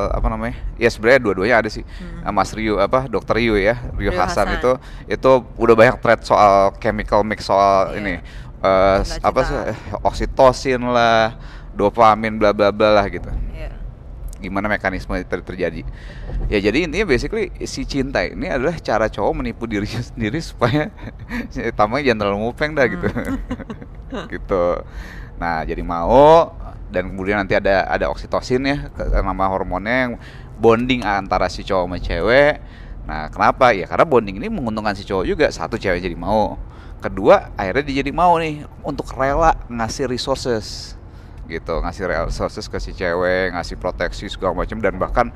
[0.09, 0.55] apa namanya?
[0.79, 1.83] Ya sebenarnya dua-duanya ada sih.
[1.83, 2.23] Hmm.
[2.23, 4.57] Eh, Mas Rio apa Dokter Rio ya, Rio, Rio Hasan, Hasan.
[4.57, 4.71] itu
[5.11, 7.99] itu udah banyak thread soal chemical mix soal Iya.
[7.99, 8.13] ini
[8.59, 11.35] eh, s- apa sih eh, oksitosin lah,
[11.75, 13.27] dopamin bla bla bla lah gitu.
[13.51, 13.75] Iya.
[14.39, 15.83] Gimana mekanisme ter- terjadi?
[16.47, 20.87] Ya jadi intinya basically si cinta ini adalah cara cowok menipu dirinya sendiri supaya
[21.77, 23.07] tampangnya jangan terlalu mupeng dah gitu.
[24.33, 24.63] gitu.
[25.39, 26.51] Nah, jadi mau
[26.89, 28.77] dan kemudian nanti ada ada oksitosin ya
[29.23, 30.13] nama hormonnya yang
[30.59, 32.53] bonding antara si cowok sama cewek.
[33.07, 33.73] Nah, kenapa?
[33.73, 35.45] Ya karena bonding ini menguntungkan si cowok juga.
[35.49, 36.59] Satu cewek jadi mau.
[36.99, 40.99] Kedua, akhirnya dia jadi mau nih untuk rela ngasih resources
[41.47, 45.31] gitu, ngasih resources ke si cewek, ngasih proteksi segala macam dan bahkan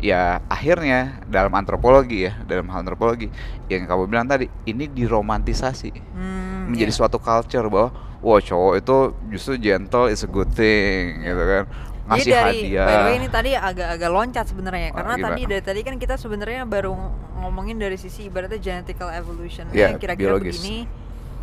[0.00, 3.28] ya akhirnya dalam antropologi ya, dalam hal antropologi
[3.68, 6.98] yang kamu bilang tadi, ini diromantisasi Hmm, menjadi iya.
[7.02, 7.90] suatu culture bahwa
[8.22, 8.96] wah cowok itu
[9.28, 11.64] justru gentle is a good thing gitu kan.
[12.02, 12.86] Ngasih Jadi dari hadiah.
[12.86, 16.14] by the way ini tadi agak-agak loncat sebenarnya Oh, karena tadi dari tadi kan kita
[16.18, 16.90] sebenarnya baru
[17.38, 20.86] ngomongin dari sisi ibaratnya genetical evolution Iya, kira-kira begini.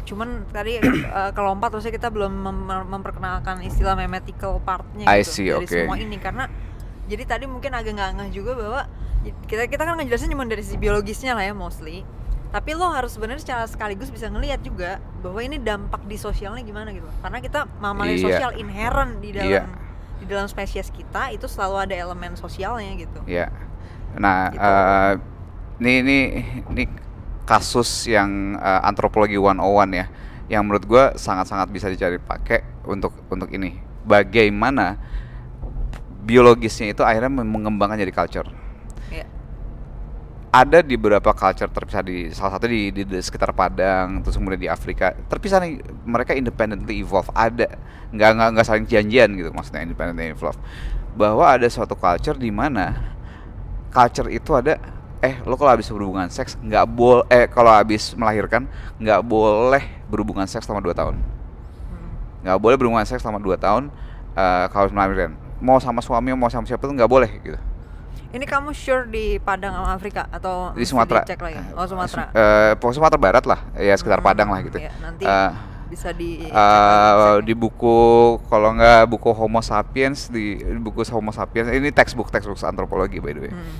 [0.03, 5.47] Cuman tadi eh, kelompat maksudnya kita belum mem- memperkenalkan istilah memetical partnya I gitu see,
[5.47, 5.71] dari oke.
[5.71, 6.17] semua ini.
[6.19, 6.43] Karena
[7.07, 8.81] jadi tadi mungkin agak nggak ngeh juga bahwa
[9.47, 12.03] kita kita kan ngejelasin cuma dari sisi biologisnya lah ya mostly
[12.49, 16.89] tapi lo harus sebenarnya secara sekaligus bisa ngelihat juga bahwa ini dampak di sosialnya gimana
[16.89, 18.25] gitu karena kita mamalia Iya.
[18.25, 19.63] sosial inherent di dalam Iya.
[20.17, 23.53] di dalam spesies kita itu selalu ada elemen sosialnya gitu Ya.
[24.17, 24.65] Nah, Gitu.
[24.65, 25.13] eh,
[25.79, 26.17] ini ini
[26.73, 26.83] ini
[27.45, 30.05] kasus yang eh, antropologi 101 ya,
[30.49, 33.77] yang menurut gua sangat-sangat bisa dicari pakai untuk untuk ini.
[34.01, 34.97] Bagaimana
[36.25, 38.49] biologisnya itu akhirnya mengembangkan jadi culture.
[40.49, 44.57] Ada di beberapa culture terpisah di salah satu di, di, di sekitar Padang, terus kemudian
[44.57, 45.13] di Afrika.
[45.13, 45.77] Terpisah nih
[46.09, 47.29] mereka independently evolve.
[47.37, 47.77] Ada.
[48.09, 50.57] Nggak nggak nggak saling janjian gitu maksudnya independently evolve.
[51.13, 52.97] Bahwa ada suatu culture di mana
[53.93, 54.81] culture itu ada
[55.21, 58.65] eh lo kalau habis berhubungan seks nggak boleh eh kalau habis melahirkan
[58.97, 61.15] nggak boleh berhubungan seks selama 2 tahun.
[62.41, 63.93] Nggak boleh berhubungan seks selama 2 tahun
[64.33, 65.37] eh, kalau melahirkan.
[65.61, 67.68] Mau sama suami mau sama siapa tuh nggak boleh gitu
[68.29, 70.29] ini kamu sure di Padang sama Afrika?
[70.29, 71.25] Atau di Sumatera.
[71.25, 71.57] dicek lagi?
[71.73, 72.29] Oh Sumatera.
[72.31, 73.59] Eh pokoknya Sumatera Barat lah.
[73.73, 74.77] Ya sekitar Hmm, Padang lah gitu.
[74.77, 75.51] ya, nanti Eh,
[75.89, 77.97] bisa di cek eh, lagi di buku
[78.45, 83.33] kalau nggak buku Homo sapiens di, di buku Homo sapiens ini textbook textbook antropologi by
[83.33, 83.49] the way.
[83.49, 83.73] Hmm.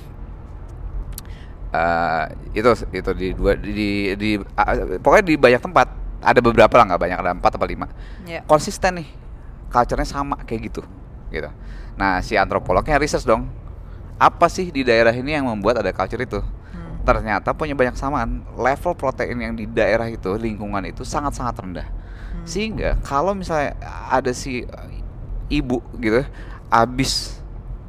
[1.70, 5.86] Eh, itu itu di dua di, di, di- ah, pokoknya di banyak tempat
[6.18, 7.86] ada beberapa lah nggak banyak ada empat atau lima.
[8.26, 9.08] Ya konsisten nih
[9.70, 10.82] culture-nya sama kayak gitu
[11.30, 11.46] gitu.
[11.94, 13.46] Nah si antropolognya research dong
[14.20, 16.38] apa sih di daerah ini yang membuat ada culture itu
[16.70, 17.00] Hmm.
[17.02, 21.88] ternyata punya banyak samaan level protein yang di daerah itu lingkungan itu sangat sangat rendah
[21.88, 22.44] Hmm.
[22.46, 23.74] sehingga kalau misalnya
[24.06, 24.88] ada si uh,
[25.48, 26.22] ibu gitu
[26.68, 27.40] abis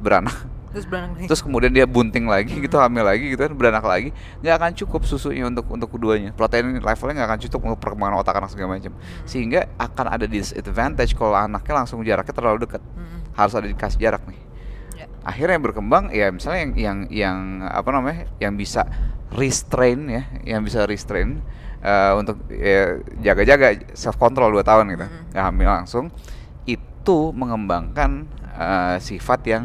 [0.02, 0.34] beranak
[0.72, 2.88] terus beranak terus kemudian dia bunting lagi gitu Hmm.
[2.88, 4.10] hamil lagi gitu kan beranak lagi
[4.40, 8.34] nggak akan cukup susunya untuk untuk keduanya protein levelnya nggak akan cukup untuk perkembangan otak
[8.40, 13.20] anak segala macam sehingga akan ada disadvantage kalau anaknya langsung jaraknya terlalu dekat Hmm.
[13.38, 14.41] harus ada dikasih jarak nih.
[15.22, 18.82] Akhirnya yang berkembang ya misalnya yang yang yang apa namanya yang bisa
[19.30, 21.40] restrain ya yang bisa restrain
[21.78, 25.30] eh, untuk ya, jaga-jaga self control 2 tahun gitu Mm-mm.
[25.30, 26.04] nggak hamil langsung
[26.64, 29.64] itu mengembangkan eh, sifat yang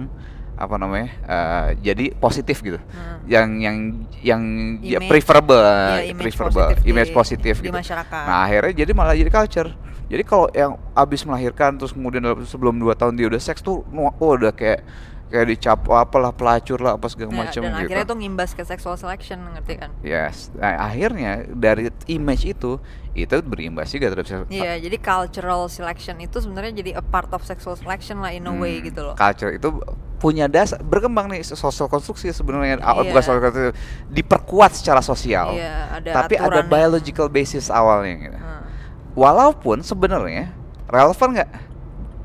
[0.54, 3.22] apa namanya eh, jadi positif gitu Hmm.
[3.28, 3.78] yang yang
[4.24, 4.42] yang
[4.80, 8.24] ya, Image- preferable ya, image preferable positif di- image positif di gitu masyarakat.
[8.24, 9.70] nah akhirnya jadi malah jadi culture
[10.08, 14.32] jadi kalau yang abis melahirkan terus kemudian sebelum 2 tahun dia udah seks tuh oh
[14.34, 14.82] udah kayak
[15.28, 18.64] kayak dicap apalah pelacur lah apa segala Ya, macam dan gitu akhirnya itu ngimbas ke
[18.64, 22.80] sexual selection ngerti kan yes nah, akhirnya dari image itu
[23.12, 27.74] itu berimbas juga terhadap Iya, jadi cultural selection itu sebenarnya jadi a part of sexual
[27.74, 29.16] selection lah in a way Hmm, gitu loh.
[29.18, 29.74] Culture itu
[30.18, 33.10] punya dasar berkembang nih sosial konstruksi sebenarnya Ah, Iya.
[33.10, 33.74] bukan social konstruksi,
[34.08, 35.50] diperkuat secara sosial.
[35.52, 38.38] Iya, ada tapi ada yang- biological basis awalnya gitu.
[38.38, 38.62] Hmm.
[39.14, 40.54] Walaupun sebenarnya
[40.86, 41.50] relevan nggak?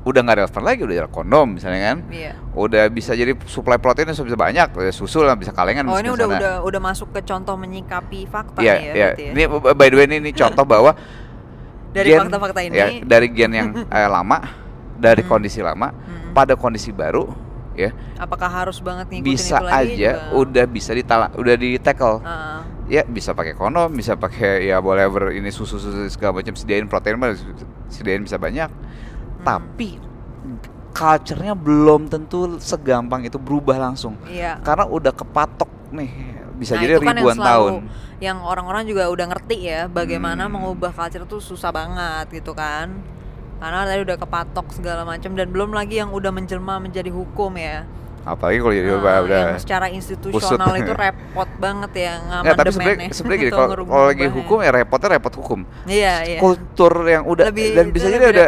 [0.03, 1.97] Udah nggak relevan lagi, udah ada kondom misalnya kan.
[2.11, 2.35] Iya.
[2.51, 6.27] Udah bisa jadi supply proteinnya bisa banyak, susu lah bisa kalengan Oh bisa ini udah
[6.27, 6.37] sana.
[6.37, 9.05] udah udah masuk ke contoh menyikapi fakta Iya, nih ya, iya.
[9.07, 9.31] berarti ya.
[9.31, 9.43] Ini
[9.73, 10.91] by the way ini, ini contoh bahwa
[11.89, 12.75] Dari fakta-fakta ini.
[12.75, 14.37] ya, dari gen yang eh, lama,
[14.93, 15.29] dari Hmm.
[15.29, 16.33] kondisi lama Hmm.
[16.33, 17.31] pada kondisi baru,
[17.71, 20.35] ya Apakah harus banget ngikutin bisa itu lagi aja juga?
[20.35, 22.19] udah bisa ditala, udah di tackle.
[22.21, 27.15] Ah, Ya bisa pakai kondom, bisa pakai ya whatever ini susu-susu segala macam sediain protein
[27.87, 28.67] sediain bisa banyak.
[29.43, 29.99] Tapi
[30.93, 34.13] culture-nya belum tentu segampang itu berubah langsung.
[34.25, 34.61] iya.
[34.61, 36.11] Karena udah kepatok nih,
[36.55, 37.73] bisa Nah, jadi itu kan yang ribuan selalu- tahun.
[38.21, 40.53] Yang orang-orang juga udah ngerti ya bagaimana Hmm.
[40.55, 42.93] mengubah culture tuh susah banget gitu kan.
[43.57, 47.83] Karena tadi udah kepatok segala macam dan belum lagi yang udah menjelma menjadi hukum ya.
[48.23, 50.79] Apalagi kalau jadi Nah, udah, secara institusional usut.
[50.79, 53.11] itu repot banget ya Nggak, tapi sebenarnya ngamandemennya.
[53.11, 55.59] sebenarnya gini Atau kalau lagi hukum ya repotnya repot hukum.
[55.83, 56.39] Iya, iya.
[56.39, 58.45] Kultur yang udah Lebih- dan bisa jadi ada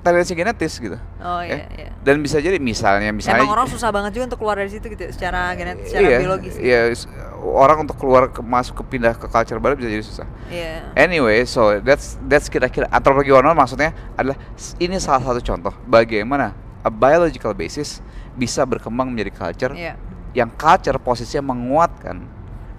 [0.00, 0.94] tendensi genetis gitu.
[1.18, 1.58] Oh ya.
[1.58, 1.88] iya, iya.
[2.00, 5.02] Dan bisa jadi misalnya misalnya Emang orang susah banget juga untuk keluar dari situ gitu
[5.02, 6.54] ya, secara genetis, secara iya, biologis.
[6.56, 7.08] Iya, s-
[7.42, 10.26] orang untuk keluar ke, masuk ke pindah ke culture baru bisa jadi susah.
[10.48, 10.94] Iya.
[10.94, 14.38] Anyway, so that's that's kira-kira antropologi one maksudnya adalah
[14.78, 18.04] ini salah satu contoh bagaimana a biological basis
[18.36, 19.96] bisa berkembang menjadi culture Iya.
[20.36, 22.20] yang culture posisinya menguatkan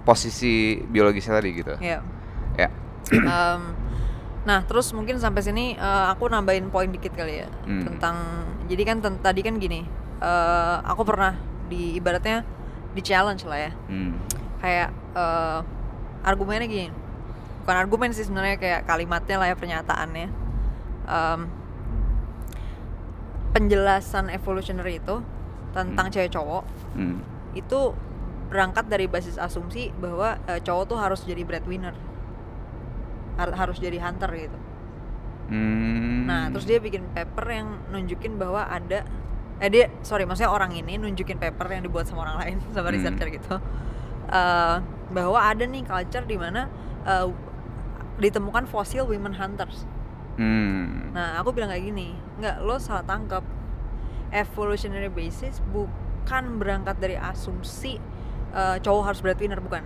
[0.02, 1.74] posisi biologisnya tadi gitu.
[1.76, 1.98] Iya.
[2.54, 2.68] Ya.
[3.10, 3.60] Em,
[4.42, 7.82] nah, terus mungkin sampai sini eh, aku nambahin poin dikit kali ya Hmm.
[7.84, 8.16] tentang
[8.66, 9.82] jadi kan ten- tadi kan gini,
[10.22, 11.34] eh, aku pernah
[11.66, 12.46] di ibaratnya
[12.94, 13.72] di challenge lah ya.
[13.90, 14.14] Hmm.
[14.62, 15.60] Kayak eh,
[16.22, 16.88] argumennya gini.
[17.62, 20.28] Bukan argumen sih sebenarnya kayak kalimatnya lah ya pernyataannya.
[21.06, 21.40] Em,
[23.56, 25.24] penjelasan evolutionary itu
[25.72, 26.12] tentang Hmm.
[26.12, 27.24] cewek cowok Hmm.
[27.56, 27.96] itu
[28.52, 31.96] berangkat dari basis asumsi bahwa eh, cowok tuh harus jadi breadwinner
[33.36, 34.58] Har- harus jadi hunter gitu
[35.48, 36.28] Hmm.
[36.28, 39.08] nah terus dia bikin paper yang nunjukin bahwa ada
[39.56, 42.96] eh dia sorry maksudnya orang ini nunjukin paper yang dibuat sama orang lain sama Hmm.
[43.00, 43.56] researcher gitu
[44.28, 44.76] eh,
[45.08, 46.68] bahwa ada nih culture di mana
[47.08, 47.28] eh,
[48.16, 49.88] ditemukan fosil women hunters
[50.36, 51.16] Hmm.
[51.16, 53.44] nah aku bilang kayak gini nggak lo salah tangkap.
[54.26, 57.96] Evolutionary basis bukan berangkat dari asumsi
[58.52, 59.84] eh, cowok harus breadwinner bukan.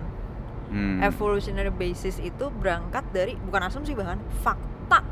[0.71, 1.03] Hmm.
[1.03, 5.03] evolutionary basis itu berangkat dari bukan asumsi bahkan fakta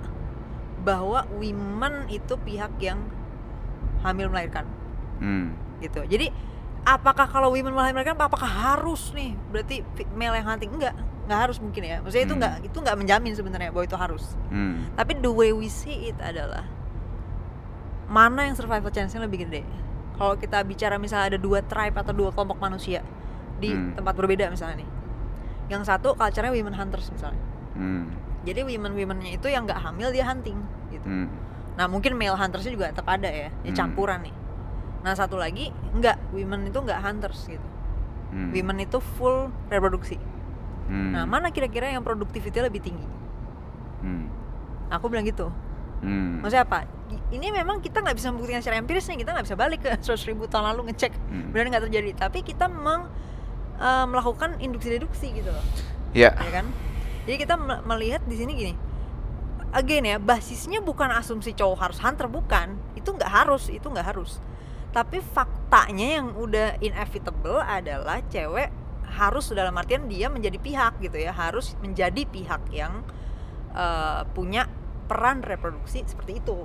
[0.88, 3.00] bahwa women itu pihak yang
[4.04, 4.64] hamil melahirkan.
[5.20, 5.52] Hmm.
[5.84, 6.00] gitu.
[6.08, 6.32] Jadi
[6.88, 9.36] apakah kalau women melahirkan apakah harus nih?
[9.52, 9.84] Berarti
[10.16, 10.72] male yang hunting?
[10.72, 10.96] Enggak
[11.30, 12.42] nggak harus mungkin ya maksudnya itu Hmm.
[12.42, 14.90] nggak itu nggak menjamin sebenarnya bahwa itu harus Hmm.
[14.98, 16.66] tapi the way we see it adalah
[18.10, 19.62] mana yang survival chance-nya lebih gede
[20.18, 23.06] kalau kita bicara misalnya ada dua tribe atau dua kelompok manusia
[23.62, 23.94] di Hmm.
[23.94, 24.90] tempat berbeda misalnya nih
[25.70, 27.38] yang satu culture-nya women hunters misalnya
[27.78, 28.10] Hmm.
[28.42, 30.58] jadi women womennya itu yang nggak hamil dia hunting
[30.90, 31.30] gitu Hmm.
[31.78, 33.78] nah mungkin male huntersnya juga tetap ada ya ya Hmm.
[33.78, 34.34] campuran nih
[35.00, 37.68] nah satu lagi nggak women itu nggak hunters gitu
[38.30, 38.50] Hmm.
[38.50, 40.18] women itu full reproduksi
[40.90, 41.14] Hmm.
[41.14, 43.06] nah mana kira-kira yang produktiviti lebih tinggi
[44.00, 44.26] Hmm.
[44.90, 45.54] aku bilang gitu
[46.00, 46.42] Hmm.
[46.42, 46.88] maksudnya apa
[47.30, 50.18] ini memang kita nggak bisa membuktikan secara empiris nih kita nggak bisa balik ke 100
[50.26, 51.50] ribu tahun lalu ngecek Hmm.
[51.50, 53.06] benar nggak terjadi tapi kita meng,
[53.76, 55.66] eh, melakukan induksi-deduksi gitu loh
[56.10, 56.34] Ya.
[56.34, 56.66] ya kan
[57.24, 58.74] jadi kita me- melihat di sini gini
[59.70, 64.42] again ya basisnya bukan asumsi cowok harus hunter bukan itu nggak harus itu nggak harus
[64.90, 68.74] tapi faktanya yang udah inevitable adalah cewek
[69.20, 73.04] harus dalam artian dia menjadi pihak gitu ya harus menjadi pihak yang
[73.76, 74.66] eh, punya
[75.06, 76.58] peran reproduksi seperti itu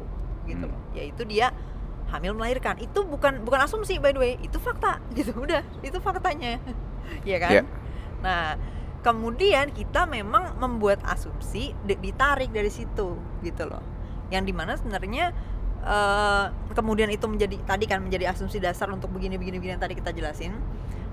[0.45, 0.93] gitu Hmm.
[0.95, 1.51] yaitu dia
[2.13, 2.77] hamil melahirkan.
[2.79, 4.33] Itu bukan bukan asumsi by the way.
[4.39, 5.35] Itu fakta gitu.
[5.35, 6.63] Udah itu faktanya.
[7.29, 7.53] Ya kan?
[7.53, 7.63] Ya.
[8.25, 8.57] nah
[9.05, 13.85] kemudian kita memang membuat asumsi di- ditarik dari situ gitu loh.
[14.33, 15.37] Yang di mana sebenarnya
[15.85, 19.97] eh, kemudian itu menjadi tadi kan menjadi asumsi dasar untuk begini begini begini yang tadi
[19.97, 20.57] kita jelasin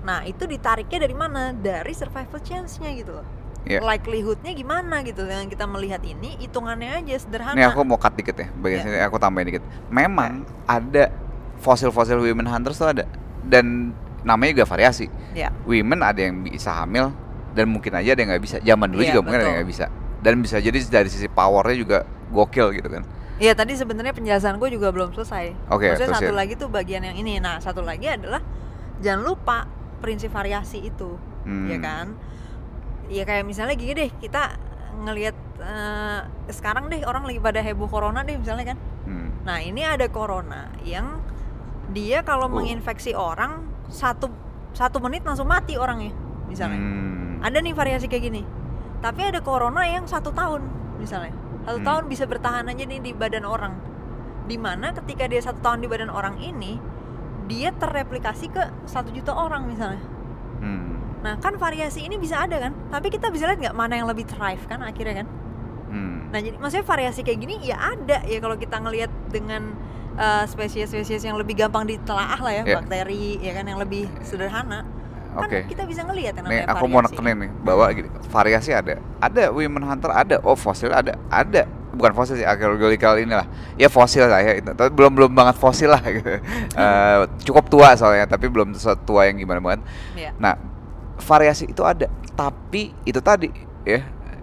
[0.02, 3.26] nah itu ditariknya dari mana dari survival chance-nya gitu loh
[3.62, 3.78] Ya.
[3.78, 8.34] likelihoodnya gimana gitu yang kita melihat ini hitungannya aja sederhana Ini aku mau cut dikit
[8.34, 8.84] ya, bagian Ya.
[8.84, 9.62] sini aku tambahin dikit.
[9.86, 11.14] Memang ada
[11.56, 13.06] fosil-fosil women hunters tuh ada
[13.40, 15.06] dan namanya juga variasi.
[15.30, 17.14] ya Women ada yang bisa hamil
[17.54, 18.56] dan mungkin aja ada yang nggak bisa.
[18.58, 19.62] Zaman dulu Iya, juga mungkin ada yang betul.
[19.62, 19.86] nggak bisa.
[20.18, 21.98] Dan bisa jadi dari sisi powernya juga
[22.34, 23.06] gokil gitu kan.
[23.38, 25.70] Iya tadi sebenarnya penjelasan gue juga belum selesai.
[25.70, 26.34] Oke, Maksudnya satu terusin.
[26.34, 27.38] lagi tuh bagian yang ini.
[27.38, 28.42] Nah satu lagi adalah
[28.98, 29.70] jangan lupa
[30.02, 31.14] prinsip variasi itu,
[31.46, 31.70] Hmm.
[31.70, 32.06] ya kan?
[33.06, 34.58] Ya kayak misalnya gini deh kita
[34.98, 36.20] ngelihat eh,
[36.50, 38.78] sekarang deh orang lagi pada heboh corona deh misalnya kan.
[39.06, 39.30] Hmm.
[39.46, 41.22] Nah ini ada corona yang
[41.94, 42.54] dia kalau Oh.
[42.58, 44.26] menginfeksi orang satu
[44.72, 46.10] satu menit langsung mati orangnya
[46.48, 46.80] misalnya.
[46.82, 47.38] Hmm.
[47.40, 48.42] Ada nih variasi kayak gini.
[48.98, 50.62] Tapi ada corona yang satu tahun
[50.98, 51.34] misalnya.
[51.62, 51.86] Satu Hmm.
[51.86, 53.74] tahun bisa bertahan aja nih di badan orang.
[54.46, 56.78] Di mana ketika dia satu tahun di badan orang ini,
[57.52, 60.00] dia terreplikasi ke satu juta orang misalnya.
[60.58, 60.96] Hmm.
[61.20, 62.72] Nah kan variasi ini bisa ada kan.
[62.88, 65.28] Tapi kita bisa lihat nggak mana yang lebih thrive kan akhirnya kan.
[65.92, 66.32] Hmm.
[66.32, 69.76] Nah jadi maksudnya variasi kayak gini ya ada ya kalau kita ngelihat dengan
[70.16, 72.76] uh, spesies-spesies yang lebih gampang ditelaah lah ya Iya.
[72.80, 74.88] bakteri ya kan yang lebih sederhana.
[75.32, 75.64] Kan Oke.
[75.64, 77.16] kita bisa ngelihat yang Nih namanya aku mau variasi.
[77.16, 78.94] nekenin nih bahwa gini, variasi ada.
[79.16, 81.64] Ada women hunter ada, oh fosil ada, ada.
[81.92, 83.46] Bukan fosil sih, archaeological inilah.
[83.76, 84.72] Ya fosil lah ya, itu.
[84.72, 86.28] tapi belum belum banget fosil lah gitu.
[86.72, 88.72] Eh, cukup tua soalnya, tapi belum
[89.04, 89.80] tua yang gimana banget.
[90.16, 90.32] Iya.
[90.40, 90.56] Nah,
[91.20, 93.52] variasi itu ada, tapi itu tadi
[93.84, 94.00] ya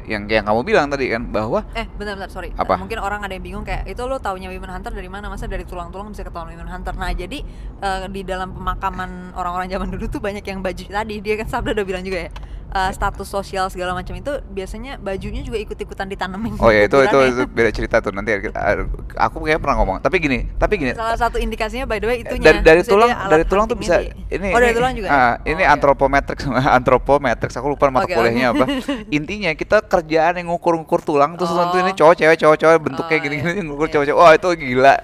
[0.09, 2.49] yang yang kamu bilang tadi kan bahwa Eh, bentar-bentar, sorry.
[2.57, 2.81] Apa?
[2.81, 5.29] Mungkin orang ada yang bingung kayak itu lo taunya Women Hunter dari mana?
[5.29, 6.97] Masa dari tulang-tulang bisa ketahuan Women Hunter?
[6.97, 7.45] Nah, jadi
[7.79, 11.77] eh, di dalam pemakaman orang-orang zaman dulu tuh banyak yang baju tadi dia kan Sabda
[11.77, 12.31] udah bilang juga ya.
[12.69, 16.55] Eh, status sosial segala macam itu biasanya bajunya juga ikut-ikutan ditanemin.
[16.55, 17.31] oh ya itu itu, kuburannya.
[17.31, 18.85] itu beda cerita tuh nanti kita-
[19.15, 19.97] aku kayaknya pernah ngomong.
[19.99, 20.91] Tapi gini, tapi gini.
[20.93, 22.45] Salah satu indikasinya by the way itunya.
[22.45, 25.07] dari dari tulang dari tulang tuh bisa di- ini Oh, dari tulang juga.
[25.07, 25.73] Oh, ini oke.
[25.73, 26.43] antropometrics
[26.79, 28.55] antropometrics aku lupa mata Oke, kuliahnya oke.
[28.55, 28.65] apa
[29.17, 31.73] intinya kita kerjaan yang ngukur-ngukur tulang terus Oh.
[31.75, 33.93] ini cowok cewek cowok cewek bentuknya Oh, gini-gini iya, ngukur iya.
[33.93, 34.95] cowok cewek wah itu gila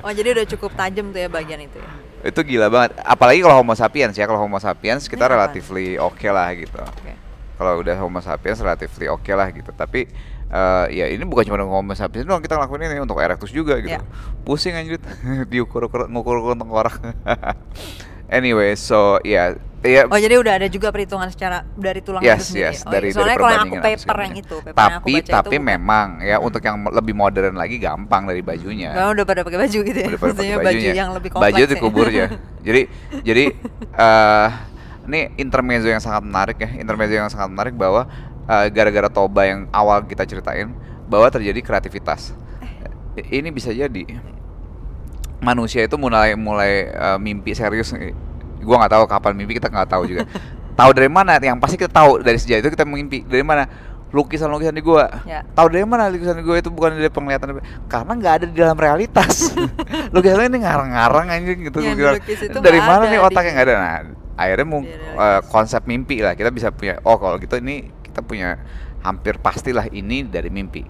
[0.00, 1.90] Oh, jadi udah cukup tajam tuh ya bagian itu ya.
[2.24, 2.96] Itu gila banget.
[3.00, 4.24] Apalagi kalau homo sapiens ya.
[4.28, 5.34] Kalau homo sapiens kita apa?
[5.36, 6.78] relatively oke lah gitu.
[6.80, 7.12] Oke.
[7.60, 9.68] kalau udah homo sapiens relatively oke lah gitu.
[9.76, 10.08] Tapi
[10.48, 14.00] eh, ya ini bukan cuma homo sapiens doang kita ngelakuin ini untuk erectus juga gitu.
[14.00, 14.04] Ya.
[14.44, 15.00] pusing anjir.
[15.52, 16.96] Diukur-ukur ngukur-ukur tengkorak.
[18.30, 22.44] Anyway so ya ya Oh jadi udah ada juga perhitungan secara dari tulang Yes, itu
[22.52, 22.64] sendiri.
[22.66, 23.14] yes, oh, dari- iya.
[23.14, 25.64] soalnya dari kalau yang aku paper yang itu, paper yang aku tapi baca tapi itu
[25.64, 29.78] memang ya untuk yang lebih modern lagi gampang dari bajunya Memang udah pada pakai baju
[29.82, 30.08] gitu ya.
[30.10, 31.48] Udah pada pakai baju yang lebih kompleks.
[31.50, 32.26] baju dikubur ya
[32.66, 32.80] jadi
[33.20, 33.44] jadi
[33.90, 34.48] eh
[35.02, 38.04] ini intermezzo yang sangat menarik ya intermezzo yang sangat menarik bahwa
[38.44, 40.70] eh, gara-gara toba yang awal kita ceritain
[41.06, 42.36] bahwa terjadi kreativitas
[43.10, 43.26] Eh.
[43.34, 44.06] ini bisa jadi
[45.40, 47.90] manusia itu mulai mulai uh, mimpi serius
[48.62, 50.24] gua nggak tahu kapan mimpi kita nggak tahu juga.
[50.80, 51.36] Tahu dari mana?
[51.36, 53.20] Yang pasti kita tahu dari sejak itu kita mimpi.
[53.20, 53.68] Dari mana?
[54.16, 55.12] Lukisan-lukisan di gua.
[55.28, 55.44] Ya.
[55.52, 56.72] tahu dari mana lukisan di gua itu?
[56.72, 59.52] Bukan dari penglihatan karena nggak ada di dalam realitas.
[60.14, 61.84] Lukisan ini ngarang-ngarang anjing gitu
[62.48, 63.52] itu dari mana nih otaknya?
[63.60, 63.76] nggak ada.
[63.76, 63.94] nah
[64.40, 65.52] akhirnya eh, realitas.
[65.52, 66.32] konsep mimpi lah.
[66.32, 68.56] Kita bisa punya oh kalau gitu ini kita punya
[69.04, 70.82] hampir pastilah ini dari mimpi.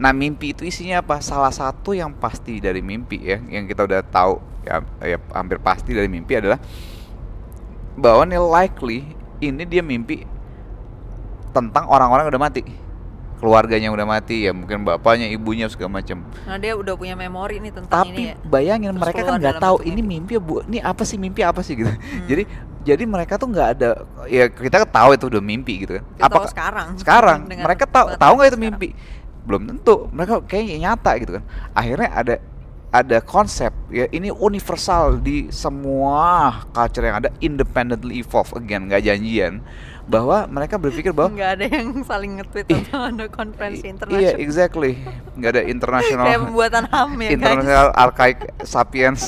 [0.00, 1.20] Nah mimpi itu isinya apa?
[1.20, 5.92] Salah satu yang pasti dari mimpi ya yang kita udah tahu ya, ya hampir pasti
[5.94, 6.58] dari mimpi adalah
[7.94, 8.98] bahwa nih likely
[9.38, 10.26] ini dia mimpi
[11.50, 12.62] tentang orang-orang udah mati
[13.36, 17.72] keluarganya udah mati ya mungkin bapaknya ibunya segala macam Nah dia udah punya memori nih
[17.72, 18.34] tentang tapi ini ya.
[18.42, 20.32] bayangin Terus mereka kan nggak tahu ini mimpi.
[20.32, 22.24] mimpi bu ini apa sih mimpi apa sih gitu Hmm.
[22.24, 22.42] jadi
[22.82, 23.90] jadi mereka tuh nggak ada
[24.26, 26.88] ya kita tahu itu udah mimpi gitu kan Apakah- sekarang.
[27.00, 28.72] sekarang mereka tahu tahu nggak itu sekarang.
[28.72, 28.88] mimpi
[29.44, 32.34] belum tentu mereka kayaknya nyata gitu kan akhirnya ada
[32.94, 39.58] ada konsep ya ini universal di semua culture yang ada independently evolve again nggak janjian
[40.06, 44.22] bahwa mereka berpikir bahwa nggak ada yang saling nge-tweet atau ada konferensi internasional.
[44.22, 44.94] iya exactly
[45.34, 47.34] nggak ada international Kayak pembuatan HAM ya guys.
[47.34, 49.22] International Archaic Sapiens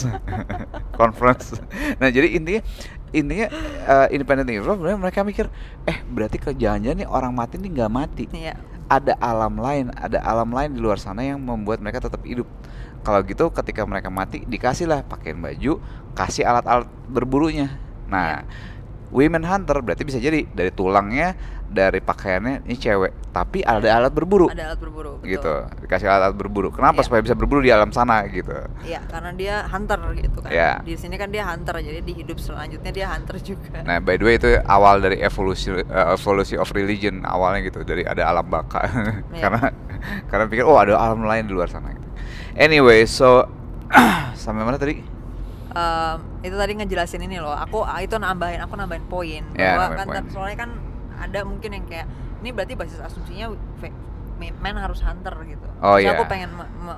[1.00, 1.58] Conference.
[1.98, 2.62] Nah, jadi intinya
[3.10, 3.46] intinya
[3.84, 5.48] uh, independent evolve mereka mikir
[5.84, 8.54] eh berarti kerjaannya nih orang mati nih nggak mati Iya.
[8.86, 12.44] ada alam lain ada alam lain di luar sana yang membuat mereka tetap hidup
[13.06, 15.78] kalau gitu ketika mereka mati dikasihlah pakaian baju
[16.12, 17.70] kasih alat-alat berburunya
[18.06, 18.42] nah
[19.08, 24.46] women hunter berarti bisa jadi dari tulangnya dari pakaiannya ini cewek tapi ada alat berburu
[24.46, 25.18] Ada alat berburu.
[25.18, 25.26] Betul.
[25.28, 27.06] gitu dikasih alat berburu kenapa Iya.
[27.06, 30.50] supaya bisa berburu di alam sana gitu Iya, karena dia hunter gitu kan.
[30.50, 30.78] Iya.
[30.80, 33.82] Di sini kan dia hunter, jadi di hidup selanjutnya dia hunter juga.
[33.82, 38.02] nah by the way itu awal dari evolusi eh, evolusi of religion awalnya gitu dari
[38.02, 38.86] ada alam baka
[39.34, 39.42] Iya.
[39.42, 39.62] karena
[40.24, 42.05] karena pikir oh ada alam lain di luar sana gitu
[42.56, 43.46] anyway so
[44.34, 45.04] sampai mana tadi
[45.76, 47.52] Em, itu tadi ngejelasin ini loh.
[47.52, 50.16] Aku ah, itu nambahin, aku nambahin poin Ya, bahwa nambahin kan poin.
[50.16, 50.70] ter- soalnya kan
[51.20, 52.08] ada mungkin yang kayak
[52.40, 53.92] ini berarti basis asumsinya fe-
[54.40, 55.68] me- man harus hunter gitu.
[55.84, 56.16] Oh, iya.
[56.16, 56.48] aku pengen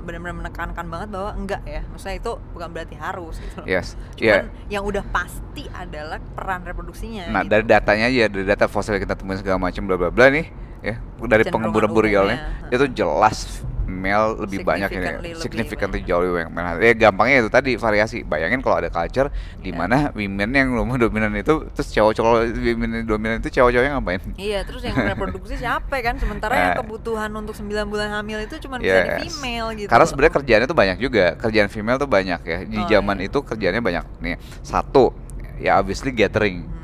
[0.06, 1.82] benar-benar menekankan banget bahwa enggak ya.
[1.90, 3.58] Maksudnya itu bukan berarti harus gitu.
[3.58, 3.66] loh.
[3.66, 7.34] yes Cuman ya yang udah pasti adalah peran reproduksinya.
[7.34, 7.58] nah gitu.
[7.58, 10.46] dari datanya aja dari data fosil yang kita temuin segala macam bla bla bla nih
[10.86, 16.78] ya dari realnya umumnya, itu jelas male lebih banyak ini Significantly jauh lebih banyak male.
[16.78, 19.74] ya gampangnya itu tadi variasi bayangin kalau ada culture di Iya.
[19.74, 24.60] mana women yang lumah dominan itu terus cowok-cowok women yang dominan itu cowok-cowoknya ngapain Iya,
[24.62, 26.14] terus yang reproduksi siapa kan?
[26.14, 26.78] Sementara yang Nah.
[26.78, 29.08] kebutuhan untuk 9 bulan hamil itu cuma bisa Yes.
[29.16, 29.88] di female gitu.
[29.88, 31.24] Karena sebenarnya kerjaannya tuh banyak juga.
[31.34, 32.58] Kerjaan female tuh banyak ya.
[32.62, 33.26] Di Oh, zaman iya.
[33.26, 34.04] itu kerjaannya banyak.
[34.20, 35.16] Nih, satu
[35.56, 36.62] ya obviously gathering.
[36.62, 36.76] Hmm.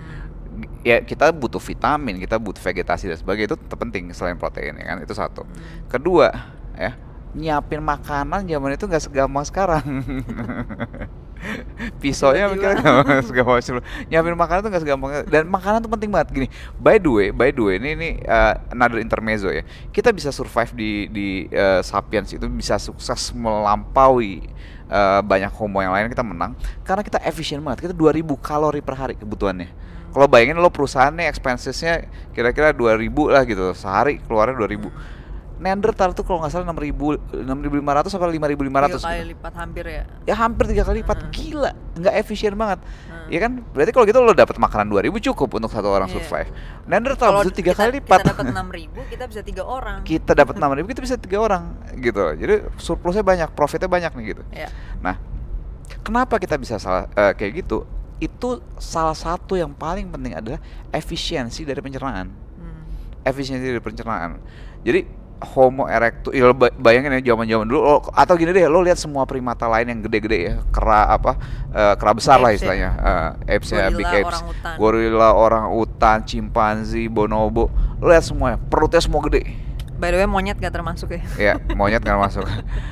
[0.82, 4.96] Ya kita butuh vitamin, kita butuh vegetasi dan sebagainya itu terpenting selain protein ya kan.
[5.00, 5.42] Itu satu.
[5.42, 5.86] Hmm.
[5.86, 6.28] Kedua,
[6.74, 6.92] ya
[7.34, 9.84] nyiapin makanan zaman itu nggak segampang sekarang.
[12.00, 16.28] Pisaunya mikirnya gampang segampang sebelum nyiapin makanan tuh nggak segampang dan makanan tuh penting banget
[16.32, 16.48] gini.
[16.78, 19.66] By the way, by the way ini ini uh, another intermezzo ya.
[19.90, 24.46] Kita bisa survive di di uh, sapiens itu bisa sukses melampaui
[24.88, 26.56] uh, banyak homo yang lain kita menang
[26.86, 27.90] karena kita efisien banget.
[27.90, 29.68] Kita 2000 kalori per hari kebutuhannya.
[30.14, 35.23] Kalau bayangin lo perusahaan nih expensesnya kira-kira 2000 lah gitu sehari keluarnya 2000
[35.64, 39.30] Neanderthal tuh kalau nggak salah 6000 6500 atau 5500 Tiga kali gitu.
[39.32, 40.02] lipat hampir ya.
[40.28, 41.30] Ya hampir tiga kali lipat Hmm.
[41.32, 42.84] gila, nggak efisien banget.
[42.84, 43.26] Hmm.
[43.32, 43.52] Ya kan?
[43.72, 46.20] Berarti kalau gitu lo dapat makanan 2000 cukup untuk satu orang Iya.
[46.20, 46.52] survive.
[46.84, 48.18] Neanderthal Kalau bisa tiga kita- kali lipat.
[48.20, 49.98] Kita dapat 6000, kita bisa tiga orang.
[50.04, 51.62] Kita dapat 6000 kita bisa tiga orang
[51.96, 52.20] gitu.
[52.36, 54.42] Jadi surplusnya banyak, profitnya banyak nih gitu.
[54.52, 54.68] Ya.
[55.00, 55.16] Nah,
[56.00, 57.88] kenapa kita bisa salah eh, kayak gitu?
[58.16, 60.60] Itu salah satu yang paling penting adalah
[60.90, 62.28] efisiensi dari pencernaan.
[62.54, 62.84] Hmm.
[63.24, 64.44] Efisiensi dari pencernaan.
[64.84, 66.48] Jadi Homo erectus, ya
[66.78, 70.38] bayangin ya zaman-zaman dulu lo, atau gini deh, lo lihat semua primata lain yang gede-gede
[70.40, 71.36] ya, kera apa,
[71.68, 72.72] eh, kera besar lah Apes ya.
[72.72, 74.74] istilahnya, eh, apes-nya, Gorila, big apes, orangutan.
[74.78, 77.68] gorila, orang utan, chimpanzee, bonobo,
[78.00, 79.42] lo lihat semuanya, perutnya semua gede,
[79.94, 81.22] By the way, monyet gak termasuk ya.
[81.36, 82.46] ya monyet nggak masuk,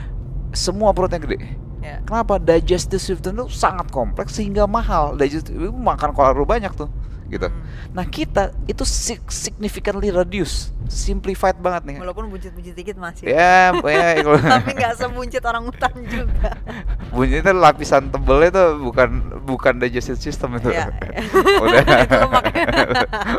[0.53, 1.39] semua perutnya gede.
[1.81, 1.99] ya.
[2.05, 2.37] Kenapa?
[2.37, 5.17] Digestive system itu sangat kompleks sehingga mahal.
[5.17, 6.87] Digestive makan kalori banyak tuh,
[7.33, 7.49] gitu.
[7.49, 7.65] Hmm.
[7.97, 11.97] Nah kita itu sig- significantly reduce, simplified banget nih.
[11.99, 13.33] Walaupun buncit-buncit dikit masih.
[13.33, 16.51] Ya, ya kalau Tapi nggak sebuncit orang hutan juga.
[17.13, 19.09] bunyi itu lapisan tebelnya itu bukan
[19.45, 20.73] bukan digestive system itu.
[20.73, 20.93] Iya,
[21.65, 22.45] udah Itu lemak.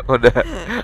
[0.06, 0.34] udah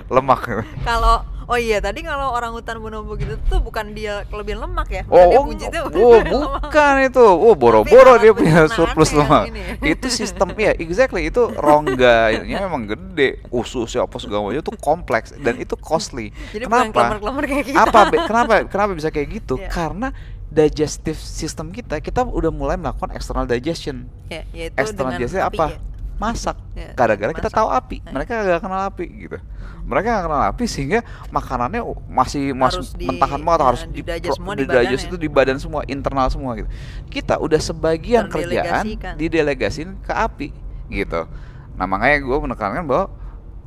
[0.07, 0.41] lemak.
[0.83, 1.15] Kalau
[1.51, 5.03] oh iya tadi kalau orang hutan bonobo gitu tuh bukan dia kelebihan lemak ya.
[5.11, 6.63] Oh, Dia oh, buncitnya oh, lemak.
[6.71, 7.25] bukan itu.
[7.27, 9.43] Oh, boro-boro dia punya surplus yang lemak.
[9.51, 9.73] ini ya.
[9.99, 13.43] Itu sistem ya, exactly itu rongga ini memang gede.
[13.51, 16.31] Usus apa segala macam itu kompleks dan itu costly.
[16.55, 16.95] Jadi bukan Kenapa?
[16.95, 17.83] klemer-klemer kayak kita.
[17.83, 19.59] Apa kenapa kenapa bisa kayak gitu?
[19.59, 19.67] Iya.
[19.67, 20.07] Karena
[20.51, 25.79] digestive system kita kita udah mulai melakukan external digestion Ya, yaitu external digestion apa ya.
[26.21, 26.57] Masak.
[26.77, 27.57] Ya, gara-gara kita masak.
[27.57, 27.97] tahu api.
[28.05, 28.11] Nah.
[28.13, 29.37] mereka gak kenal api gitu.
[29.81, 30.99] Mereka gak kenal api sehingga
[31.33, 35.15] makanannya masih mas Harus di- mentahan banget ya, harus di, di-digest semua di badan itu
[35.17, 35.21] ya.
[35.25, 36.69] di badan semua internal semua gitu.
[37.09, 38.85] Kita udah sebagian kerjaan
[39.17, 40.53] didelegasin ke api
[40.93, 41.25] gitu.
[41.73, 43.09] Nah makanya gue menekankan bahwa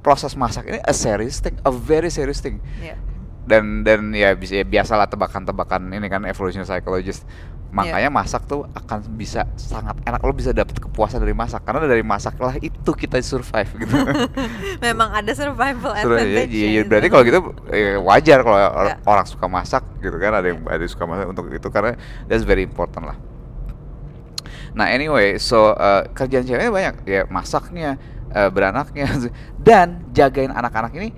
[0.05, 2.63] proses masak ini a serious thing a very serious thing.
[2.79, 2.95] Ya.
[3.45, 7.29] dan dan ya bisa ya biasalah tebakan-tebakan ini kan evolution psychologist
[7.75, 10.23] makanya masak tuh akan bisa sangat enak.
[10.23, 11.67] Lo bisa dapet kepuasan dari masak.
[11.67, 13.95] Karena dari masak lah itu kita survive gitu.
[14.87, 16.55] Memang ada survival Terus, ya, advantage.
[16.55, 17.39] iya, iya, berarti kalau gitu
[17.69, 18.97] eh, wajar kalau Ya.
[19.03, 20.39] orang suka masak gitu kan.
[20.39, 21.99] Ada yang ada yang suka masak untuk itu karena
[22.31, 23.19] that's very important lah.
[24.75, 26.95] Nah anyway so eh, kerjaan ceweknya banyak.
[27.05, 27.99] Ya masaknya
[28.31, 29.11] eh, beranaknya.
[29.67, 31.11] Dan jagain anak-anak ini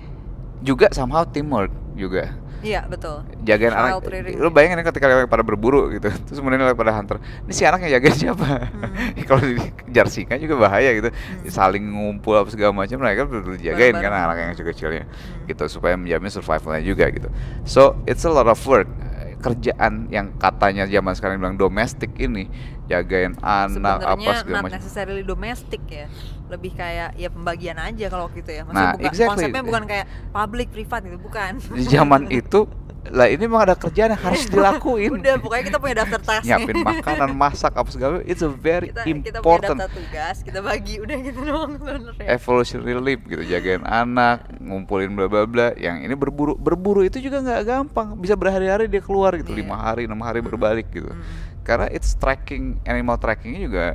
[0.65, 3.21] juga somehow teamwork juga Iya, betul.
[3.41, 4.35] jagain Child anak rearing.
[4.37, 7.63] lu bayangin kan ketika lagi pada berburu gitu terus kemudian lagi pada hunter ini si
[7.63, 9.13] anaknya jagain siapa Hmm.
[9.29, 11.09] kalau dikejar singa juga bahaya gitu
[11.47, 15.45] saling ngumpul apa segala macam mereka perlu jagain kan anak yang kecil-kecilnya Hmm.
[15.45, 17.29] gitu supaya menjamin survivalnya juga gitu
[17.61, 18.89] so it's a lot of work
[19.37, 22.49] kerjaan yang katanya zaman sekarang bilang domestik ini
[22.87, 26.07] jagain anak apa Sebenarnya segala not macam necessarily domestic ya.
[26.47, 28.63] Lebih kayak ya pembagian aja kalau gitu ya.
[28.63, 29.29] Nah, Maksudnya bukan exactly.
[29.43, 31.51] konsepnya bukan kayak public privat gitu, bukan.
[31.59, 32.59] di zaman itu
[33.07, 36.43] lah ini memang ada kerjaan yang harus dilakuin Udah, pokoknya kita punya daftar task.
[36.43, 40.59] nyiapin makanan masak apa segala it's a very kita, kita punya important daftar tugas, kita
[40.59, 42.27] bagi udah gitu doang sebenarnya.
[42.27, 47.39] evolutionary leap gitu jagain anak ngumpulin bla bla bla yang ini berburu berburu itu juga
[47.39, 49.63] nggak gampang bisa berhari-hari dia keluar gitu Iya.
[49.63, 51.23] lima hari enam hari berbalik gitu Mm.
[51.63, 53.85] karena it's tracking animal trackingnya juga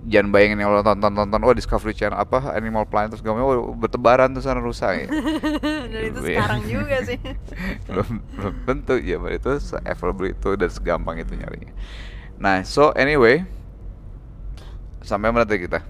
[0.00, 3.76] jangan bayangin yang lo tonton tonton oh Discovery Channel apa Animal Planet terus gimana oh,
[3.76, 5.10] bertebaran tuh sana rusa ya
[5.92, 6.40] Dan itu Iya.
[6.40, 7.18] sekarang juga sih.
[7.90, 11.72] belum belum tentu ya itu se-available itu dan segampang itu nyarinya
[12.40, 13.44] nah so anyway
[15.02, 15.80] sampai mana tadi kita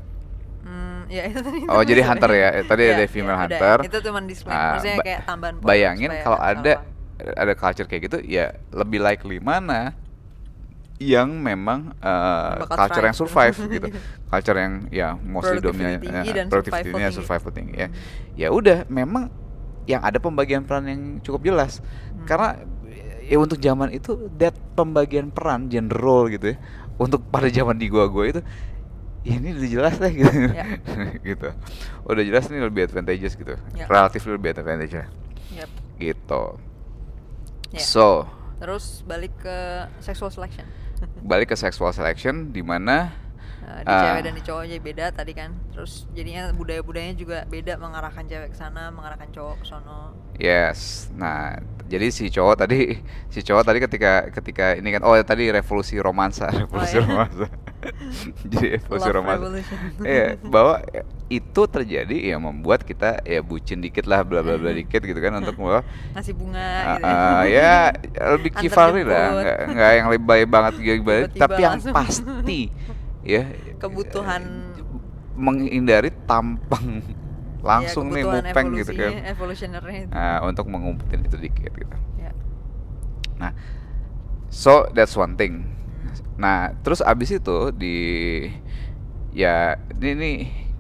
[0.61, 1.65] Hmm, ya itu tadi.
[1.73, 2.49] Oh, jadi hunter ya.
[2.61, 3.77] Eh, tadi ada Iya, female iya, hunter.
[3.81, 7.32] Itu cuma display, Ah, maksudnya kayak tambahan bayangin kalau ada apa.
[7.32, 9.97] ada culture kayak gitu ya lebih likely mana
[11.01, 13.89] yang memang uh, Bakal culture yang survive gitu
[14.31, 17.89] culture yang ya mostly dominan eh, dan productivity survival survival tinggi ya
[18.36, 19.32] ya udah memang
[19.89, 22.28] yang ada pembagian peran yang cukup jelas Hmm.
[22.28, 22.48] karena
[23.24, 26.56] ya untuk zaman itu that pembagian peran gender role gitu ya
[27.01, 28.40] untuk pada zaman di gua-gua itu
[29.24, 30.64] ya ini udah jelas lah gitu Ya.
[31.32, 31.48] gitu
[32.05, 33.89] udah jelas ini lebih advantageous gitu Ya.
[33.89, 35.09] relatif lebih advantageous
[35.56, 35.70] Yap.
[35.97, 36.44] gitu
[37.72, 37.81] Ya.
[37.81, 38.28] so
[38.60, 40.68] Terus balik ke sexual selection.
[41.24, 43.12] Balik ke sexual selection di mana
[43.61, 44.03] Nah, di Ah.
[44.03, 45.51] cewek dan di cowok aja beda tadi kan.
[45.70, 50.01] Terus jadinya budaya-budayanya juga beda mengarahkan cewek ke sana, mengarahkan cowok ke sono.
[50.41, 51.53] yes nah
[51.85, 52.97] jadi si cowok tadi
[53.28, 57.05] si cowok tadi ketika ketika ini kan oh tadi revolusi romansa revolusi iya.
[57.05, 57.47] romansa
[58.49, 59.47] jadi revolusi Love romansa.
[60.01, 60.81] Iya, bahwa
[61.28, 65.45] itu terjadi ya membuat kita ya bucin dikit lah bla bla bla dikit gitu kan
[65.45, 65.85] untuk bahwa
[66.16, 67.05] Ngasih bunga Uh, gitu.
[67.05, 67.73] uh, ya
[68.32, 71.05] lebih Kivalri lah, nggak, nggak yang lebay banget gitu,
[71.37, 72.73] tapi yang pasti
[73.24, 73.44] ya
[73.76, 74.42] Kebutuhan
[75.36, 77.01] menghindari tampang
[77.68, 80.12] langsung ya, nih mupeng gitu kan, evolutionary itu.
[80.16, 81.97] Nah, untuk mengumpetin itu dikit gitu.
[82.16, 82.32] Ya.
[83.36, 83.52] Nah,
[84.48, 85.68] so that's one thing.
[86.40, 87.97] Nah, terus abis itu di
[89.36, 90.30] ya ini, ini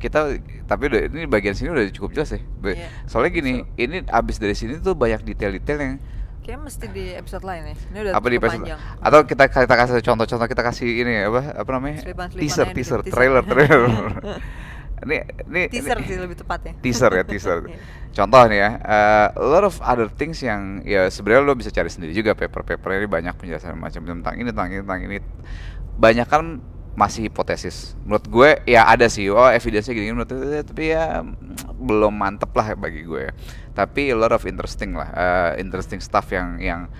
[0.00, 2.40] kita tapi udah ini bagian sini udah cukup jelas ya.
[2.40, 2.88] Iya.
[3.04, 5.94] Soalnya gini, ini abis dari sini tuh banyak detail-detail yang
[6.50, 7.74] Kayaknya mesti di episode lain ya.
[7.78, 8.78] Ini udah apa di episode panjang.
[8.98, 12.98] atau kita kita kasih contoh-contoh kita kasih ini apa apa namanya Selipan-selipan teaser aja teaser
[12.98, 13.14] dikit, teaser.
[13.14, 13.80] trailer trailer
[15.00, 15.16] ini
[15.46, 16.72] ini Teaser ini- sih lebih tepatnya.
[16.76, 17.78] teaser ya teaser Iya.
[18.12, 21.86] contoh nih ya uh, a lot of other things yang ya sebenarnya lo bisa cari
[21.86, 25.16] sendiri juga paper-paper ini banyak penjelasan macam tentang ini tentang ini tentang ini
[25.94, 26.58] banyak kan
[26.90, 31.22] masih hipotesis menurut gue ya ada sih oh evidence-nya gini menurut gue tapi ya
[31.72, 33.32] belum mantep lah bagi gue ya.
[33.80, 36.92] Tapi a lot of interesting lah uh, interesting stuff yang yang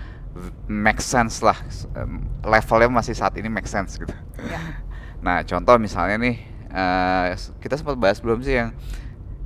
[0.65, 1.53] make sense lah
[1.91, 4.57] Um, levelnya masih saat ini make sense gitu Ya.
[5.21, 6.35] Nah, contoh misalnya nih,
[6.73, 8.73] eh, kita sempat bahas belum sih yang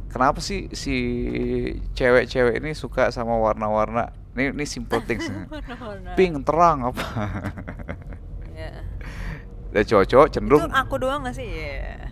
[0.07, 0.95] kenapa sih si
[1.91, 4.15] cewek-cewek ini suka sama warna-warna?
[4.39, 5.27] Ini ini simple things.
[5.27, 6.15] Warna-warna.
[6.15, 7.05] Pink terang apa?
[8.55, 8.71] Ya.
[9.75, 11.43] Dan cowok-cowok cenderung Itu aku doang gak sih?
[11.43, 12.07] Ya.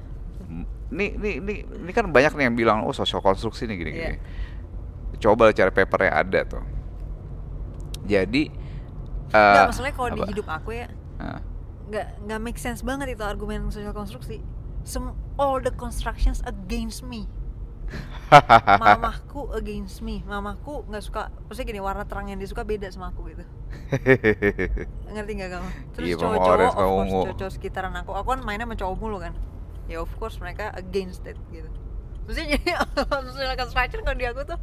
[0.91, 4.19] nih nih nih ini kan banyak nih yang bilang oh sosial konstruksi nih gini-gini.
[4.19, 4.21] Iya.
[5.23, 6.63] Coba cari papernya ada tuh.
[8.03, 8.51] Jadi
[9.31, 10.87] Nggak, eh, maksudnya kalau di hidup aku ya
[11.17, 11.39] Nah,
[11.87, 14.43] nggak nggak make sense banget itu argumen sosial konstruksi.
[14.83, 17.31] Sem all the constructions against me.
[18.81, 23.13] mamahku against me mamahku nggak suka maksudnya gini warna terang yang dia suka beda sama
[23.13, 23.45] aku gitu
[25.13, 28.75] ngerti nggak kamu terus Iya, cowok-cowok of course cowok-cowok sekitaran aku aku kan mainnya sama
[28.79, 29.33] cowok mulu kan
[29.85, 31.69] ya of course mereka against it gitu
[32.25, 32.71] maksudnya jadi
[33.29, 34.57] social construction kalau di aku tuh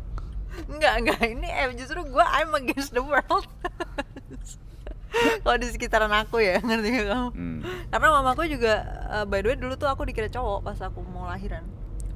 [0.67, 3.47] enggak enggak ini eh, justru gue I'm against the world
[5.43, 7.59] kalau di sekitaran aku ya ngerti nggak kamu Hmm.
[7.89, 8.75] karena mamaku juga
[9.11, 11.65] eh, by the way dulu tuh aku dikira cowok pas aku mau lahiran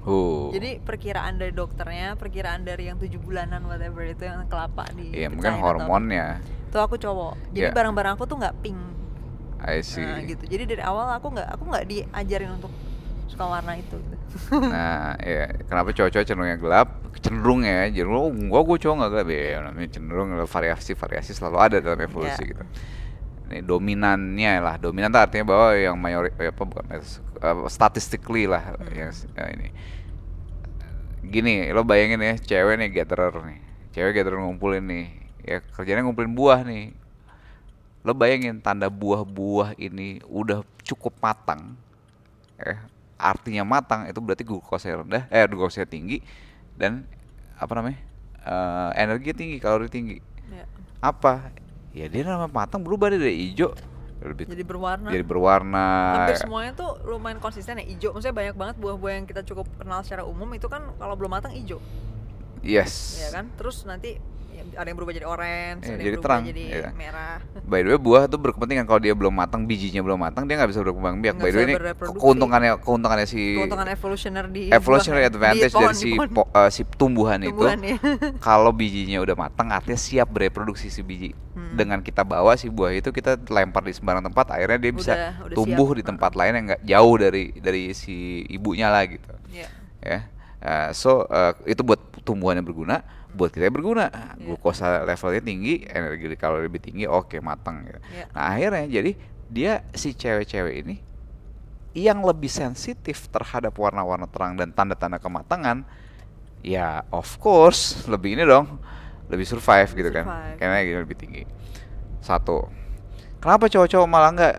[0.05, 0.53] Huh.
[0.53, 5.33] jadi perkiraan dari dokternya, perkiraan dari yang tujuh bulanan whatever itu yang kelapa di Iya,
[5.33, 6.45] mungkin hormonnya.
[6.69, 7.57] Itu aku cowok.
[7.57, 7.73] Jadi Iya.
[7.73, 8.77] barang-barang aku tuh nggak pink.
[9.65, 10.05] I see.
[10.05, 10.45] Nah, gitu.
[10.45, 12.69] Jadi dari awal aku nggak aku nggak diajarin untuk
[13.25, 14.27] suka warna itu gitu.
[14.69, 16.89] Nah, ya kenapa cowok-cowok cenderung yang gelap?
[17.19, 21.77] Cenderung ya, cenderung oh, gua gua cowok nggak gelap ya, namanya cenderung variasi-variasi selalu ada
[21.81, 22.51] dalam evolusi Iya.
[22.53, 22.65] gitu.
[23.45, 27.03] Ini dominannya lah, dominan tuh artinya bahwa yang mayori eh, apa bukan eh,
[27.69, 28.89] statistically lah Hmm.
[28.93, 29.69] yang eh, ini.
[31.25, 33.61] Gini, lo bayangin ya, cewek nih gatherer nih,
[33.97, 35.07] cewek gatherer ngumpulin nih,
[35.41, 36.93] ya kerjanya ngumpulin buah nih.
[38.05, 41.81] Lo bayangin tanda buah-buah ini udah cukup matang,
[42.61, 42.77] eh
[43.15, 46.19] artinya matang itu berarti glukosanya rendah eh glukosanya tinggi
[46.75, 47.07] dan
[47.55, 47.99] apa namanya
[48.43, 50.69] eh energi tinggi kalori tinggi Ya.
[51.01, 51.49] apa
[51.91, 53.73] ya dia nama matang berubah dia dari hijau
[54.21, 55.09] lebih Jadi berwarna.
[55.09, 55.87] jadi berwarna
[56.21, 58.13] Hampir semuanya tuh lumayan konsisten ya hijau.
[58.13, 61.53] Maksudnya banyak banget buah-buah yang kita cukup kenal secara umum itu kan kalau belum matang
[61.53, 61.81] hijau,
[62.61, 63.53] yes ya kan?
[63.57, 64.17] Terus nanti
[64.73, 66.89] ada yang berubah jadi orange, Iya, ada jadi yang berubah terang, jadi iya.
[66.91, 67.37] merah.
[67.63, 70.71] by the way buah tuh berkepentingan kalau dia belum matang bijinya belum matang dia nggak
[70.71, 71.75] bisa berkembang biak by the way ini
[72.15, 76.71] keuntungannya keuntungannya si Keuntungan evolutionary di evolutionary buah- di advantage pohon- dari si po- eh,
[76.71, 77.97] si tumbuhan, Tumbuhan, itu ya.
[78.47, 81.77] kalau bijinya udah matang artinya siap bereproduksi si biji Hmm.
[81.77, 85.35] dengan kita bawa si buah itu kita lempar di sembarang tempat akhirnya dia bisa Udah-
[85.45, 85.97] udah tumbuh siap.
[85.97, 88.15] di tempat lain yang nggak jauh dari dari si
[88.49, 89.69] ibunya lah gitu Iya.
[90.01, 90.21] ya
[90.59, 93.05] Eh, so eh, itu buat tumbuhan yang berguna
[93.35, 94.09] buat kita berguna
[94.39, 94.55] Iya.
[94.55, 97.99] glukosa levelnya tinggi energi kalori lebih tinggi oke matang gitu.
[98.15, 98.25] Iya.
[98.31, 99.11] nah akhirnya jadi
[99.51, 100.97] dia si cewek-cewek ini
[101.95, 105.87] yang lebih sensitif terhadap warna-warna terang dan tanda-tanda kematangan
[106.63, 108.67] ya of course lebih ini dong
[109.29, 110.57] lebih survive gitu kan Survive.
[110.59, 111.43] karena gini lebih tinggi
[112.19, 112.67] satu
[113.39, 114.55] kenapa cowok-cowok malah enggak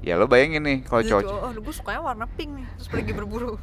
[0.00, 3.12] ya lo bayangin nih kalau Jadi cowok oh gue sukanya warna pink nih terus pergi
[3.18, 3.58] berburu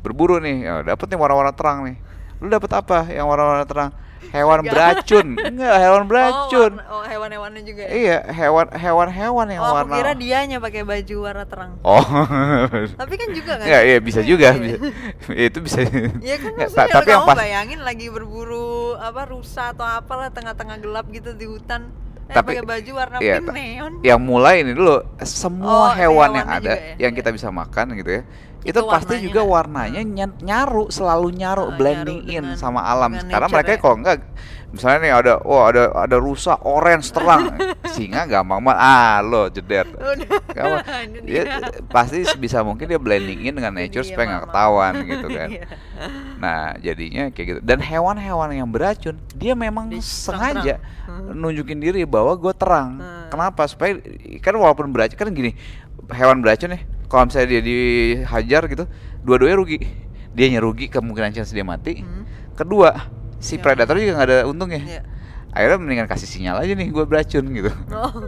[0.00, 1.96] berburu nih ya, dapet nih warna-warna terang nih
[2.38, 3.06] lu dapet apa?
[3.06, 3.92] Yang warna-warna terang.
[4.24, 4.72] Hewan Enggak.
[4.72, 5.26] beracun.
[5.52, 6.72] Enggak hewan beracun.
[6.80, 7.90] oh, oh hewan-hewannya juga ya?
[7.92, 9.94] Iya hewan hewan-hewan yang oh aku warna.
[9.94, 11.70] kira dianya pakai baju warna terang.
[11.80, 12.02] Oh.
[13.00, 13.66] Tapi kan juga kan?
[13.68, 14.58] Ya iya bisa juga Iya.
[14.58, 14.76] bisa.
[15.46, 15.78] Itu bisa.
[16.18, 20.28] Iya kan Nggak, maksudnya ta- tapi yang pas bayangin lagi berburu apa rusa atau apalah
[20.28, 21.92] tengah-tengah gelap gitu di hutan
[22.24, 23.92] eh, Tapi- pakai baju warna iya, pink neon.
[24.00, 26.96] yang mulai ini dulu semua Oh, hewan yang ada ya?
[26.98, 27.18] yang Iya.
[27.20, 28.22] kita bisa makan gitu ya
[28.64, 29.26] itu, Itu pasti warnanya.
[29.26, 33.78] juga warnanya ny- nyaru selalu nyaru Ah, blending nyaru in sama alam nature mereka ya.
[33.78, 34.18] kalau enggak
[34.70, 37.46] misalnya nih ada oh ada ada rusa orange terang
[37.94, 39.86] singa gampang banget ah lo jeder.
[40.56, 40.82] Gampang.
[41.28, 41.58] Dia dia.
[41.86, 45.48] pasti sebisa mungkin dia blending in dengan Ini nature dia, supaya nggak ketahuan gitu kan
[45.50, 45.64] Iya.
[46.36, 47.60] Nah, jadinya kayak gitu.
[47.62, 51.06] Dan hewan-hewan yang beracun, dia memang Dia sengaja terang-terang.
[51.06, 51.32] Hmm.
[51.36, 52.98] nunjukin diri bahwa gue terang.
[52.98, 53.28] Hmm.
[53.28, 53.62] Kenapa?
[53.64, 53.96] Supaya
[54.40, 55.54] kan walaupun beracun kan gini,
[56.10, 56.82] hewan beracun nih,
[57.14, 58.90] kalau misalnya dia dihajar gitu,
[59.22, 59.78] dua-duanya rugi.
[60.34, 62.02] Dia rugi kemungkinan chance dia mati.
[62.02, 62.26] Hmm.
[62.58, 62.90] Kedua,
[63.38, 63.62] si Iya.
[63.62, 64.82] predator juga nggak ada untungnya.
[64.82, 65.02] Iya.
[65.54, 67.70] Akhirnya mendingan kasih sinyal aja nih, gue beracun gitu.
[67.94, 68.10] Oh.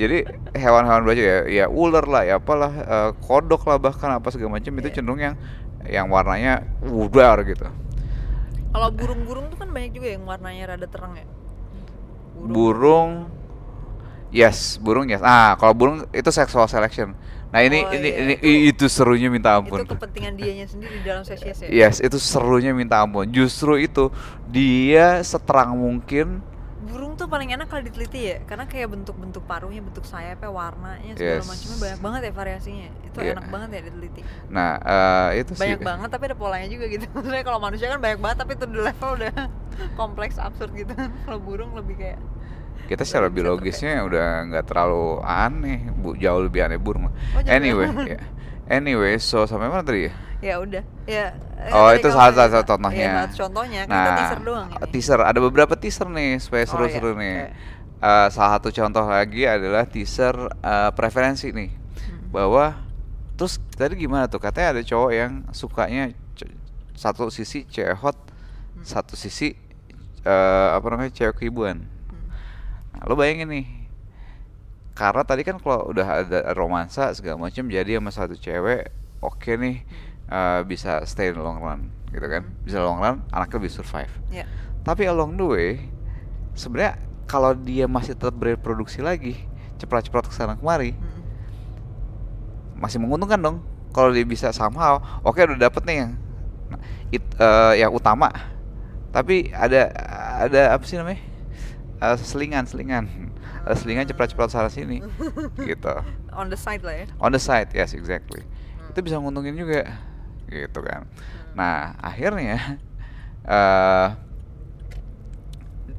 [0.00, 0.24] Jadi
[0.56, 4.72] hewan-hewan beracun ya, ya ular lah, ya apalah, eh, kodok lah bahkan apa segala macam
[4.74, 4.96] itu Iya.
[4.96, 5.36] cenderung yang
[5.84, 7.68] yang warnanya udar gitu.
[8.72, 11.28] Kalau burung-burung tuh kan banyak juga yang warnanya rada terang ya.
[12.34, 13.30] burung
[14.34, 17.14] yes burung yes ah kalau burung itu sexual selection
[17.48, 20.98] nah ini Oh, ini iya, ini itu- itu serunya minta ampun Itu kepentingan dianya sendiri
[20.98, 21.68] di dalam spesies ya.
[21.70, 24.10] yes itu serunya minta ampun justru itu
[24.44, 26.42] dia seterang mungkin
[26.84, 31.40] Burung tuh paling enak kalau diteliti ya, karena kayak bentuk-bentuk paruhnya, bentuk sayapnya, warnanya segala
[31.40, 31.48] Yes.
[31.48, 32.88] macamnya banyak banget ya variasinya.
[33.00, 33.32] Itu Iya.
[33.32, 34.20] enak banget ya diteliti.
[34.52, 37.08] nah eh, itu Banyak sih banget tapi ada polanya juga gitu.
[37.16, 39.32] Maksudnya kalau manusia kan banyak banget tapi itu di level udah
[40.00, 40.92] kompleks absurd gitu.
[41.24, 42.20] kalau burung lebih kayak
[42.84, 48.20] kita secara biologisnya udah nggak terlalu aneh bu jauh lebih aneh burung Oh, anyway ya.
[48.66, 50.84] anyway so sampai mana tadi ya ya udah.
[51.08, 51.32] Ya.
[51.56, 53.24] eh, Oh, itu salah satu contohnya.
[53.32, 53.88] Satu contohnya.
[53.88, 54.92] Kan kita teaser doang ini.
[54.92, 57.36] teaser ada beberapa teaser nih supaya Oh, seru-seru iya, nih.
[57.40, 57.48] oke.
[58.04, 62.28] Eh, salah satu contoh lagi adalah teaser eh, preferensi nih, Hmm.
[62.28, 62.76] bahwa
[63.40, 66.12] terus tadi gimana tuh katanya ada cowok yang sukanya
[66.92, 68.84] satu sisi cewek hot, Hmm.
[68.84, 69.56] satu sisi
[70.20, 71.88] eh, apa namanya cewek keibuan.
[72.94, 73.00] Hmm.
[73.00, 73.66] Nah, lo bayangin nih,
[74.94, 78.86] karena tadi kan kalau udah ada romansa segala macam jadi sama satu cewek,
[79.18, 79.82] oke nih,
[80.30, 84.14] eh, bisa stay in the long run gitu kan bisa long run anaknya lebih survive
[84.30, 84.46] Ya.
[84.86, 85.70] tapi along the way
[86.54, 86.94] sebenarnya
[87.26, 89.34] kalau dia masih tetap bereproduksi lagi
[89.82, 91.22] cepat-cepat ke sana kemari Mm.
[92.78, 93.56] masih menguntungkan dong
[93.90, 96.12] kalau dia bisa somehow oke udah dapet nih yang
[97.10, 98.30] it- eh, yang utama
[99.10, 99.90] tapi ada
[100.38, 101.18] ada apa sih namanya
[102.04, 103.08] Eh, selingan selingan.
[103.64, 105.00] Ada selingan cepat-cepat sana sini.
[105.68, 105.94] Gitu.
[106.36, 107.06] On the side lah ya.
[107.16, 108.44] on the side yes exactly.
[108.44, 108.92] Hmm.
[108.92, 109.88] itu bisa nguntungin juga.
[110.52, 111.08] Gitu kan.
[111.56, 112.76] Nah akhirnya
[113.44, 114.08] eh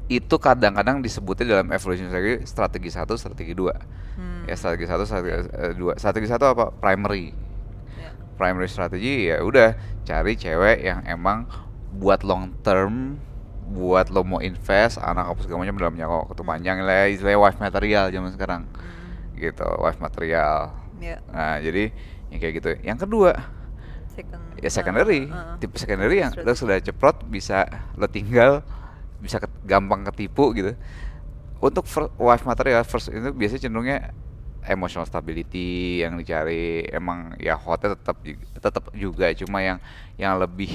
[0.05, 3.73] itu kadang-kadang disebutnya dalam evolution strategi strategi satu strategi dua.
[4.15, 4.45] Hmm.
[4.45, 5.97] ya strategi satu strategi eh, dua.
[5.97, 6.69] Strategi satu apa?
[6.69, 7.33] Primary.
[7.97, 8.13] Ya.
[8.37, 9.73] primary strategi ya udah
[10.05, 11.49] cari cewek yang emang
[11.95, 13.17] buat long term
[13.65, 16.77] buat lo mau invest anak apa segala macam dalam jangka waktu panjang.
[16.85, 18.61] Lah ya, istilahnya wife material zaman sekarang.
[18.69, 18.93] Hmm.
[19.35, 20.71] gitu wife material.
[20.95, 21.19] Ya.
[21.27, 21.91] nah jadi
[22.31, 22.69] yang kayak gitu.
[22.79, 23.31] Yang kedua
[24.15, 24.41] Second.
[24.63, 25.27] ya secondary.
[25.27, 27.67] uh, uh, tipe secondary yang lo sudah ceprot bisa
[27.99, 28.63] lo tinggal
[29.19, 30.71] bisa ket- gampang ketipu gitu.
[31.59, 33.97] Untuk fir- wife material first itu biasanya cenderungnya
[34.63, 36.87] emotional stability yang dicari.
[36.87, 38.23] Emang ya hotnya tetap
[38.55, 39.35] tetap juga.
[39.35, 39.77] Cuma yang
[40.15, 40.71] yang lebih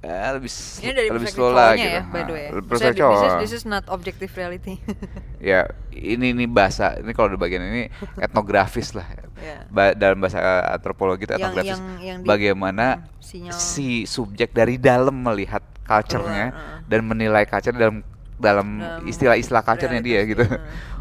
[0.00, 2.46] eh, lebih Ini dari lebih slow lah gitu ya, by the Nah, way.
[2.62, 3.40] perspektif di- this, is, cowok.
[3.40, 4.74] this is not objective reality.
[5.42, 5.60] ya
[5.90, 9.06] ini ini bahasa ini kalau di bagian ini etnografis lah
[9.38, 9.62] Ya.
[9.66, 12.86] Ba- dalam bahasa eh, antropologi itu Yang- etnografis yang- yang di- bagaimana
[13.18, 13.54] sinyal.
[13.54, 16.82] si subjek dari dalam melihat culture-nya Keluar, uh.
[16.84, 18.02] dan menilai culture dalam
[18.36, 18.66] dalam
[19.04, 20.42] istilah-istilah culture-nya dia gitu.
[20.42, 20.58] dia,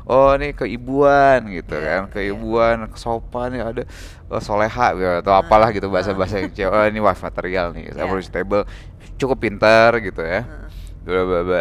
[0.08, 2.12] Oh, ini keibuan gitu Iya, kan, iya.
[2.16, 3.84] keibuan, sopan ya ada
[4.32, 6.72] oh, soleha gitu, atau apalah gitu bahasa-bahasa yang cewek.
[6.72, 8.08] Oh, ini wife material nih, Iya.
[8.08, 8.64] average table,
[9.20, 10.48] cukup pintar gitu ya.
[10.48, 10.72] Uh,
[11.04, 11.60] Bla bla bla.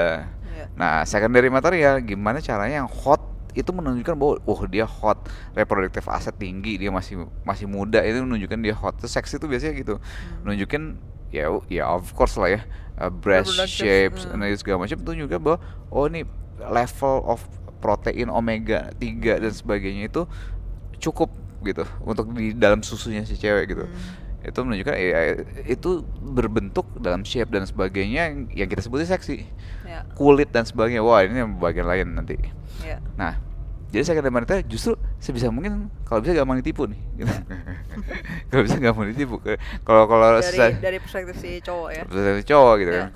[0.54, 0.64] ya.
[0.78, 3.18] Nah, secondary material gimana caranya yang hot
[3.56, 8.58] itu menunjukkan bahwa oh dia hot, reproductive aset tinggi, dia masih masih muda itu menunjukkan
[8.62, 8.94] dia hot.
[9.00, 9.94] Terus seksi itu biasanya gitu.
[9.98, 10.42] Hmm.
[10.46, 10.82] Nunjukin
[11.34, 12.62] ya ya of course lah ya.
[12.96, 14.38] uh, breast shapes hmm.
[14.38, 15.58] dan segala macam itu juga bahwa
[15.90, 16.24] oh ini
[16.56, 17.44] level of
[17.86, 20.26] protein omega 3 dan sebagainya itu
[20.98, 21.30] cukup
[21.62, 23.86] gitu untuk di dalam susunya si cewek gitu.
[23.86, 24.42] Hmm.
[24.42, 25.20] Itu menunjukkan ya,
[25.66, 29.46] itu berbentuk dalam shape dan sebagainya yang, kita sebutnya seksi
[29.86, 30.02] Ya.
[30.18, 32.34] kulit dan sebagainya wah ini yang bagian lain nanti
[32.82, 32.98] Ya.
[33.14, 33.38] nah
[33.94, 37.30] jadi saya kata wanita justru sebisa mungkin kalau bisa gampang ditipu nih gitu.
[38.50, 39.38] kalau bisa gampang ditipu
[39.86, 42.02] kalau kalau Dari dari perspektif si cowok ya.
[42.06, 42.98] dari cowok gitu Ya.
[42.98, 43.10] kan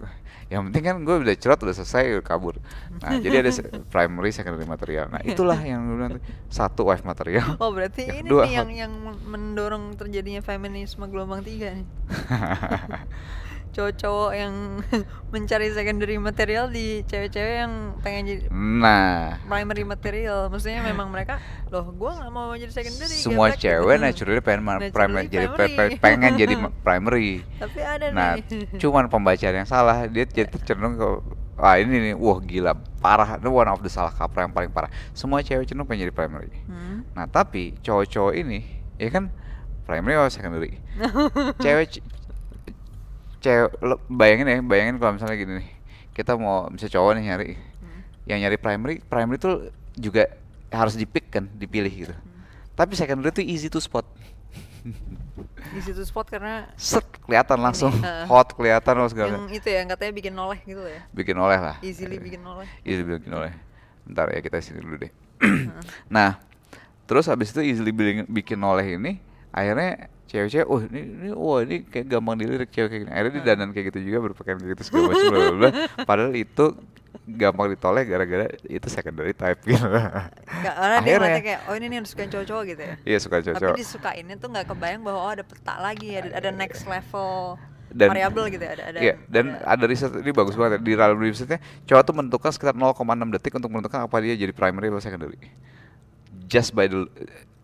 [0.51, 2.59] yang penting kan gue udah cerot udah selesai kabur.
[2.99, 3.51] Nah jadi ada
[3.95, 5.07] primary secondary material.
[5.07, 6.19] Nah itulah yang gue bilang
[6.51, 7.55] satu wife material.
[7.63, 8.93] Oh berarti Yang ini kedua, nih yang yang
[9.31, 11.87] mendorong terjadinya feminisme gelombang tiga nih.
[13.71, 14.55] Cowok-cowok yang
[15.33, 20.47] mencari secondary material di cewek-cewek yang pengen jadi nah primary material.
[20.47, 23.15] Maksudnya memang mereka, loh gua nggak mau jadi secondary.
[23.15, 23.65] semua geblek," gitu.
[23.65, 25.95] cewek naturally pengen Naturally primary jadi primary.
[25.97, 28.75] pengen jadi ma- primary Tapi ada Nah, nih.
[28.83, 31.09] cuman pembacaan yang salah, dia jadi cenderung ke
[31.55, 34.89] wah ini nih, wah gila, parah, itu one of the salah kaprah yang paling parah.
[35.13, 36.51] Semua cewek cenderung pengen jadi primary.
[36.65, 37.07] Hmm.
[37.13, 38.65] Nah, tapi cowok-cowok ini,
[38.97, 39.29] ya kan
[39.85, 40.81] primary atau secondary.
[41.59, 42.01] cewek
[43.41, 45.71] cewek lo bayangin ya, bayangin kalau misalnya gini nih.
[46.11, 47.49] Kita mau bisa cowok nih nyari
[47.81, 48.01] Hmm.
[48.27, 49.55] yang nyari primary, primary tuh
[49.93, 50.29] juga
[50.71, 52.13] harus dipick kan, dipilih gitu.
[52.13, 52.45] Hmm.
[52.75, 54.05] Tapi secondary tuh easy to spot.
[55.71, 58.25] Di situ spot karena Set kelihatan langsung heeh.
[58.33, 61.05] hot kelihatan loh segala yang itu ya katanya bikin noleh gitu ya.
[61.13, 62.65] bikin oleh lah Easily bikin noleh.
[62.83, 63.53] easily bikin oleh
[64.09, 65.13] ntar ya kita sini dulu deh
[66.11, 66.41] nah
[67.05, 69.21] terus habis itu easily bikin, bikin oleh ini
[69.53, 73.45] akhirnya cewek-cewek oh ini, ini wah ini kayak gampang dilirik cewek kayak gini akhirnya dia
[73.51, 75.71] dandan kayak gitu juga berpakaian kayak gitu segala macam bla,
[76.09, 76.65] padahal itu
[77.27, 82.05] gampang ditoleh gara-gara itu secondary type gitu karena dia ngeliatnya kayak oh ini nih yang
[82.07, 82.95] disukain cowok-cowok gitu ya.
[83.03, 86.51] iya suka Tapi cocok disukainnya tuh nggak kebayang bahwa oh ada peta lagi, ada, ada
[86.55, 87.59] next level
[87.91, 88.99] Dan- variabel gitu ya, ada ada.
[89.03, 90.79] Iya, dan ada riset ini bagus banget.
[90.79, 90.81] ya.
[90.87, 91.59] Di dalam risetnya,
[91.91, 93.03] cowok tuh menentukan sekitar 0,6
[93.35, 95.39] detik untuk menentukan apa dia jadi primary atau secondary.
[96.51, 97.07] Just by the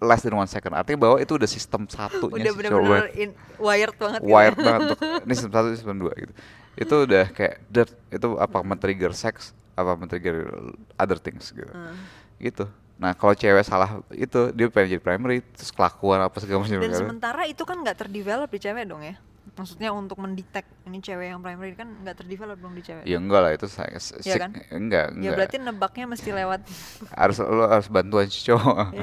[0.00, 0.76] less than one second.
[0.76, 4.32] Artinya bahwa itu udah sistem satunya udah si bener-bener in, wired banget gitu.
[4.32, 6.32] Wired banget untuk ini sistem satu, sistem dua gitu.
[6.76, 10.52] Itu udah kayak dirt, itu apa men-trigger seks, apa men-trigger
[11.00, 11.72] other things gitu.
[11.72, 11.96] Hmm.
[12.36, 12.64] Gitu.
[12.96, 16.80] Nah, kalau cewek salah itu dia pengen jadi primary terus kelakuan apa segala macam.
[16.80, 17.00] Dan kan.
[17.04, 19.16] sementara itu kan nggak terdevelop di cewek dong ya.
[19.54, 23.06] Maksudnya untuk mendetek ini cewek yang primary kan nggak terdevelop dong di cewek.
[23.06, 24.50] Ya enggak lah itu saya sik- kan?
[24.68, 25.34] enggak, Ya enggak.
[25.38, 26.60] berarti nebaknya mesti lewat
[27.20, 28.90] harus lo harus bantuan si cowok.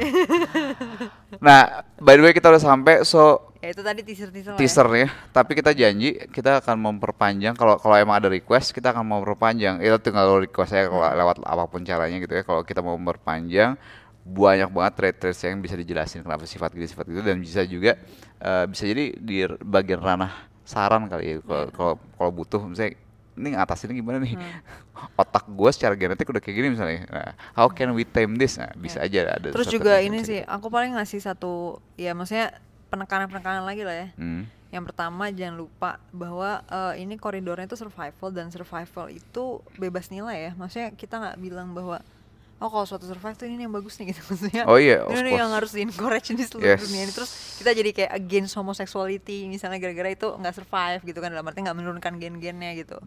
[1.40, 1.62] nah,
[1.98, 4.60] by the way kita udah sampai so ya itu tadi teaser-teaser lah ya.
[4.60, 5.08] teaser ya.
[5.32, 9.80] Tapi kita janji kita akan memperpanjang kalau kalau emang ada request kita akan memperpanjang.
[9.80, 12.44] Itu tinggal lo request saya kalau lewat apa pun caranya gitu ya.
[12.44, 13.80] Kalau kita mau memperpanjang
[14.24, 18.00] banyak banget trait-traits yang bisa dijelasin kenapa sifat gini sifat gitu dan bisa juga
[18.40, 20.32] eh, bisa jadi di bagian ranah
[20.64, 22.96] saran kali ya kalau kalau kalau butuh misalnya
[23.34, 24.40] ini ngatasinnya gimana nih
[25.22, 28.72] otak gue secara genetik udah kayak gini misalnya nah, how can we tame this nah,
[28.78, 30.54] bisa aja ada Terus juga ini bisa sih, gitu.
[30.54, 32.56] aku paling ngasih satu, ya maksudnya
[32.94, 34.08] penekanan-penekanan lagi lah ya.
[34.22, 34.46] Hmm.
[34.70, 40.50] Yang pertama jangan lupa bahwa eh, ini koridornya itu survival dan survival itu bebas nilai
[40.50, 40.52] ya.
[40.54, 42.06] Maksudnya kita nggak bilang bahwa
[42.58, 44.64] oh kalau suatu survive tuh ini yang bagus nih gitu maksudnya.
[44.66, 46.82] Oh iya, of ini yang harus di-encourage di seluruh Yes.
[46.82, 47.12] dunia ini.
[47.12, 51.60] Terus kita jadi kayak against homosexuality misalnya gara-gara itu nggak survive gitu kan dalam arti
[51.60, 52.98] nggak menurunkan gen-gennya gitu.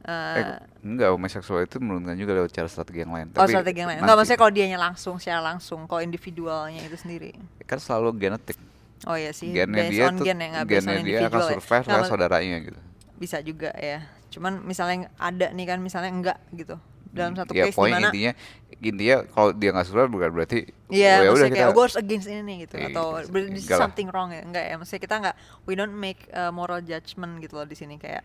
[0.00, 3.28] Eh, Eh, enggak, homoseksual itu menurunkan juga lewat cara strategi yang lain.
[3.28, 4.00] oh Tapi strategi yang lain.
[4.00, 7.34] Enggak maksudnya kalau dianya langsung secara langsung, kalau individualnya itu sendiri.
[7.62, 8.56] kan selalu genetik.
[9.04, 11.18] Oh iya sih, Gennya based dia on tuh, gen ya, nggak based on gennya dia
[11.28, 11.48] akan ya.
[11.52, 12.80] survive lewat mak- saudaranya gitu.
[13.14, 13.98] bisa juga ya.
[14.28, 16.76] Cuman misalnya ada nih kan, misalnya enggak gitu.
[17.18, 18.32] Dalam satu ya, case poin di mana intinya
[18.78, 20.58] intinya kalau dia nggak survive bukan berarti
[20.88, 23.78] Iya, oh ya udah kita kayak gue harus against ini nih gitu Iya, atau lah.
[23.78, 25.34] something wrong ya enggak ya maksudnya kita enggak
[25.64, 28.22] we don't make uh, moral judgment gitu loh di sini kayak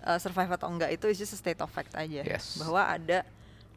[0.00, 2.56] uh, survive atau enggak itu is just a state of fact aja Yes.
[2.56, 3.26] bahwa ada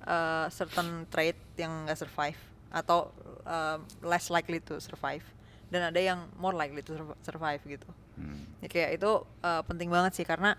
[0.01, 2.37] uh, certain trait yang enggak survive
[2.69, 3.09] atau
[3.43, 5.25] uh, less likely to survive
[5.67, 8.43] dan ada yang more likely to surv- survive gitu Hmm.
[8.59, 9.07] ya kayak itu
[9.39, 10.51] uh, penting banget sih karena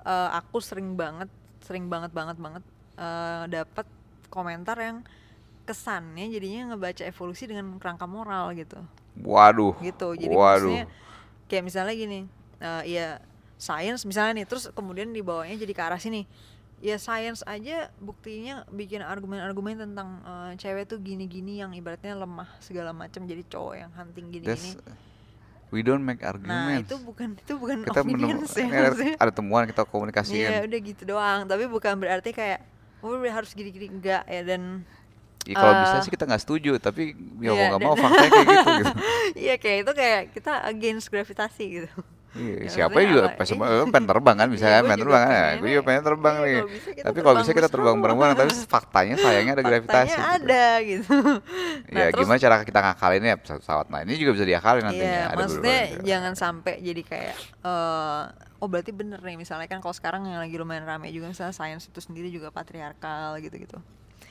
[0.00, 1.26] uh, aku sering banget
[1.58, 2.62] sering banget banget banget
[3.00, 3.88] uh, dapat
[4.28, 5.02] komentar yang
[5.64, 8.78] kesannya jadinya ngebaca evolusi dengan kerangka moral gitu.
[9.24, 10.14] Waduh gitu.
[10.14, 10.68] Jadi waduh.
[10.68, 10.84] maksudnya
[11.50, 12.20] kayak misalnya gini
[12.62, 13.18] uh, ya
[13.60, 16.28] science misalnya nih terus kemudian dibawanya jadi ke arah sini.
[16.80, 22.96] Ya science aja buktinya bikin argumen-argumen tentang uh, cewek tuh gini-gini yang ibaratnya lemah segala
[22.96, 24.80] macam jadi cowok yang hunting gini-gini.
[25.70, 26.88] We don't make nah arguments.
[26.88, 31.02] itu bukan itu bukan kita opinions ya ada, ada temuan kita Iya komunikasikan udah gitu
[31.04, 31.40] doang.
[31.46, 32.64] Tapi bukan berarti kayak
[33.00, 34.84] oh harus gini-gini enggak ya dan
[35.48, 38.30] ya, kalau bisa eh, sih kita nggak setuju tapi ya mau iya, nggak mau faktanya
[38.30, 38.94] kayak gitu gitu.
[39.46, 41.90] Iya kayak itu kayak kita against gravitasi gitu
[42.30, 44.48] Iya, Ya, siapa juga pas semua eh, pengen terbang kan?
[44.48, 45.18] Bisa Iya, kan pengen terbang.
[45.18, 45.58] kan pengennya.
[45.58, 46.54] gue juga pengen terbang Iya, nih.
[46.54, 48.36] kalau bisa kita tapi kalau bisa kita terbang bareng-bareng?
[48.36, 50.38] Tapi faktanya sayangnya ada gravitasi Faktanya gitu.
[50.38, 51.14] ada gitu.
[51.90, 55.26] Nah, ya terus- gimana cara kita ngakalinnya pesawat nah ini juga bisa diakalin nantinya Iya,
[55.26, 58.22] ada maksudnya jangan sampai jadi kayak eh
[58.56, 61.84] oh berarti bener nih misalnya kan kalau sekarang yang lagi lumayan rame juga misalnya science
[61.84, 63.80] itu sendiri juga patriarkal gitu-gitu.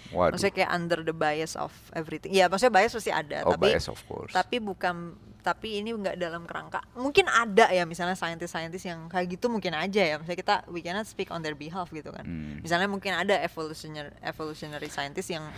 [0.10, 0.34] waduh.
[0.34, 2.32] Maksudnya kayak under the bias of everything.
[2.32, 4.32] Iya, maksudnya bias pasti ada, oh tapi bias of course.
[4.32, 5.14] tapi bukan
[5.50, 10.02] tapi ini nggak dalam kerangka mungkin ada ya misalnya scientist-scientist yang kayak gitu mungkin aja
[10.04, 12.62] ya misalnya kita we cannot speak on their behalf gitu kan Hmm.
[12.62, 15.50] misalnya mungkin ada evolutionary evolutionary scientist yang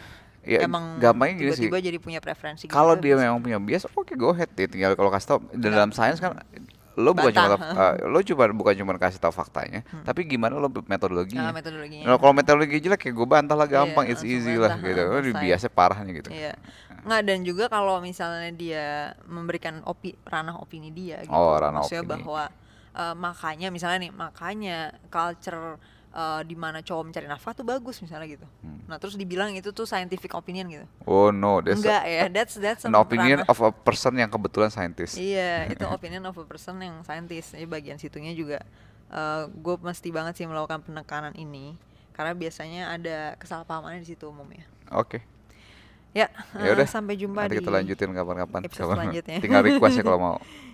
[0.42, 1.70] Ya, emang gampangnya gini sih.
[1.70, 3.04] tiba-tiba jadi punya preferensi gitu kalau kan.
[3.04, 6.34] dia memang punya bias oke go ahead dia tinggal kalau kasih tau dalam sains kan
[6.94, 10.66] lo bukan cuma tau- eh, lo cuma bukan cuma kasih tahu faktanya tapi gimana lo
[10.68, 12.04] metodologinya Ah, metodologinya.
[12.04, 14.98] Nah, kalau metodologi jelek kayak gue bantah lah Iya, gampang it's langsung easy lah gitu
[15.00, 15.40] ah, oh, selesai.
[15.40, 16.54] biasa parahnya gitu Iya.
[17.02, 18.88] Nggak dan juga kalau misalnya dia
[19.26, 21.34] memberikan opi ranah opini dia gitu.
[21.34, 22.14] Oh, ranah Maksudnya opini.
[22.22, 22.44] bahwa
[22.92, 25.80] eh, makanya misalnya nih, makanya culture
[26.12, 28.48] eh, di mana cowok mencari nafkah tuh bagus misalnya gitu.
[28.62, 28.84] Hmm.
[28.86, 30.86] Nah, terus dibilang itu tuh scientific opinion gitu.
[31.06, 34.68] oh no that's Enggak ya, that's that's an opinion ranah- of a person yang kebetulan
[34.68, 37.56] scientist Iya, itu opinion of a person yang scientist.
[37.56, 38.60] Jadi bagian situnya juga
[39.52, 41.76] gue mesti banget sih melakukan penekanan ini
[42.12, 44.64] karena biasanya ada kesalahpahamannya di situ umumnya.
[44.88, 45.20] oke
[46.12, 49.38] Ya, ya udah sampai jumpa nanti di kita lanjutin kapan-kapan episode Kapan- selanjutnya.
[49.40, 50.36] tinggal request ya kalau mau